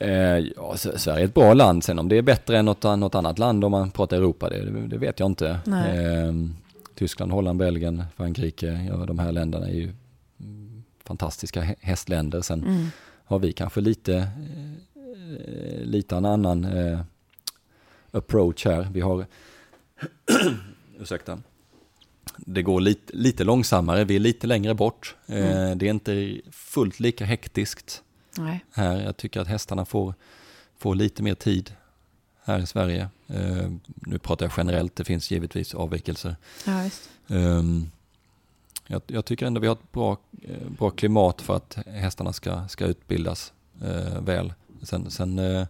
Eh, 0.01 0.39
ja, 0.57 0.77
Sverige 0.77 1.21
är 1.21 1.25
ett 1.25 1.35
bra 1.35 1.55
land, 1.55 1.85
sen 1.85 1.99
om 1.99 2.09
det 2.09 2.17
är 2.17 2.23
bättre 2.23 2.59
än 2.59 2.65
något, 2.65 2.83
något 2.83 3.15
annat 3.15 3.39
land 3.39 3.65
om 3.65 3.71
man 3.71 3.91
pratar 3.91 4.17
Europa, 4.17 4.49
det, 4.49 4.87
det 4.87 4.99
vet 4.99 5.21
jag 5.21 5.27
inte. 5.27 5.49
Eh, 5.67 6.33
Tyskland, 6.95 7.33
Holland, 7.33 7.59
Belgien, 7.59 8.05
Frankrike, 8.17 8.87
ja, 8.89 8.97
de 8.97 9.19
här 9.19 9.33
länderna 9.33 9.67
är 9.67 9.75
ju 9.75 9.93
fantastiska 11.07 11.77
hästländer. 11.81 12.42
Sen 12.42 12.62
mm. 12.64 12.87
har 13.25 13.38
vi 13.38 13.53
kanske 13.53 13.81
lite, 13.81 14.16
eh, 15.47 15.81
lite 15.81 16.16
en 16.16 16.25
annan 16.25 16.64
eh, 16.64 17.01
approach 18.11 18.64
här. 18.64 18.88
Vi 18.92 19.01
har, 19.01 19.27
ursäkta, 20.99 21.38
det 22.37 22.62
går 22.62 22.81
lite, 22.81 23.16
lite 23.16 23.45
långsammare, 23.45 24.05
vi 24.05 24.16
är 24.16 24.20
lite 24.20 24.47
längre 24.47 24.74
bort. 24.74 25.16
Eh, 25.26 25.57
mm. 25.57 25.78
Det 25.78 25.87
är 25.87 25.91
inte 25.91 26.41
fullt 26.53 27.01
lika 27.01 27.24
hektiskt 27.24 28.03
Nej. 28.39 28.64
här. 28.72 29.01
Jag 29.03 29.16
tycker 29.16 29.41
att 29.41 29.49
hästarna 29.49 29.85
får, 29.85 30.14
får 30.78 30.95
lite 30.95 31.22
mer 31.22 31.35
tid 31.35 31.74
här 32.45 32.59
i 32.59 32.66
Sverige. 32.66 33.09
Nu 33.87 34.18
pratar 34.18 34.47
jag 34.47 34.53
generellt, 34.57 34.97
det 34.97 35.05
finns 35.05 35.31
givetvis 35.31 35.74
avvikelser. 35.74 36.37
Ja, 36.66 36.91
jag, 38.87 39.03
jag, 39.07 39.24
tycker 39.24 39.47
ändå 39.47 39.61
vi 39.61 39.66
har 39.66 39.74
ett 39.74 39.93
bra, 39.93 40.16
eh, 40.43 40.68
bra 40.78 40.91
klimat 40.91 41.43
för 41.43 41.57
att 41.57 41.78
hästarna 41.87 42.32
ska, 42.32 42.68
ska 42.68 42.84
utbildas 42.84 43.53
eh, 43.82 44.20
väl. 44.20 44.53
Sen, 44.82 45.11
sen 45.11 45.39
eh, 45.39 45.66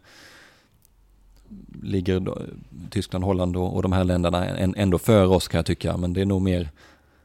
ligger 1.83 2.21
då, 2.21 2.39
Tyskland, 2.91 3.25
Holland 3.25 3.57
och, 3.57 3.75
och 3.75 3.83
de 3.83 3.93
här 3.93 4.05
länderna 4.05 4.47
en, 4.47 4.75
ändå 4.77 4.99
före 4.99 5.27
oss 5.27 5.49
kan 5.49 5.59
jag 5.59 5.67
tycka, 5.67 5.97
men 5.97 6.13
det 6.13 6.21
är 6.21 6.27
nog 6.27 6.43
mer 6.43 6.71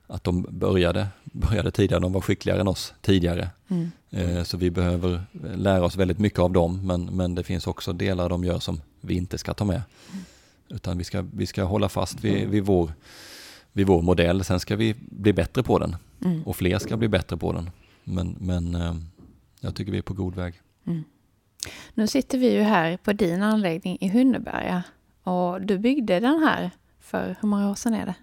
att 0.07 0.23
de 0.23 0.45
började, 0.49 1.07
började 1.23 1.71
tidigare, 1.71 2.01
de 2.01 2.13
var 2.13 2.21
skickligare 2.21 2.61
än 2.61 2.67
oss 2.67 2.93
tidigare. 3.01 3.49
Mm. 3.67 3.91
Eh, 4.09 4.43
så 4.43 4.57
vi 4.57 4.71
behöver 4.71 5.23
lära 5.55 5.85
oss 5.85 5.95
väldigt 5.95 6.19
mycket 6.19 6.39
av 6.39 6.51
dem, 6.51 6.87
men, 6.87 7.05
men 7.05 7.35
det 7.35 7.43
finns 7.43 7.67
också 7.67 7.93
delar 7.93 8.29
de 8.29 8.43
gör 8.43 8.59
som 8.59 8.81
vi 9.01 9.17
inte 9.17 9.37
ska 9.37 9.53
ta 9.53 9.65
med. 9.65 9.81
Utan 10.69 10.97
vi 10.97 11.03
ska, 11.03 11.25
vi 11.33 11.47
ska 11.47 11.63
hålla 11.63 11.89
fast 11.89 12.23
vid, 12.23 12.49
vid, 12.49 12.65
vår, 12.65 12.91
vid 13.73 13.87
vår 13.87 14.01
modell, 14.01 14.43
sen 14.43 14.59
ska 14.59 14.75
vi 14.75 14.95
bli 14.99 15.33
bättre 15.33 15.63
på 15.63 15.79
den. 15.79 15.95
Mm. 16.25 16.43
Och 16.43 16.55
fler 16.55 16.79
ska 16.79 16.97
bli 16.97 17.07
bättre 17.07 17.37
på 17.37 17.53
den. 17.53 17.69
Men, 18.03 18.35
men 18.39 18.75
eh, 18.75 18.95
jag 19.59 19.75
tycker 19.75 19.91
vi 19.91 19.97
är 19.97 20.01
på 20.01 20.13
god 20.13 20.35
väg. 20.35 20.53
Mm. 20.87 21.03
Nu 21.93 22.07
sitter 22.07 22.37
vi 22.37 22.53
ju 22.53 22.61
här 22.61 22.97
på 22.97 23.13
din 23.13 23.41
anläggning 23.43 23.97
i 24.01 24.09
Hunneberga 24.09 24.83
och 25.23 25.61
du 25.61 25.77
byggde 25.77 26.19
den 26.19 26.39
här 26.39 26.71
för 26.99 27.35
hur 27.41 27.49
många 27.49 27.69
år 27.71 27.75
sedan 27.75 27.93
är 27.93 28.05
det? 28.05 28.15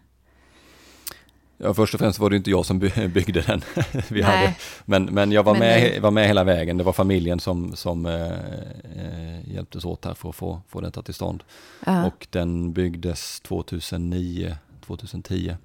Ja, 1.60 1.74
först 1.74 1.94
och 1.94 2.00
främst 2.00 2.18
var 2.18 2.30
det 2.30 2.36
inte 2.36 2.50
jag 2.50 2.66
som 2.66 2.78
by- 2.78 3.08
byggde 3.14 3.40
den. 3.40 3.62
Vi 4.10 4.20
Nej. 4.20 4.22
hade, 4.22 4.54
men, 4.84 5.04
men 5.04 5.32
jag 5.32 5.42
var, 5.42 5.52
Men 5.52 5.60
med, 5.60 5.82
ni- 5.92 5.98
var 5.98 6.10
med 6.10 6.26
hela 6.26 6.44
vägen. 6.44 6.76
Det 6.78 6.84
var 6.84 6.92
familjen 6.92 7.40
som, 7.40 7.76
som 7.76 8.06
eh, 8.06 8.32
eh, 8.32 9.48
hjälptes 9.54 9.84
åt 9.84 10.04
här 10.04 10.14
för 10.14 10.28
att 10.28 10.36
få, 10.36 10.60
få 10.68 10.80
detta 10.80 11.02
till 11.02 11.14
stånd. 11.14 11.44
Ja. 11.86 12.06
Och 12.06 12.26
den 12.30 12.72
byggdes 12.72 13.40
2009, 13.40 14.56
2010. 14.88 15.56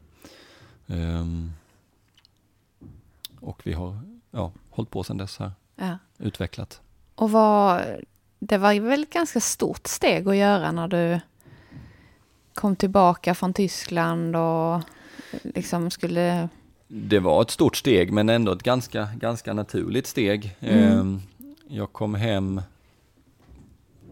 Ehm, 0.88 1.52
och 3.40 3.62
vi 3.64 3.74
har 3.74 4.00
ja, 4.32 4.52
hållit 4.70 4.90
på 4.92 5.04
sedan 5.04 5.18
dess 5.18 5.40
här, 5.40 5.52
ja. 5.76 5.98
utvecklat. 6.18 6.82
Och 7.16 7.32
vad, 7.32 7.82
det 8.40 8.58
var 8.58 8.80
väl 8.80 9.04
ett 9.04 9.10
ganska 9.14 9.40
stort 9.40 9.88
steg 9.88 10.28
att 10.28 10.36
göra 10.36 10.72
när 10.72 10.88
du 10.88 11.20
kom 12.54 12.76
tillbaka 12.76 13.36
från 13.36 13.54
Tyskland 13.54 14.36
och 14.36 14.82
liksom 15.44 15.92
skulle... 15.92 16.50
Det 16.88 17.20
var 17.20 17.42
ett 17.42 17.52
stort 17.52 17.76
steg 17.76 18.12
men 18.14 18.30
ändå 18.30 18.52
ett 18.52 18.64
ganska, 18.64 19.10
ganska 19.16 19.54
naturligt 19.54 20.08
steg. 20.08 20.56
Mm. 20.60 21.00
Ehm, 21.00 21.22
Jag 21.68 21.94
kom 21.94 22.16
hem 22.16 22.62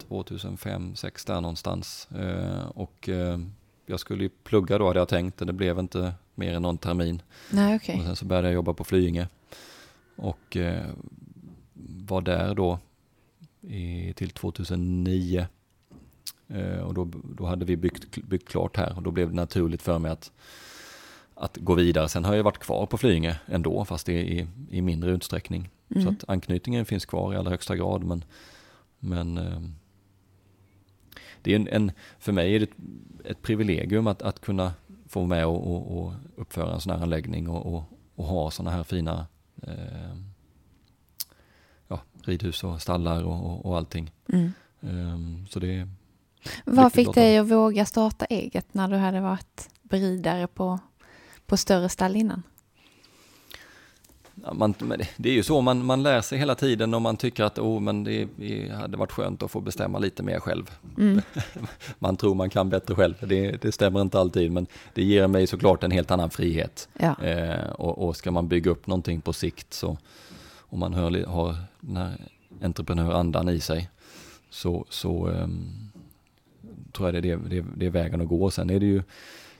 2005, 0.08 0.82
2006 0.82 1.26
där 1.26 1.42
någonstans. 1.42 2.08
Eh, 2.12 2.66
Och 2.76 3.10
jag 3.92 4.00
skulle 4.00 4.24
ju 4.24 4.30
plugga 4.30 4.78
då 4.78 4.88
hade 4.88 5.00
jag 5.00 5.08
tänkt, 5.08 5.38
det 5.38 5.54
blev 5.54 5.80
inte 5.80 6.14
mer 6.36 6.54
än 6.54 6.62
någon 6.62 6.78
termin. 6.78 7.22
Nej, 7.50 7.76
okej. 7.76 8.00
Och 8.00 8.06
sen 8.06 8.16
så 8.16 8.26
började 8.26 8.48
jag 8.48 8.56
jobba 8.56 8.74
på 8.74 8.84
Flyinge. 8.84 9.28
Och 10.16 10.58
eh, 10.58 10.90
var 12.06 12.22
där 12.22 12.56
då 12.56 12.80
i, 13.62 14.14
till 14.14 14.30
2009. 14.30 15.48
Eh, 16.48 16.80
och 16.80 16.94
då, 16.94 17.08
då 17.38 17.46
hade 17.46 17.66
vi 17.66 17.78
byggt, 17.78 18.18
byggt 18.18 18.50
klart 18.50 18.78
här 18.78 18.96
och 18.96 19.04
då 19.04 19.12
blev 19.12 19.30
det 19.30 19.36
naturligt 19.36 19.82
för 19.82 20.00
mig 20.00 20.12
att, 20.12 20.32
att 21.36 21.58
gå 21.58 21.74
vidare. 21.74 22.10
Sen 22.10 22.26
har 22.26 22.36
jag 22.36 22.44
varit 22.44 22.58
kvar 22.58 22.86
på 22.86 22.98
Flyinge 22.98 23.40
ändå, 23.46 23.86
fast 23.86 24.06
det 24.06 24.14
är 24.14 24.24
i, 24.24 24.48
i 24.70 24.82
mindre 24.82 25.12
utsträckning. 25.12 25.70
Mm. 25.90 26.04
Så 26.04 26.10
att 26.10 26.30
anknytningen 26.30 26.86
finns 26.86 27.06
kvar 27.06 27.34
i 27.34 27.38
allra 27.38 27.52
högsta 27.52 27.76
grad. 27.76 28.04
Men, 28.04 28.24
men 29.00 29.38
eh, 29.38 29.62
det 31.42 31.52
är 31.52 31.56
en, 31.56 31.68
en, 31.68 31.92
för 32.20 32.32
mig 32.32 32.56
är 32.56 32.60
det 32.60 32.66
ett, 32.66 32.76
ett 33.26 33.42
privilegium 33.42 34.08
att, 34.08 34.22
att 34.22 34.42
kunna 34.42 34.74
få 35.08 35.26
med 35.26 35.46
och, 35.46 35.76
och, 35.76 35.98
och 35.98 36.14
uppföra 36.36 36.74
en 36.74 36.82
sån 36.82 36.96
här 36.96 37.04
anläggning 37.04 37.50
och, 37.50 37.74
och, 37.74 37.84
och 38.16 38.26
ha 38.26 38.52
såna 38.52 38.72
här 38.72 38.84
fina 38.84 39.28
eh, 39.64 40.16
ja, 41.88 42.02
ridhus 42.24 42.64
och 42.64 42.82
stallar 42.82 43.24
och, 43.24 43.66
och, 43.66 43.78
allting. 43.78 44.12
Mm. 44.34 44.52
Ehm, 44.82 45.48
så 45.50 45.60
det 45.60 45.88
Vad 46.66 46.94
fick 46.94 47.14
dig 47.14 47.38
att 47.38 47.48
våga 47.48 47.86
starta 47.86 48.26
eget 48.26 48.74
när 48.74 48.88
du 48.88 48.96
hade 48.96 49.22
varit 49.22 49.70
beridare 49.82 50.48
på, 50.48 50.80
på 51.46 51.58
större 51.58 51.90
stall 51.90 52.16
innan? 52.16 52.44
Man, 54.54 54.76
det- 55.18 55.30
är 55.30 55.34
ju 55.34 55.44
så, 55.44 55.62
man, 55.62 55.86
man 55.86 56.04
lär 56.04 56.22
sig 56.22 56.38
hela 56.38 56.56
tiden 56.56 56.94
och 56.94 57.02
man 57.02 57.18
tycker 57.18 57.44
att 57.44 57.60
oh, 57.60 57.80
men 57.80 58.04
det, 58.04 58.28
det 58.36 58.70
hade 58.70 58.98
varit 58.98 59.12
skönt 59.12 59.44
att 59.44 59.52
få 59.52 59.60
bestämma 59.60 60.00
lite 60.00 60.24
mer 60.24 60.40
själv. 60.40 60.72
Mm. 60.98 61.22
man 62.00 62.18
tror 62.18 62.36
man 62.36 62.50
kan 62.50 62.70
bättre 62.70 62.96
själv, 62.96 63.16
det, 63.20 63.62
det 63.62 63.72
stämmer 63.72 64.02
inte 64.02 64.20
alltid, 64.20 64.52
men 64.52 64.68
det 64.94 65.04
ger 65.04 65.28
mig 65.28 65.48
såklart 65.48 65.84
en 65.84 65.92
helt 65.92 66.12
annan 66.12 66.30
frihet. 66.30 66.90
Ja. 67.00 67.24
Eh, 67.24 67.70
och, 67.70 68.08
och 68.08 68.16
ska 68.16 68.32
man 68.32 68.48
bygga 68.48 68.72
upp 68.72 68.88
någonting 68.88 69.22
på 69.22 69.34
sikt 69.34 69.74
så, 69.74 69.98
om 70.60 70.80
man 70.80 70.94
hör, 70.94 71.26
har 71.26 71.56
den 71.80 71.98
här 71.98 72.18
entreprenörandan 72.62 73.50
i 73.50 73.60
sig, 73.60 73.90
så, 74.50 74.86
så 74.90 75.28
ehm, 75.28 75.92
tror 76.92 77.08
jag 77.08 77.24
det 77.24 77.30
är, 77.30 77.38
det, 77.38 77.50
det, 77.50 77.66
det 77.76 77.86
är 77.86 77.90
vägen 77.90 78.22
att 78.22 78.28
gå. 78.28 78.52
Sen 78.52 78.70
är 78.70 78.80
det 78.80 78.86
ju, 78.86 79.04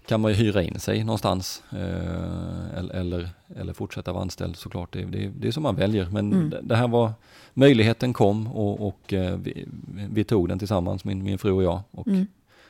kan 0.06 0.22
man 0.22 0.32
ju 0.32 0.38
hyra 0.38 0.64
in 0.64 0.80
sig 0.80 1.04
någonstans 1.04 1.64
eh, 1.72 2.78
eller, 2.80 3.30
eller, 3.56 3.74
fortsätta 3.74 4.12
vara 4.12 4.22
anställd 4.22 4.56
såklart. 4.56 4.94
Det, 4.94 5.06
det, 5.06 5.28
det 5.40 5.48
är 5.48 5.52
som 5.52 5.64
man 5.64 5.76
väljer. 5.76 6.06
Men 6.12 6.34
Mm. 6.34 6.50
det, 6.50 6.60
det 6.64 6.76
här 6.76 6.88
var, 6.88 7.12
möjligheten 7.54 8.14
kom 8.14 8.48
och, 8.48 8.88
och 8.88 9.14
eh, 9.14 9.38
vi, 9.38 9.68
vi 10.12 10.24
tog 10.24 10.50
den 10.50 10.60
tillsammans, 10.60 11.04
min, 11.06 11.24
min 11.24 11.38
fru 11.38 11.52
och 11.52 11.64
jag. 11.64 11.82
Och 11.92 12.08
Mm. 12.08 12.28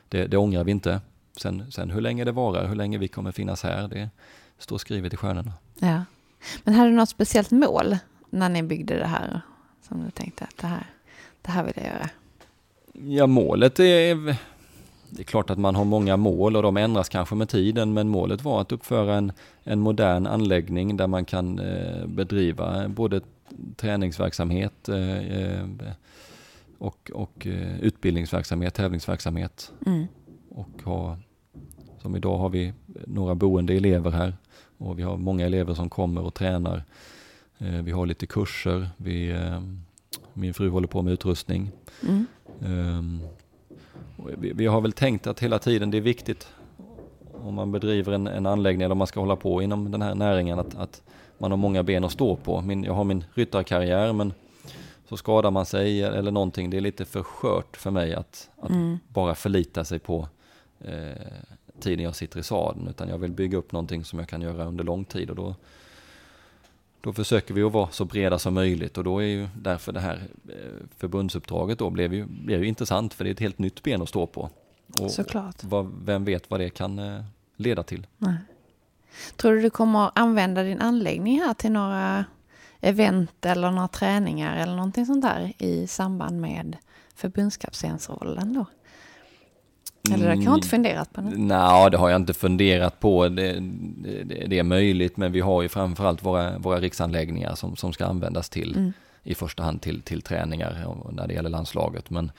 det, 0.09 0.27
det 0.27 0.37
ångrar 0.37 0.63
vi 0.63 0.71
inte. 0.71 1.01
Sen, 1.37 1.71
sen 1.71 1.91
hur 1.91 2.01
länge 2.01 2.23
det 2.25 2.31
varar, 2.31 2.67
hur 2.67 2.75
länge 2.75 2.97
vi 2.97 3.07
kommer 3.07 3.31
finnas 3.31 3.63
här, 3.63 3.87
det 3.87 4.09
står 4.57 4.77
skrivet 4.77 5.13
i 5.13 5.17
stjärnorna. 5.17 5.53
Ja. 5.79 6.03
Men 6.63 6.73
hade 6.73 6.89
du 6.89 6.95
något 6.95 7.09
speciellt 7.09 7.51
mål 7.51 7.97
när 8.29 8.49
ni 8.49 8.63
byggde 8.63 8.97
det 8.99 9.05
här? 9.07 9.41
Som 9.87 10.03
du 10.05 10.11
tänkte 10.11 10.43
att 10.43 10.57
det 10.57 10.67
här, 10.67 10.85
det 11.41 11.51
här 11.51 11.63
vill 11.63 11.73
jag 11.75 11.85
göra? 11.85 12.09
Ja, 12.93 13.27
målet 13.27 13.79
är... 13.79 14.35
Det 15.13 15.21
är 15.21 15.23
klart 15.23 15.49
att 15.49 15.57
man 15.57 15.75
har 15.75 15.85
många 15.85 16.17
mål 16.17 16.55
och 16.55 16.63
de 16.63 16.77
ändras 16.77 17.09
kanske 17.09 17.35
med 17.35 17.49
tiden, 17.49 17.93
men 17.93 18.07
målet 18.07 18.43
var 18.43 18.61
att 18.61 18.71
uppföra 18.71 19.15
en, 19.15 19.31
en 19.63 19.79
modern 19.79 20.27
anläggning 20.27 20.97
där 20.97 21.07
man 21.07 21.25
kan 21.25 21.59
eh, 21.59 22.07
bedriva 22.07 22.87
både 22.87 23.21
träningsverksamhet 23.75 24.89
eh, 24.89 25.17
eh, 25.17 25.65
och, 26.77 27.11
och 27.13 27.47
eh, 27.47 27.79
utbildningsverksamhet, 27.79 28.73
tävlingsverksamhet. 28.73 29.71
Mm. 29.85 30.07
Och 30.49 30.81
ha, 30.83 31.17
som 32.01 32.15
idag 32.15 32.37
har 32.37 32.49
vi 32.49 32.73
några 33.05 33.35
boende 33.35 33.73
elever 33.73 34.11
här 34.11 34.37
och 34.77 34.99
vi 34.99 35.03
har 35.03 35.17
många 35.17 35.45
elever 35.45 35.73
som 35.73 35.89
kommer 35.89 36.21
och 36.21 36.33
tränar. 36.33 36.83
Eh, 37.57 37.81
vi 37.81 37.91
har 37.91 38.05
lite 38.05 38.25
kurser, 38.25 38.89
vi, 38.97 39.49
min 40.33 40.53
fru 40.53 40.69
håller 40.69 40.87
på 40.87 41.01
med 41.01 41.13
utrustning. 41.13 41.71
Mm. 42.07 43.21
Vi, 44.37 44.53
vi 44.53 44.65
har 44.65 44.81
väl 44.81 44.91
tänkt 44.91 45.27
att 45.27 45.39
hela 45.39 45.59
tiden 45.59 45.91
det 45.91 45.97
är 45.97 46.01
viktigt 46.01 46.47
om 47.33 47.53
man 47.53 47.71
bedriver 47.71 48.11
en, 48.13 48.27
en 48.27 48.45
anläggning 48.45 48.81
eller 48.85 48.91
om 48.91 48.97
man 48.97 49.07
ska 49.07 49.19
hålla 49.19 49.35
på 49.35 49.61
inom 49.61 49.91
den 49.91 50.01
här 50.01 50.15
näringen 50.15 50.59
att, 50.59 50.75
att 50.75 51.01
man 51.37 51.51
har 51.51 51.57
många 51.57 51.83
ben 51.83 52.03
att 52.03 52.11
stå 52.11 52.35
på. 52.35 52.61
Min, 52.61 52.83
jag 52.83 52.93
har 52.93 53.03
min 53.03 53.23
ryttarkarriär 53.33 54.13
men 54.13 54.33
så 55.09 55.17
skadar 55.17 55.51
man 55.51 55.65
sig 55.65 56.03
eller 56.03 56.31
någonting. 56.31 56.69
Det 56.69 56.77
är 56.77 56.81
lite 56.81 57.05
för 57.05 57.23
skört 57.23 57.77
för 57.77 57.91
mig 57.91 58.13
att, 58.13 58.49
att 58.61 58.69
Mm. 58.69 58.99
bara 59.07 59.35
förlita 59.35 59.83
sig 59.83 59.99
på 59.99 60.27
eh, 60.79 61.11
tiden 61.79 62.05
jag 62.05 62.15
sitter 62.15 62.39
i 62.39 62.43
sadeln 62.43 62.87
utan 62.87 63.09
jag 63.09 63.17
vill 63.17 63.31
bygga 63.31 63.57
upp 63.57 63.71
någonting 63.71 64.03
som 64.05 64.19
jag 64.19 64.27
kan 64.27 64.41
göra 64.41 64.65
under 64.65 64.83
lång 64.83 65.05
tid 65.05 65.29
och 65.29 65.35
då, 65.35 65.55
då 67.01 67.13
försöker 67.13 67.53
vi 67.53 67.63
att 67.63 67.71
vara 67.71 67.89
så 67.91 68.05
breda 68.05 68.39
som 68.39 68.53
möjligt 68.53 68.97
och 68.97 69.03
då 69.03 69.19
är 69.19 69.25
ju 69.27 69.47
därför 69.55 69.91
det 69.91 69.99
här 69.99 70.19
förbundsuppdraget 70.97 71.79
då 71.79 71.89
blev 71.89 72.13
ju, 72.13 72.25
blev 72.25 72.61
ju 72.61 72.67
intressant 72.67 73.13
för 73.13 73.23
det 73.23 73.29
är 73.29 73.31
ett 73.31 73.39
helt 73.39 73.59
nytt 73.59 73.83
ben 73.83 74.01
att 74.01 74.09
stå 74.09 74.27
på. 74.27 74.49
Och 74.99 75.11
Såklart. 75.11 75.63
Vad, 75.63 75.91
vem 76.05 76.25
vet 76.25 76.49
vad 76.49 76.59
det 76.59 76.69
kan 76.69 76.99
eh, 76.99 77.23
leda 77.55 77.83
till. 77.83 78.07
Nej. 78.17 78.35
Tror 79.35 79.53
du 79.53 79.61
du 79.61 79.69
kommer 79.69 80.07
att 80.07 80.19
använda 80.19 80.63
din 80.63 80.81
anläggning 80.81 81.39
här 81.39 81.53
till 81.53 81.71
några 81.71 82.25
event 82.79 83.45
eller 83.45 83.71
några 83.71 83.87
träningar 83.87 84.57
eller 84.57 84.75
någonting 84.75 85.05
sånt 85.05 85.21
där 85.21 85.53
i 85.57 85.87
samband 85.87 86.41
med 86.41 86.77
förbundskaptensrollen 87.15 88.53
då? 88.53 88.65
Eller 90.13 90.23
det 90.23 90.35
har 90.35 90.43
jag 90.43 90.55
inte 90.55 90.67
funderat 90.67 91.13
på. 91.13 91.21
Nej, 91.21 91.91
det 91.91 91.97
har 91.97 92.09
jag 92.09 92.21
inte 92.21 92.33
funderat 92.33 92.99
på. 92.99 93.29
Det, 93.29 93.59
det, 94.23 94.45
det 94.47 94.59
är 94.59 94.63
möjligt, 94.63 95.17
men 95.17 95.31
vi 95.31 95.39
har 95.39 95.61
ju 95.61 95.69
framförallt 95.69 96.23
våra, 96.23 96.57
våra 96.57 96.79
riksanläggningar 96.79 97.55
som, 97.55 97.75
som 97.75 97.93
ska 97.93 98.05
användas 98.05 98.49
till 98.49 98.75
Mm. 98.75 98.93
I 99.23 99.35
första 99.35 99.63
hand 99.63 99.81
till, 99.81 100.01
till 100.01 100.21
träningar 100.21 100.95
när 101.11 101.27
det 101.27 101.33
gäller 101.33 101.49
landslaget. 101.49 102.09
Men, 102.09 102.31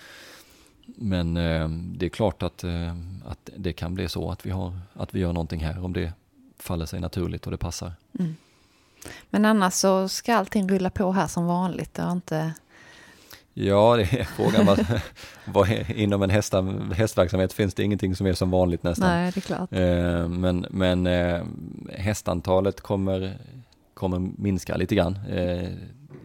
men 0.87 1.37
eh, 1.37 1.69
det 1.69 2.07
är 2.07 2.11
klart 2.11 2.43
att, 2.43 2.65
eh, 2.65 2.97
att 3.27 3.51
det 3.57 3.73
kan 3.73 3.95
bli 3.95 4.09
så 4.09 4.31
att 4.31 4.47
vi, 4.47 4.51
har, 4.51 4.79
att 4.95 5.15
vi 5.15 5.21
gör 5.21 5.33
någonting 5.33 5.61
här 5.61 5.85
om 5.85 5.93
det 5.93 6.13
faller 6.59 6.87
sig 6.87 7.01
naturligt 7.01 7.45
och 7.47 7.51
det 7.51 7.59
passar. 7.59 7.93
Mm. 8.19 8.37
Men 9.31 9.45
annars 9.45 9.75
så 9.75 10.09
ska 10.09 10.35
allting 10.35 10.69
rulla 10.69 10.91
på 10.91 11.13
här 11.13 11.27
som 11.27 11.47
vanligt 11.47 11.99
och 11.99 12.13
inte... 12.13 12.53
Ja, 13.55 13.97
det 13.97 14.03
är 14.03 14.25
frågan. 14.25 14.67
Vad, 14.67 14.87
vad 15.45 15.69
är, 15.69 15.93
inom 15.93 16.23
en 16.23 16.31
hästa, 16.31 16.63
hästverksamhet 16.95 17.53
finns 17.53 17.75
det 17.75 17.83
ingenting 17.83 18.17
som 18.17 18.27
är 18.27 18.33
som 18.33 18.51
vanligt 18.51 18.83
nästan. 18.83 19.09
Nej, 19.09 19.33
det 19.35 19.39
är 19.39 19.41
klart. 19.41 19.73
Eh, 19.73 20.29
men 20.29 20.67
men 20.71 21.07
hästantalet 21.93 22.81
kommer, 22.81 23.37
kommer 23.95 24.19
minska 24.19 24.77
lite 24.77 24.95
grann. 24.95 25.19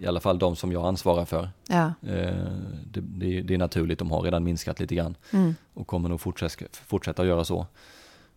I 0.01 0.07
alla 0.07 0.19
fall 0.19 0.39
de 0.39 0.55
som 0.55 0.71
jag 0.71 0.85
ansvarar 0.85 1.25
för. 1.25 1.49
Ja. 1.67 1.85
Eh, 2.01 2.51
det, 2.91 3.01
det, 3.01 3.41
det 3.41 3.53
är 3.53 3.57
naturligt, 3.57 3.99
de 3.99 4.11
har 4.11 4.21
redan 4.21 4.43
minskat 4.43 4.79
lite 4.79 4.95
grann 4.95 5.15
Mm. 5.33 5.55
och 5.73 5.87
kommer 5.87 6.09
nog 6.09 6.21
fortsätta, 6.21 6.65
fortsätta 6.71 7.25
göra 7.25 7.43
så. 7.45 7.65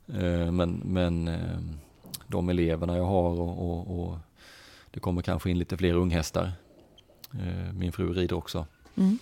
Eh, 0.06 0.52
men 0.52 0.82
men 0.84 1.28
eh, 1.28 1.58
de 2.26 2.48
eleverna 2.48 2.96
jag 2.96 3.04
har 3.04 3.40
och, 3.40 3.70
och, 3.70 4.00
och 4.08 4.18
det 4.90 5.00
kommer 5.00 5.22
kanske 5.22 5.50
in 5.50 5.58
lite 5.58 5.76
fler 5.76 5.94
unghästar. 5.94 6.52
Min 7.72 7.92
fru 7.92 8.12
rider 8.12 8.36
också. 8.36 8.66
Mm. 8.96 9.18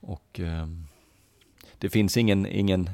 Och 0.00 0.40
det 1.78 1.90
finns 1.90 2.16
ingen, 2.16 2.46
ingen 2.46 2.90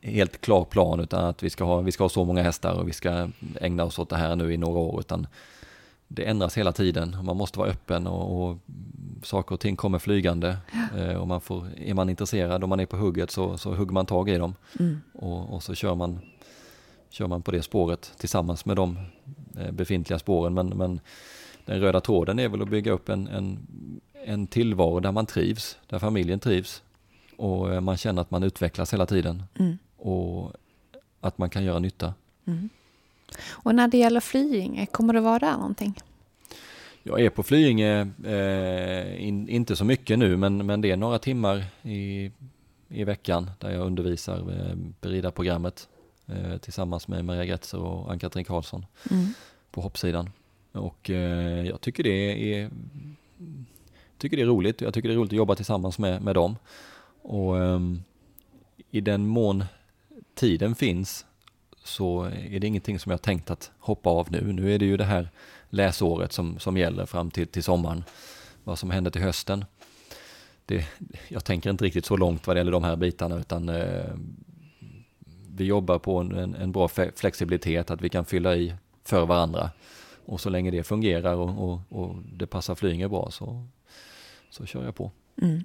helt 0.00 0.40
klar 0.40 0.64
plan 0.64 1.00
utan 1.00 1.24
att 1.24 1.42
vi 1.42 1.50
ska, 1.50 1.64
ha, 1.64 1.80
vi 1.80 1.92
ska 1.92 2.04
ha 2.04 2.08
så 2.08 2.24
många 2.24 2.42
hästar 2.42 2.74
och 2.74 2.88
vi 2.88 2.92
ska 2.92 3.28
ägna 3.60 3.84
oss 3.84 3.98
åt 3.98 4.08
det 4.08 4.16
här 4.16 4.36
nu 4.36 4.52
i 4.52 4.56
några 4.56 4.78
år. 4.78 5.00
Utan 5.00 5.26
det 6.08 6.24
ändras 6.24 6.58
hela 6.58 6.72
tiden 6.72 7.14
och 7.14 7.24
man 7.24 7.36
måste 7.36 7.58
vara 7.58 7.70
öppen 7.70 8.06
och, 8.06 8.50
och 8.50 8.58
saker 9.22 9.54
och 9.54 9.60
ting 9.60 9.76
kommer 9.76 9.98
flygande. 9.98 10.56
Eh, 10.96 11.14
och 11.14 11.28
man 11.28 11.40
får, 11.40 11.66
är 11.76 11.94
man 11.94 12.10
intresserad 12.10 12.62
och 12.62 12.68
man 12.68 12.80
är 12.80 12.86
på 12.86 12.96
hugget 12.96 13.30
så, 13.30 13.58
så 13.58 13.74
hugger 13.74 13.92
man 13.92 14.06
tag 14.06 14.28
i 14.28 14.38
dem. 14.38 14.54
Mm. 14.78 15.00
Och, 15.12 15.54
och 15.54 15.62
så 15.62 15.74
kör 15.74 15.94
man, 15.94 16.20
kör 17.10 17.26
man 17.26 17.42
på 17.42 17.50
det 17.50 17.62
spåret 17.62 18.12
tillsammans 18.18 18.64
med 18.64 18.76
de 18.76 18.98
eh, 19.58 19.70
befintliga 19.70 20.18
spåren. 20.18 20.54
Men, 20.54 20.68
men 20.68 21.00
den 21.64 21.80
röda 21.80 22.00
tråden 22.00 22.38
är 22.38 22.48
väl 22.48 22.62
att 22.62 22.70
bygga 22.70 22.92
upp 22.92 23.08
en, 23.08 23.28
en, 23.28 23.58
en 24.24 24.46
tillvaro 24.46 25.00
där 25.00 25.12
man 25.12 25.26
trivs, 25.26 25.78
där 25.86 25.98
familjen 25.98 26.40
trivs. 26.40 26.82
Och 27.36 27.74
eh, 27.74 27.80
man 27.80 27.96
känner 27.96 28.22
att 28.22 28.30
man 28.30 28.42
utvecklas 28.42 28.92
hela 28.92 29.06
tiden. 29.06 29.42
Mm. 29.58 29.78
Och 29.96 30.52
att 31.20 31.38
man 31.38 31.50
kan 31.50 31.64
göra 31.64 31.78
nytta. 31.78 32.14
Mm. 32.44 32.68
Och 33.48 33.74
när 33.74 33.88
det 33.88 33.98
gäller 33.98 34.20
Flyinge, 34.20 34.86
kommer 34.86 35.14
du 35.14 35.20
vara 35.20 35.38
där 35.38 35.52
någonting? 35.56 35.94
Jag 37.02 37.20
är 37.20 37.30
på 37.30 37.42
Flyinge, 37.42 38.08
eh, 38.24 39.26
in, 39.26 39.48
inte 39.48 39.76
så 39.76 39.84
mycket 39.84 40.18
nu, 40.18 40.36
men, 40.36 40.66
men 40.66 40.80
det 40.80 40.90
är 40.90 40.96
några 40.96 41.18
timmar 41.18 41.64
i, 41.82 42.30
i 42.88 43.04
veckan 43.04 43.50
där 43.58 43.70
jag 43.70 43.86
undervisar 43.86 44.36
eh, 44.38 44.74
berida-programmet 45.00 45.88
eh, 46.26 46.56
tillsammans 46.58 47.08
med 47.08 47.24
Maria 47.24 47.44
Gretzer 47.44 47.78
och 47.78 48.12
Ann-Katrin 48.12 48.44
Karlsson 48.44 48.86
Mm. 49.10 49.26
på 49.70 49.80
hoppsidan. 49.80 50.30
Och 50.72 51.10
eh, 51.10 51.66
jag 51.66 51.80
tycker 51.80 52.02
det 52.02 52.54
är 52.54 52.70
tycker 54.18 54.36
det 54.36 54.42
är 54.42 54.46
roligt. 54.46 54.80
Jag 54.80 54.94
tycker 54.94 55.08
det 55.08 55.14
är 55.14 55.16
roligt 55.18 55.32
att 55.32 55.36
jobba 55.36 55.54
tillsammans 55.54 55.98
med, 55.98 56.22
med 56.22 56.34
dem. 56.34 56.56
Och 57.22 57.58
ehm, 57.58 58.02
i 58.90 59.00
den 59.00 59.26
mån 59.26 59.64
tiden 60.34 60.74
finns 60.74 61.26
så 61.88 62.22
är 62.24 62.60
det 62.60 62.66
ingenting 62.66 62.98
som 62.98 63.10
jag 63.10 63.22
tänkt 63.22 63.50
att 63.50 63.70
hoppa 63.78 64.10
av 64.10 64.32
nu. 64.32 64.52
Nu 64.52 64.74
är 64.74 64.78
det 64.78 64.84
ju 64.84 64.96
det 64.96 65.04
här 65.04 65.30
läsåret 65.70 66.32
som, 66.32 66.58
som 66.58 66.76
gäller 66.76 67.06
fram 67.06 67.30
till, 67.30 67.46
till 67.46 67.62
sommaren. 67.62 68.04
Vad 68.64 68.78
som 68.78 68.90
händer 68.90 69.10
till 69.10 69.22
hösten. 69.22 69.64
Det, 70.66 70.86
jag 71.28 71.44
tänker 71.44 71.70
inte 71.70 71.84
riktigt 71.84 72.06
så 72.06 72.16
långt 72.16 72.46
vad 72.46 72.56
det 72.56 72.60
gäller 72.60 72.72
de 72.72 72.84
här 72.84 72.96
bitarna 72.96 73.38
utan 73.38 73.68
eh, 73.68 74.14
vi 75.56 75.64
jobbar 75.64 75.98
på 75.98 76.18
en, 76.18 76.32
en, 76.32 76.54
en 76.54 76.72
bra 76.72 76.88
flexibilitet, 77.16 77.90
att 77.90 78.00
vi 78.00 78.08
kan 78.08 78.24
fylla 78.24 78.56
i 78.56 78.74
för 79.04 79.26
varandra. 79.26 79.70
Och 80.26 80.40
så 80.40 80.50
länge 80.50 80.70
det 80.70 80.84
fungerar 80.84 81.34
och, 81.34 81.70
och, 81.70 81.80
och 81.88 82.14
det 82.32 82.46
passar 82.46 82.74
Flyinge 82.74 83.08
bra 83.08 83.30
så, 83.30 83.66
så 84.50 84.66
kör 84.66 84.84
jag 84.84 84.94
på. 84.94 85.12
Mm. 85.42 85.64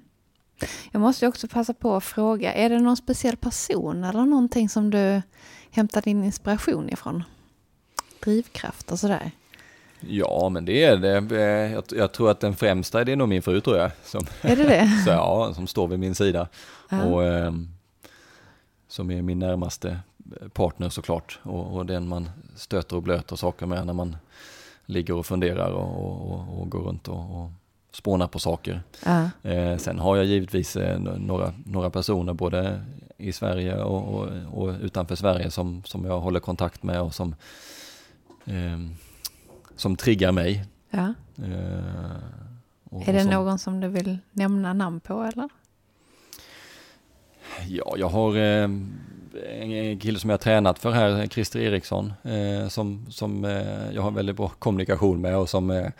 Jag 0.92 1.00
måste 1.00 1.26
också 1.26 1.48
passa 1.48 1.74
på 1.74 1.94
att 1.94 2.04
fråga, 2.04 2.52
är 2.52 2.68
det 2.68 2.78
någon 2.78 2.96
speciell 2.96 3.36
person 3.36 4.04
eller 4.04 4.24
någonting 4.24 4.68
som 4.68 4.90
du 4.90 5.22
hämtar 5.74 6.02
din 6.02 6.24
inspiration 6.24 6.88
ifrån? 6.90 7.24
Drivkraft 8.20 8.92
och 8.92 8.98
sådär? 8.98 9.30
Ja, 10.00 10.48
men 10.48 10.64
det 10.64 10.84
är 10.84 10.96
det. 10.96 11.36
Eh, 11.36 11.72
Jag, 11.72 11.84
jag 11.90 12.12
tror 12.12 12.30
att 12.30 12.40
den 12.40 12.54
främsta 12.56 13.04
det 13.04 13.12
är 13.12 13.16
nog 13.16 13.28
min 13.28 13.42
fru 13.42 13.60
tror 13.60 13.76
jag. 13.76 13.90
Som, 14.04 14.26
Är 14.42 14.56
det 14.56 14.64
det? 14.64 14.88
så, 15.04 15.10
ja, 15.10 15.52
som 15.54 15.66
står 15.66 15.88
vid 15.88 15.98
min 15.98 16.14
sida. 16.14 16.48
Ja. 16.88 17.04
Och, 17.04 17.24
ehm, 17.24 17.68
som 18.88 19.10
är 19.10 19.22
min 19.22 19.38
närmaste 19.38 19.98
partner 20.52 20.88
såklart. 20.88 21.38
Och, 21.42 21.76
och 21.76 21.86
den 21.86 22.08
man 22.08 22.30
stöter 22.56 22.96
och 22.96 23.02
blöter 23.02 23.36
saker 23.36 23.66
med 23.66 23.86
när 23.86 23.92
man 23.92 24.16
ligger 24.86 25.14
och 25.14 25.26
funderar 25.26 25.70
och, 25.70 26.30
och, 26.32 26.60
och 26.60 26.70
går 26.70 26.80
runt 26.80 27.08
och, 27.08 27.50
och 27.94 27.98
spånar 27.98 28.26
på 28.26 28.38
saker. 28.38 28.82
Ja. 29.04 29.30
Eh, 29.50 29.76
sen 29.76 29.98
har 29.98 30.16
jag 30.16 30.24
givetvis 30.24 30.76
eh, 30.76 30.98
några, 30.98 31.52
några 31.66 31.90
personer 31.90 32.32
både 32.32 32.84
i 33.16 33.32
Sverige 33.32 33.82
och, 33.82 34.14
och, 34.14 34.28
och 34.52 34.74
utanför 34.80 35.16
Sverige 35.16 35.50
som, 35.50 35.82
som 35.84 36.04
jag 36.04 36.20
håller 36.20 36.40
kontakt 36.40 36.82
med 36.82 37.00
och 37.00 37.14
som, 37.14 37.34
ehm, 38.44 38.94
som 39.76 39.96
triggar 39.96 40.32
mig. 40.32 40.64
Eh, 40.90 41.10
och, 42.90 43.08
Är 43.08 43.12
det 43.12 43.22
som, 43.22 43.30
någon 43.30 43.58
som 43.58 43.80
du 43.80 43.88
vill 43.88 44.18
nämna 44.32 44.72
namn 44.72 45.00
på 45.00 45.22
eller? 45.22 45.48
Ja, 47.68 47.94
jag 47.98 48.08
har 48.08 48.36
eh, 48.36 48.70
en 49.60 49.98
kille 49.98 50.18
som 50.18 50.30
jag 50.30 50.34
har 50.34 50.42
tränat 50.42 50.78
för 50.78 50.90
här, 50.90 51.26
Christer 51.26 51.60
Eriksson, 51.60 52.12
eh, 52.22 52.68
som, 52.68 53.06
som 53.10 53.44
eh, 53.44 53.90
jag 53.94 54.02
har 54.02 54.10
väldigt 54.10 54.36
bra 54.36 54.48
kommunikation 54.48 55.20
med 55.20 55.36
och 55.36 55.48
som 55.48 55.70
eh, 55.70 55.90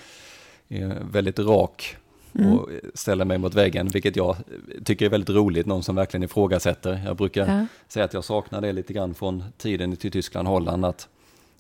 väldigt 1.11 1.39
rak 1.39 1.97
Mm. 2.39 2.53
och 2.59 2.71
ställer 2.95 3.25
mig 3.25 3.39
mot 3.39 3.55
väggen, 3.55 3.89
vilket 3.89 4.17
jag 4.17 4.37
tycker 4.85 5.07
är 5.07 5.11
väldigt 5.11 5.31
roligt, 5.31 5.67
någon 5.67 5.83
som 5.83 5.97
verkligen 5.97 6.23
ifrågasätter. 6.25 7.03
Jag 7.07 7.17
brukar 7.17 7.47
Ja. 7.59 7.67
säga 7.89 8.05
att 8.05 8.15
jag 8.15 8.25
saknar 8.25 8.61
det 8.61 8.73
lite 8.73 8.93
grann 8.93 9.15
från 9.15 9.45
tiden 9.59 9.97
till 9.97 10.11
Tyskland, 10.11 10.49
Holland, 10.49 10.85
att 10.85 11.09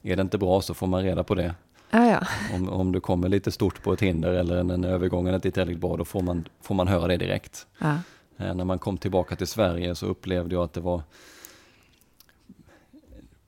är 0.02 0.16
det 0.16 0.22
inte 0.22 0.38
bra 0.38 0.60
så 0.60 0.74
får 0.74 0.86
man 0.86 1.02
reda 1.02 1.24
på 1.24 1.34
det. 1.34 1.54
Ja, 1.90 2.06
ja. 2.10 2.26
Om, 2.56 2.68
om 2.68 2.92
du 2.92 3.00
kommer 3.00 3.28
lite 3.28 3.50
stort 3.52 3.82
på 3.82 3.92
ett 3.92 4.00
hinder 4.02 4.32
eller 4.32 4.56
en, 4.56 4.84
övergång 4.84 5.28
inte 5.34 5.48
är 5.48 5.50
tillräckligt 5.52 5.80
bra, 5.80 5.96
då 5.96 6.04
får 6.04 6.22
man, 6.22 6.48
får 6.62 6.74
man 6.74 6.88
höra 6.88 7.06
det 7.06 7.16
direkt. 7.16 7.66
Eh, 7.80 8.54
När 8.54 8.64
man 8.64 8.78
kom 8.78 8.98
tillbaka 8.98 9.36
till 9.36 9.46
Sverige 9.46 9.94
så 9.94 10.06
upplevde 10.06 10.54
jag 10.54 10.64
att 10.64 10.72
det 10.72 10.80
var 10.80 11.02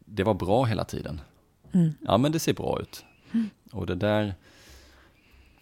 det 0.04 0.22
var 0.24 0.34
bra 0.34 0.64
hela 0.64 0.84
tiden. 0.84 1.20
Mm. 1.72 1.90
Ja 2.00 2.18
men 2.18 2.32
det 2.32 2.38
ser 2.38 2.52
bra 2.54 2.80
ut. 2.80 3.04
Och 3.72 3.86
det 3.86 3.94
där 3.94 4.34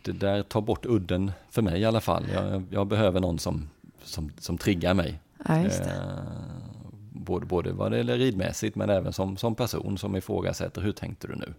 det 0.05 0.13
där 0.13 0.43
tar 0.43 0.61
bort 0.61 0.87
udden 0.87 1.33
för 1.51 1.63
mig 1.63 1.81
i 1.81 1.85
alla 1.85 2.01
fall. 2.01 2.25
Jag, 2.33 2.63
jag 2.71 2.87
behöver 2.87 3.21
någon 3.21 3.39
som, 3.39 3.69
som, 4.05 4.33
som 4.39 4.59
triggar 4.59 4.95
mig. 4.95 5.21
ja. 5.49 5.55
Eh, 5.67 5.71
både, 7.13 7.47
både 7.47 7.73
vad 7.73 7.91
det 7.91 7.97
gäller 7.97 8.19
ridmässigt 8.19 8.77
men 8.77 8.91
även 8.91 9.13
som, 9.13 9.37
som 9.37 9.55
person 9.55 9.99
som 9.99 10.17
ifrågasätter 10.17 10.81
hur 10.83 10.93
tänkte 10.93 11.27
du 11.27 11.35
nu? 11.37 11.55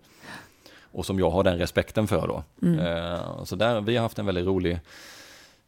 Och 0.82 1.06
som 1.06 1.20
jag 1.20 1.30
har 1.32 1.43
den 1.43 1.58
respekten 1.58 2.08
för 2.08 2.28
då. 2.28 2.43
Mm. 2.62 2.80
Eh, 2.80 3.43
så 3.43 3.56
där, 3.56 3.82
vi 3.82 3.96
har 3.96 4.04
haft 4.04 4.20
en 4.20 4.26
väldigt 4.26 4.46
rolig 4.46 4.80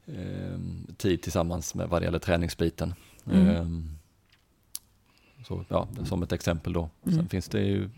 eh, 0.05 0.59
tid 0.97 1.21
tillsammans 1.21 1.75
med 1.75 1.89
vad 1.89 2.01
det 2.01 2.05
gäller 2.05 2.19
träningsbiten. 2.19 2.93
Mm. 3.31 3.47
Eh, 3.49 3.65
så, 5.47 5.65
ja, 5.69 5.87
som 6.05 6.23
ett 6.23 6.31
exempel 6.31 6.73
då. 6.73 6.89
Sen 7.03 7.13
Mm. 7.13 7.27
finns 7.29 7.47
det 7.47 7.61
ju 7.61 7.83
eh, 7.83 7.89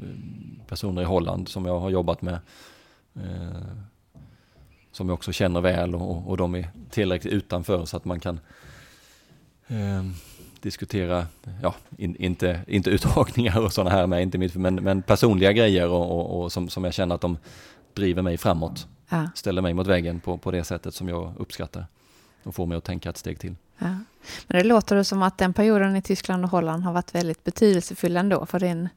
personer 0.68 1.02
i 1.02 1.06
Holland 1.06 1.48
som 1.48 1.66
jag 1.66 1.80
har 1.80 1.90
jobbat 1.90 2.22
med. 2.22 2.40
Eh, 3.16 3.62
som 4.92 5.10
jag 5.10 5.14
också 5.14 5.32
känner 5.32 5.62
väl 5.62 5.96
och, 5.96 6.30
och 6.30 6.38
de 6.38 6.56
är 6.56 6.70
tillräckligt 6.90 7.34
utanför 7.34 7.86
så 7.86 7.98
att 7.98 8.06
man 8.06 8.20
kan 8.20 8.40
eh, 9.68 10.04
diskutera, 10.62 11.28
ja, 11.62 11.76
in, 11.98 12.16
inte, 12.16 12.60
inte 12.68 12.90
uttagningar 12.90 13.60
och 13.60 13.74
sådana 13.74 13.90
här 13.90 14.08
med, 14.08 14.22
inte 14.22 14.38
mitt, 14.38 14.56
men, 14.56 14.76
men 14.76 15.02
personliga 15.02 15.52
grejer 15.52 15.88
och, 15.88 16.12
och, 16.12 16.44
och 16.44 16.52
som, 16.52 16.70
som 16.70 16.84
jag 16.84 16.94
känner 16.94 17.16
att 17.16 17.22
de 17.22 17.38
driver 17.94 18.22
mig 18.22 18.38
framåt. 18.38 18.88
Ja, 19.10 19.30
Ställer 19.36 19.62
mig 19.62 19.74
mot 19.74 19.88
väggen 19.88 20.20
på, 20.20 20.38
på 20.38 20.52
det 20.52 20.64
sättet 20.64 20.94
som 20.94 21.10
jag 21.10 21.34
uppskattar. 21.38 21.86
Och 22.44 22.56
får 22.56 22.66
mig 22.66 22.78
att 22.78 22.84
tänka 22.84 23.10
ett 23.10 23.18
steg 23.18 23.40
till. 23.40 23.56
ja. 23.78 23.96
Men 24.48 24.58
det 24.58 24.64
låter 24.64 25.04
som 25.04 25.22
att 25.22 25.38
den 25.38 25.54
perioden 25.54 25.96
i 25.96 26.02
Tyskland 26.02 26.44
och 26.44 26.52
Holland 26.52 26.84
har 26.84 26.94
varit 26.94 27.16
väldigt 27.16 27.44
betydelsefull 27.44 28.18
ändå 28.18 28.46
för 28.46 28.60
din, 28.60 28.90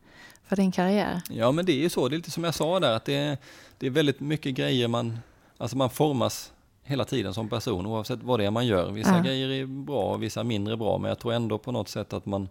för 0.47 0.57
din 0.57 0.72
karriär. 0.72 1.22
Ja 1.30 1.53
men 1.53 1.66
det 1.66 1.72
är 1.72 1.80
ju 1.82 1.88
så, 1.88 2.09
det 2.09 2.14
är 2.14 2.16
lite 2.16 2.30
som 2.30 2.45
jag 2.45 2.55
sa 2.55 2.80
där 2.80 2.93
att 2.93 3.05
det 3.05 3.14
är, 3.14 3.38
det 3.78 3.86
är 3.86 3.90
väldigt 3.90 4.20
mycket 4.20 4.55
grejer 4.55 4.88
man, 4.88 5.18
alltså 5.63 5.77
man 5.77 5.91
formas 5.91 6.53
hela 6.83 7.05
tiden 7.05 7.35
som 7.35 7.49
person 7.49 7.87
oavsett 7.87 8.23
vad 8.23 8.41
det 8.41 8.45
är 8.47 8.51
man 8.51 8.67
gör. 8.67 8.91
Vissa 8.91 9.17
Ja. 9.17 9.23
grejer 9.23 9.49
är 9.49 9.67
bra 9.67 10.03
och 10.03 10.23
vissa 10.23 10.45
mindre 10.45 10.77
bra 10.77 10.99
men 10.99 11.09
jag 11.09 11.19
tror 11.19 11.33
ändå 11.33 11.59
på 11.59 11.73
något 11.73 11.89
sätt 11.89 12.13
att 12.13 12.27
man 12.27 12.49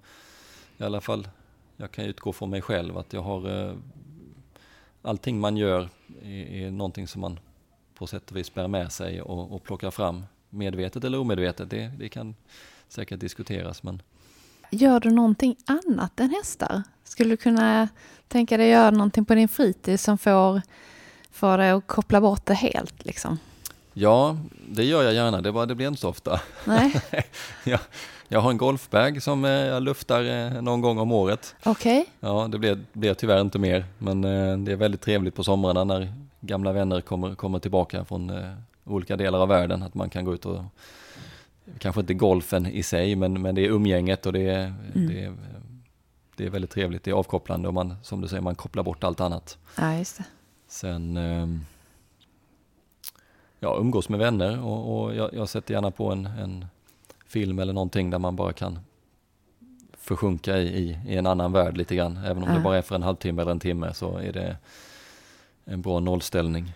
i 0.77 0.83
alla 0.83 1.01
fall, 1.01 1.27
jag 1.77 1.91
kan 1.91 2.05
utgå 2.05 2.33
från 2.33 2.49
mig 2.49 2.61
själv 2.61 2.97
att 2.97 3.13
jag 3.13 3.21
har 3.21 3.67
eh, 3.69 3.75
allting 5.01 5.39
man 5.39 5.57
gör 5.57 5.89
är, 6.23 6.45
är 6.65 6.71
någonting 6.71 7.07
som 7.07 7.21
man 7.21 7.39
på 7.95 8.07
sätt 8.07 8.31
och 8.31 8.37
vis 8.37 8.53
bär 8.53 8.67
med 8.67 8.91
sig 8.91 9.21
och, 9.21 9.55
och 9.55 9.63
plockar 9.63 9.91
fram 9.91 10.23
medvetet 10.49 11.03
eller 11.03 11.19
omedvetet. 11.19 11.69
Det, 11.69 11.91
det 11.99 12.09
kan 12.09 12.35
säkert 12.87 13.19
diskuteras 13.19 13.83
men 13.83 14.01
Gör 14.73 14.99
du 14.99 15.11
någonting 15.11 15.55
annat 15.65 16.19
än 16.19 16.29
hästar? 16.29 16.83
Skulle 17.03 17.29
du 17.29 17.37
kunna 17.37 17.89
tänka 18.27 18.57
dig 18.57 18.69
göra 18.69 18.91
någonting 18.91 19.25
på 19.25 19.35
din 19.35 19.47
fritid 19.47 19.99
som 19.99 20.17
får, 20.17 20.61
får 21.31 21.57
dig 21.57 21.69
att 21.71 21.87
koppla 21.87 22.21
bort 22.21 22.45
det 22.45 22.53
helt? 22.53 23.05
Liksom? 23.05 23.39
ja, 23.93 24.37
det 24.69 24.83
gör 24.83 25.03
jag 25.03 25.13
gärna, 25.13 25.41
det, 25.41 25.51
bara, 25.51 25.65
det 25.65 25.75
blir 25.75 25.87
inte 25.87 26.01
så 26.01 26.09
ofta. 26.09 26.41
Nej, 26.65 27.01
jag, 27.63 27.79
jag 28.27 28.39
har 28.39 28.49
en 28.49 28.57
golfbag 28.57 29.23
som 29.23 29.45
eh, 29.45 29.51
jag 29.51 29.83
luftar 29.83 30.23
eh, 30.23 30.61
någon 30.61 30.81
gång 30.81 30.97
om 30.99 31.11
året. 31.11 31.55
okej. 31.63 32.05
Ja, 32.19 32.47
det 32.51 32.57
blir, 32.59 32.79
blir 32.93 33.13
tyvärr 33.13 33.41
inte 33.41 33.59
mer, 33.59 33.85
men 33.97 34.23
eh, 34.23 34.57
det 34.57 34.71
är 34.71 34.75
väldigt 34.75 35.01
trevligt 35.01 35.35
på 35.35 35.43
somrarna 35.43 35.83
när 35.83 36.13
gamla 36.39 36.71
vänner 36.71 37.01
kommer, 37.01 37.35
kommer 37.35 37.59
tillbaka 37.59 38.05
från 38.05 38.31
olika 38.85 39.15
delar 39.17 39.39
av 39.39 39.47
världen, 39.47 39.83
att 39.83 39.93
man 39.93 40.09
kan 40.09 40.25
gå 40.25 40.33
ut 40.33 40.45
och 40.45 40.61
kanske 41.79 42.01
inte 42.01 42.13
golfen 42.13 42.65
i 42.65 42.83
sig, 42.83 43.15
men, 43.15 43.41
men 43.41 43.55
det 43.55 43.65
är 43.65 43.69
umgänget 43.69 44.25
och 44.25 44.33
det 44.33 44.49
är, 44.49 44.73
Mm. 44.95 45.07
det 45.07 45.23
är, 45.23 45.33
det 46.35 46.45
är 46.45 46.49
väldigt 46.49 46.71
trevligt, 46.71 47.03
det 47.03 47.11
är 47.11 47.15
avkopplande 47.15 47.67
och 47.67 47.73
man, 47.73 47.95
som 48.03 48.21
du 48.21 48.27
säger, 48.27 48.41
man 48.41 48.55
kopplar 48.55 48.83
bort 48.83 49.03
allt 49.03 49.19
annat. 49.21 49.57
Ja, 49.77 49.93
just 49.97 50.17
det. 50.17 50.23
Sen 50.71 51.17
ehm, 51.17 51.65
ja, 53.59 53.77
umgås 53.79 54.09
med 54.09 54.19
vänner 54.19 54.63
och, 54.63 55.01
och 55.03 55.15
jag, 55.15 55.33
jag 55.33 55.49
sätter 55.49 55.73
gärna 55.73 55.91
på 55.91 56.11
en, 56.11 56.25
en 56.25 56.65
film 57.27 57.59
eller 57.59 57.73
någonting 57.73 58.09
där 58.09 58.19
man 58.19 58.35
bara 58.35 58.53
kan 58.53 58.79
försjunka 59.93 60.57
i, 60.57 60.67
i, 60.67 60.99
i 61.07 61.17
en 61.17 61.27
annan 61.27 61.51
värld 61.51 61.77
lite 61.77 61.95
grann. 61.95 62.17
Även 62.17 62.43
om 62.43 62.49
Ja. 62.49 62.55
det 62.55 62.61
bara 62.61 62.77
är 62.77 62.81
för 62.81 62.95
en 62.95 63.03
halvtimme 63.03 63.41
eller 63.41 63.51
en 63.51 63.59
timme 63.59 63.93
så 63.93 64.17
är 64.17 64.33
det 64.33 64.57
en 65.65 65.81
bra 65.81 65.99
nollställning. 65.99 66.73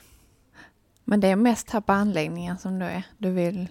Men 1.04 1.20
det 1.20 1.28
är 1.28 1.36
mest 1.36 1.70
här 1.70 1.82
på 1.82 1.93
anläggningen 1.93 2.58
som 2.58 2.80
du 2.80 2.86
är. 2.86 3.04
Du 3.18 3.32
vill... 3.32 3.68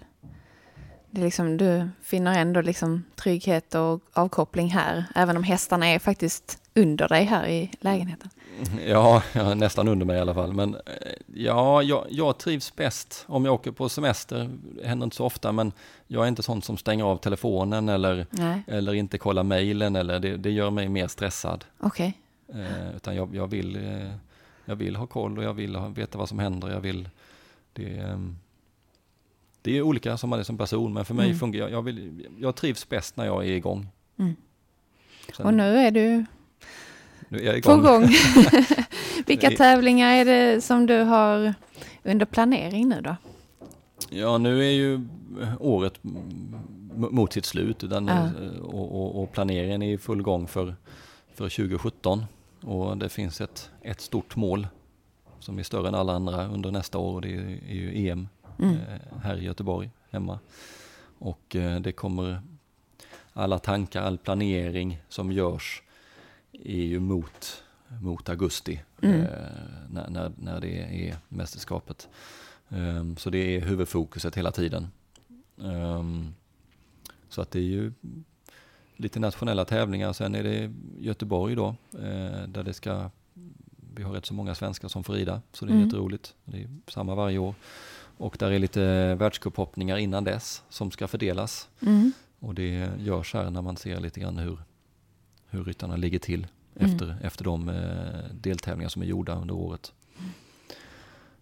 Det 1.10 1.20
är 1.20 1.24
liksom, 1.24 1.56
du 1.56 1.88
finner 2.02 2.38
ändå 2.38 2.60
liksom 2.60 3.04
trygghet 3.16 3.74
och 3.74 4.00
avkoppling 4.12 4.68
här. 4.70 5.04
Även 5.14 5.36
om 5.36 5.42
hästarna 5.42 5.86
är 5.86 5.98
faktiskt 5.98 6.58
under 6.74 7.08
dig 7.08 7.24
här 7.24 7.46
i 7.48 7.70
lägenheten. 7.80 8.30
Ja, 8.86 9.22
ja, 9.32 9.54
nästan 9.54 9.88
under 9.88 10.06
mig 10.06 10.16
i 10.16 10.20
alla 10.20 10.34
fall. 10.34 10.52
Men 10.52 10.74
eh, 10.74 10.80
ja, 11.34 11.82
jag, 11.82 12.06
jag 12.10 12.38
trivs 12.38 12.76
bäst 12.76 13.24
om 13.28 13.44
jag 13.44 13.54
åker 13.54 13.70
på 13.70 13.88
semester. 13.88 14.50
Det 14.80 14.86
händer 14.88 15.04
inte 15.04 15.16
så 15.16 15.24
ofta, 15.24 15.52
men 15.52 15.72
jag 16.06 16.24
är 16.24 16.28
inte 16.28 16.42
sån 16.42 16.62
som 16.62 16.76
stänger 16.76 17.04
av 17.04 17.16
telefonen 17.16 17.88
eller, 17.88 18.26
Nej, 18.30 18.62
eller 18.66 18.94
inte 18.94 19.18
kollar 19.18 19.42
mejlen. 19.42 19.92
Det, 19.92 20.18
det 20.36 20.50
gör 20.50 20.70
mig 20.70 20.88
mer 20.88 21.08
stressad. 21.08 21.64
okej. 21.80 22.18
Eh, 22.48 22.96
utan 22.96 23.16
jag, 23.16 23.34
jag, 23.34 23.46
vill, 23.46 23.76
eh, 23.76 24.10
jag 24.64 24.76
vill 24.76 24.96
ha 24.96 25.06
koll 25.06 25.38
och 25.38 25.44
jag 25.44 25.54
vill 25.54 25.76
ha, 25.76 25.88
veta 25.88 26.18
vad 26.18 26.28
som 26.28 26.38
händer. 26.38 26.70
Jag 26.70 26.80
vill, 26.80 27.08
det, 27.72 27.96
ehm, 27.98 28.36
det 29.62 29.76
är 29.78 29.82
olika 29.82 30.16
som 30.16 30.30
man 30.30 30.38
är 30.38 30.42
som 30.42 30.58
person, 30.58 30.92
men 30.92 31.04
för 31.04 31.14
mig 31.14 31.26
Mm. 31.26 31.38
fungerar 31.38 31.68
jag, 31.68 31.82
vill, 31.82 32.26
jag 32.40 32.54
trivs 32.54 32.88
bäst 32.88 33.16
när 33.16 33.24
jag 33.24 33.44
är 33.46 33.52
igång. 33.52 33.86
Mm. 34.18 34.36
Sen, 35.36 35.46
Och 35.46 35.54
nu 35.54 35.76
är 35.76 35.90
du 35.90 36.24
nu 37.34 37.40
är 37.48 37.52
jag 37.54 37.62
på 37.62 37.70
igång. 37.70 37.82
gång. 37.82 38.08
Vilka 39.26 39.50
tävlingar 39.50 40.12
är 40.14 40.24
det 40.24 40.60
som 40.60 40.86
du 40.86 40.98
har 40.98 41.54
under 42.02 42.26
planering 42.26 42.88
nu 42.88 43.00
då? 43.00 43.16
Ja, 44.10 44.38
nu 44.38 44.60
är 44.60 44.70
ju 44.70 45.00
året 45.60 45.94
mot 46.96 47.32
sitt 47.32 47.44
slut 47.44 47.84
utan, 47.84 48.06
Ja. 48.06 48.14
eh, 48.42 48.58
och, 48.60 49.00
och, 49.02 49.22
och 49.22 49.32
planeringen 49.32 49.82
är 49.82 49.92
i 49.92 49.98
full 49.98 50.22
gång 50.22 50.46
för, 50.48 50.74
för 51.34 51.48
2017. 51.48 52.24
Och 52.60 52.96
det 52.98 53.08
finns 53.08 53.40
ett, 53.40 53.70
ett 53.82 54.00
stort 54.00 54.36
mål 54.36 54.66
som 55.38 55.58
är 55.58 55.62
större 55.62 55.88
än 55.88 55.94
alla 55.94 56.12
andra 56.12 56.46
under 56.46 56.70
nästa 56.70 56.98
år 56.98 57.14
och 57.14 57.20
det 57.22 57.34
är, 57.34 57.40
är 57.68 57.74
ju 57.74 58.08
EM 58.08 58.28
Mm. 58.58 58.74
eh, 58.74 59.18
här 59.22 59.36
i 59.36 59.44
Göteborg 59.44 59.90
hemma. 60.10 60.38
Och 61.18 61.56
eh, 61.56 61.80
det 61.80 61.92
kommer 61.92 62.42
alla 63.32 63.58
tankar, 63.58 64.02
all 64.02 64.18
planering 64.18 64.98
som 65.08 65.32
görs 65.32 65.82
är 66.64 66.84
ju 66.84 67.00
mot, 67.00 67.62
mot 68.02 68.28
augusti 68.28 68.80
Mm. 69.02 69.20
eh, 69.20 69.28
när, 69.90 70.10
när, 70.10 70.32
när 70.38 70.60
det 70.60 71.08
är 71.08 71.16
mästerskapet. 71.28 72.08
Ehm, 72.68 73.16
så 73.16 73.30
det 73.30 73.38
är 73.56 73.60
huvudfokuset 73.60 74.34
hela 74.36 74.50
tiden. 74.52 74.88
Ehm, 75.62 76.34
så 77.28 77.40
att 77.42 77.50
det 77.50 77.58
är 77.58 77.62
ju 77.62 77.92
lite 78.96 79.20
nationella 79.20 79.64
tävlingar. 79.64 80.12
Sen 80.12 80.34
är 80.34 80.42
det 80.42 80.72
Göteborg 80.98 81.54
då, 81.54 81.68
eh, 81.92 82.42
där 82.48 82.62
det 82.62 82.72
ska, 82.72 83.10
vi 83.94 84.02
har 84.02 84.12
rätt 84.12 84.26
så 84.26 84.34
många 84.34 84.54
svenskar 84.54 84.88
som 84.88 85.04
får 85.04 85.14
rida, 85.14 85.42
så 85.52 85.64
det 85.64 85.70
är 85.72 85.74
Mm. 85.74 85.84
jätteroligt. 85.86 86.34
Det 86.44 86.62
är 86.62 86.68
samma 86.88 87.14
varje 87.14 87.38
år. 87.38 87.54
Och 88.18 88.36
där 88.38 88.50
är 88.50 88.58
lite 88.58 89.14
världscuphoppningar 89.14 89.96
innan 89.96 90.24
dess 90.24 90.62
som 90.68 90.90
ska 90.90 91.08
fördelas. 91.08 91.68
Mm. 91.82 92.12
Och 92.38 92.54
det 92.54 92.90
görs 92.98 93.34
här 93.34 93.50
när 93.50 93.62
man 93.62 93.76
ser 93.76 94.00
lite 94.00 94.20
grann 94.20 94.38
hur, 94.38 94.58
hur 95.54 95.64
ryttarna 95.64 95.96
ligger 95.96 96.18
till 96.18 96.46
Mm. 96.80 96.92
efter, 96.92 97.16
efter 97.22 97.44
de 97.44 97.68
eh, 97.68 98.34
deltävlingar 98.40 98.88
som 98.88 99.02
är 99.02 99.06
gjorda 99.06 99.34
under 99.34 99.54
året. 99.54 99.92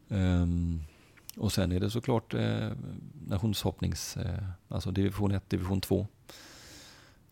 Ehm, 0.08 0.80
och 1.36 1.52
sen 1.52 1.72
är 1.72 1.80
det 1.80 1.90
såklart 1.90 2.34
eh, 2.34 2.68
nationshoppnings, 3.28 4.16
eh, 4.16 4.44
alltså 4.68 4.90
division 4.90 5.32
1, 5.32 5.50
division 5.50 5.80
2. 5.80 6.06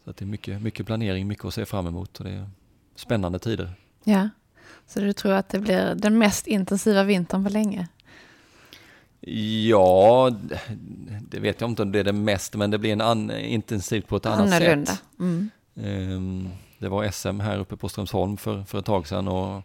Så 0.04 0.12
det 0.12 0.22
är 0.22 0.26
mycket, 0.26 0.62
mycket 0.62 0.86
planering, 0.86 1.26
mycket 1.28 1.44
att 1.44 1.54
se 1.54 1.64
fram 1.66 1.86
emot 1.86 2.18
och 2.18 2.24
det 2.24 2.30
är 2.30 2.48
spännande 2.94 3.38
tider. 3.38 3.72
Ja, 4.04 4.28
så 4.86 5.00
du 5.00 5.12
tror 5.12 5.32
att 5.32 5.48
det 5.48 5.58
blir 5.60 5.94
den 5.94 6.18
mest 6.18 6.46
intensiva 6.46 7.04
vintern 7.04 7.44
på 7.44 7.50
länge? 7.50 7.88
Ja, 9.68 10.30
det 11.28 11.40
vet 11.40 11.60
jag 11.60 11.70
inte 11.70 11.82
om 11.82 11.92
det 11.92 11.98
är 12.00 12.04
det 12.04 12.12
mest, 12.12 12.54
men 12.56 12.70
det 12.70 12.78
blir 12.78 12.92
en 12.92 13.00
an, 13.00 13.30
intensivt 13.30 14.06
på 14.08 14.16
ett 14.16 14.26
annat 14.26 14.40
Annorlunda. 14.54 14.86
sätt. 14.92 15.02
Mm. 15.18 15.50
Ehm, 15.76 16.48
Det 16.80 16.88
var 16.88 17.10
SM 17.10 17.40
här 17.40 17.58
uppe 17.58 17.76
på 17.76 17.88
Strömsholm 17.88 18.36
för, 18.36 18.64
för 18.64 18.78
ett 18.78 18.84
tag 18.84 19.06
sedan 19.06 19.28
och 19.28 19.62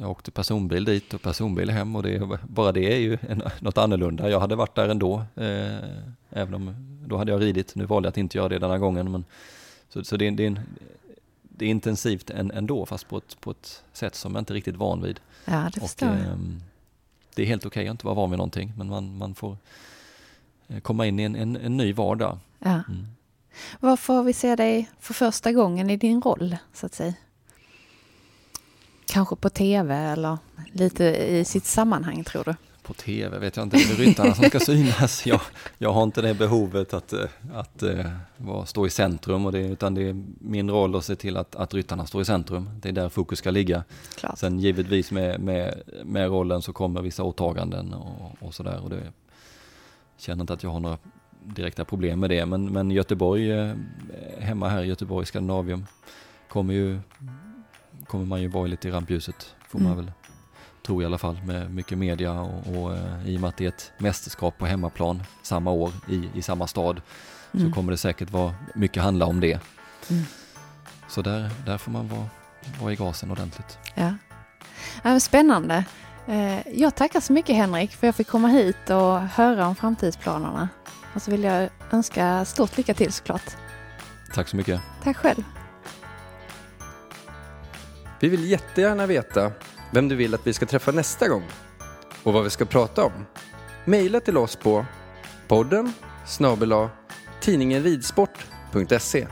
jag 0.00 0.10
åkte 0.10 0.30
personbil 0.30 0.84
dit 0.84 1.14
och 1.14 1.22
personbil 1.22 1.70
hem 1.70 1.96
och 1.96 2.02
det, 2.02 2.38
bara 2.48 2.72
det 2.72 2.92
är 2.94 2.98
ju 2.98 3.18
en, 3.28 3.42
något 3.60 3.78
annorlunda. 3.78 4.30
Jag 4.30 4.40
hade 4.40 4.56
varit 4.56 4.74
där 4.74 4.88
ändå, 4.88 5.24
eh, 5.34 5.78
även 6.30 6.54
om 6.54 6.74
då 7.06 7.16
hade 7.16 7.32
jag 7.32 7.40
ridit. 7.42 7.74
Nu 7.74 7.84
valde 7.84 8.06
jag 8.06 8.10
att 8.10 8.16
inte 8.18 8.38
göra 8.38 8.48
det 8.48 8.58
denna 8.58 8.78
gången. 8.78 9.10
Men, 9.12 9.24
så 9.88 10.04
så 10.04 10.16
det, 10.16 10.26
är- 10.26 10.30
det, 10.30 10.42
är 10.42 10.46
en, 10.46 10.60
det 11.42 11.64
är 11.64 11.68
intensivt 11.70 12.30
än, 12.30 12.50
ändå, 12.50 12.86
fast 12.86 13.08
på 13.08 13.16
ett, 13.18 13.40
på 13.40 13.50
ett 13.50 13.82
sätt 13.92 14.14
som 14.14 14.32
jag 14.34 14.40
inte 14.40 14.52
är 14.52 14.54
riktigt 14.54 14.76
van 14.76 15.02
vid. 15.02 15.20
Ja, 15.44 15.52
det 15.74 15.80
Och, 15.80 15.88
förstår 15.88 16.08
jag. 16.08 16.18
ehm, 16.18 16.60
det 17.34 17.42
är 17.42 17.46
helt 17.46 17.66
okej 17.66 17.88
att 17.88 17.90
inte 17.90 18.06
vara 18.06 18.14
van 18.14 18.30
vid 18.30 18.38
någonting, 18.38 18.72
men 18.76 18.88
man, 18.88 19.16
man 19.18 19.34
får 19.34 19.56
eh, 20.68 20.80
komma 20.80 21.06
in 21.06 21.20
i 21.20 21.22
en, 21.22 21.36
en, 21.36 21.56
en 21.56 21.76
ny 21.76 21.92
vardag. 21.92 22.38
Ja. 22.58 22.70
Mm. 22.88 23.06
Var 23.80 23.96
får 23.96 24.22
vi 24.22 24.32
se 24.32 24.56
dig 24.56 24.90
för 25.00 25.14
första 25.14 25.52
gången 25.52 25.90
i 25.90 25.96
din 25.96 26.22
roll, 26.22 26.56
så 26.72 26.86
att 26.86 26.94
säga? 26.94 27.14
Kanske 29.06 29.36
på 29.36 29.50
tv 29.50 29.94
eller 29.94 30.38
lite 30.72 31.04
i 31.04 31.44
sitt 31.44 31.64
sammanhang, 31.64 32.24
tror 32.24 32.44
du? 32.44 32.54
På 32.82 32.94
tv 32.94 33.38
vet 33.38 33.56
jag 33.56 33.66
inte, 33.66 33.76
det 33.76 33.82
är 33.82 33.96
ryttarna 33.96 34.34
som 34.34 34.44
ska 34.44 34.60
synas. 34.60 35.26
Jag, 35.26 35.40
jag 35.78 35.92
har 35.92 36.02
inte 36.02 36.22
det 36.22 36.34
behovet 36.34 36.94
att, 36.94 37.12
eh, 37.12 37.24
att 37.54 37.82
eh, 37.82 38.06
vara, 38.36 38.66
stå 38.66 38.86
i 38.86 38.90
centrum, 38.90 39.46
och 39.46 39.52
det, 39.52 39.58
utan 39.58 39.94
det 39.94 40.08
är 40.08 40.24
min 40.38 40.70
roll 40.70 40.96
att 40.96 41.04
se 41.04 41.16
till 41.16 41.36
att, 41.36 41.56
att 41.56 41.74
ryttarna 41.74 42.06
står 42.06 42.22
i 42.22 42.24
centrum. 42.24 42.70
Det 42.80 42.88
är 42.88 42.92
där 42.92 43.08
fokus 43.08 43.38
ska 43.38 43.50
ligga. 43.50 43.84
Klart. 44.16 44.38
Sen 44.38 44.58
givetvis 44.58 45.10
med, 45.10 45.40
med, 45.40 45.82
med 46.04 46.28
rollen 46.28 46.62
så 46.62 46.72
kommer 46.72 47.02
vissa 47.02 47.22
åtaganden 47.22 47.94
och, 47.94 48.36
och 48.40 48.54
sådär. 48.54 48.80
Och 48.82 48.90
det 48.90 48.96
jag 48.96 49.12
känner 50.16 50.40
inte 50.40 50.52
att 50.52 50.62
jag 50.62 50.70
har 50.70 50.80
några 50.80 50.98
direkta 51.44 51.84
problem 51.84 52.20
med 52.20 52.30
det. 52.30 52.46
Men, 52.46 52.72
men 52.72 52.90
Göteborg, 52.90 53.52
eh, 53.52 53.74
hemma 54.38 54.68
här 54.68 54.82
i 54.82 54.86
Göteborg, 54.86 55.26
Skandinavium, 55.26 55.86
kommer, 56.48 56.74
ju, 56.74 56.98
kommer 58.06 58.24
man 58.24 58.42
ju 58.42 58.48
vara 58.48 58.66
lite 58.66 58.88
i 58.88 58.90
rampljuset. 58.90 59.54
Får 59.68 59.78
man 59.78 59.92
Mm. 59.92 60.04
väl 60.04 60.12
tro 60.86 61.02
i 61.02 61.04
alla 61.04 61.18
fall 61.18 61.38
med 61.46 61.74
mycket 61.74 61.98
media 61.98 62.32
och, 62.40 62.76
och 62.76 62.96
eh, 62.96 63.28
i 63.28 63.36
och 63.36 63.40
med 63.40 63.48
att 63.48 63.56
det 63.56 63.64
är 63.64 63.68
ett 63.68 63.92
mästerskap 63.98 64.58
på 64.58 64.66
hemmaplan 64.66 65.22
samma 65.42 65.70
år 65.70 65.92
i, 66.08 66.28
i 66.34 66.42
samma 66.42 66.66
stad 66.66 67.00
Mm. 67.54 67.66
så 67.68 67.74
kommer 67.74 67.90
det 67.90 67.96
säkert 67.96 68.30
vara 68.30 68.54
mycket 68.74 69.02
handla 69.02 69.26
om 69.26 69.40
det. 69.40 69.60
Mm. 70.10 70.22
Så 71.08 71.22
där, 71.22 71.50
där 71.66 71.78
får 71.78 71.90
man 71.92 72.08
vara, 72.08 72.26
vara 72.80 72.92
i 72.92 72.96
gasen 72.96 73.30
ordentligt. 73.30 73.78
Ja. 73.94 75.18
Spännande. 75.20 75.84
Eh, 76.26 76.68
Jag 76.78 76.94
tackar 76.94 77.20
så 77.20 77.32
mycket 77.32 77.56
Henrik 77.56 77.90
för 77.90 77.96
att 77.96 78.02
jag 78.08 78.14
fick 78.14 78.26
komma 78.28 78.48
hit 78.48 78.90
och 78.90 79.20
höra 79.20 79.66
om 79.66 79.74
framtidsplanerna. 79.74 80.68
Och 81.14 81.22
så 81.22 81.30
vill 81.30 81.44
jag 81.44 81.68
önska 81.92 82.44
stort 82.44 82.76
lycka 82.76 82.94
till 82.94 83.12
såklart. 83.12 83.56
Tack 84.34 84.48
så 84.48 84.56
mycket. 84.56 84.80
Tack 85.02 85.16
själv. 85.16 85.44
Vi 88.20 88.28
vill 88.28 88.50
jättegärna 88.50 89.06
veta 89.06 89.52
vem 89.92 90.08
du 90.08 90.16
vill 90.16 90.34
att 90.34 90.46
vi 90.46 90.52
ska 90.52 90.66
träffa 90.66 90.92
nästa 90.92 91.28
gång 91.28 91.42
och 92.22 92.32
vad 92.32 92.44
vi 92.44 92.50
ska 92.50 92.64
prata 92.64 93.04
om. 93.04 93.26
Maila 93.84 94.20
till 94.20 94.36
oss 94.36 94.56
på 94.56 94.86
podden 95.48 95.92
snabel-a 96.26 96.90
tidningenridsport.se 97.40 99.26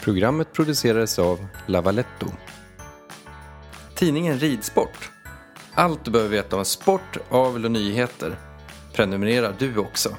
Programmet 0.00 0.52
producerades 0.52 1.18
av 1.18 1.46
Lavaletto. 1.66 2.26
Tidningen 3.94 4.38
Ridsport. 4.38 5.10
Allt 5.74 6.04
du 6.04 6.10
behöver 6.10 6.30
veta 6.30 6.56
om 6.56 6.64
sport, 6.64 7.16
avel 7.30 7.64
och 7.64 7.70
nyheter 7.70 8.36
prenumererar 8.94 9.54
du 9.58 9.78
också. 9.78 10.16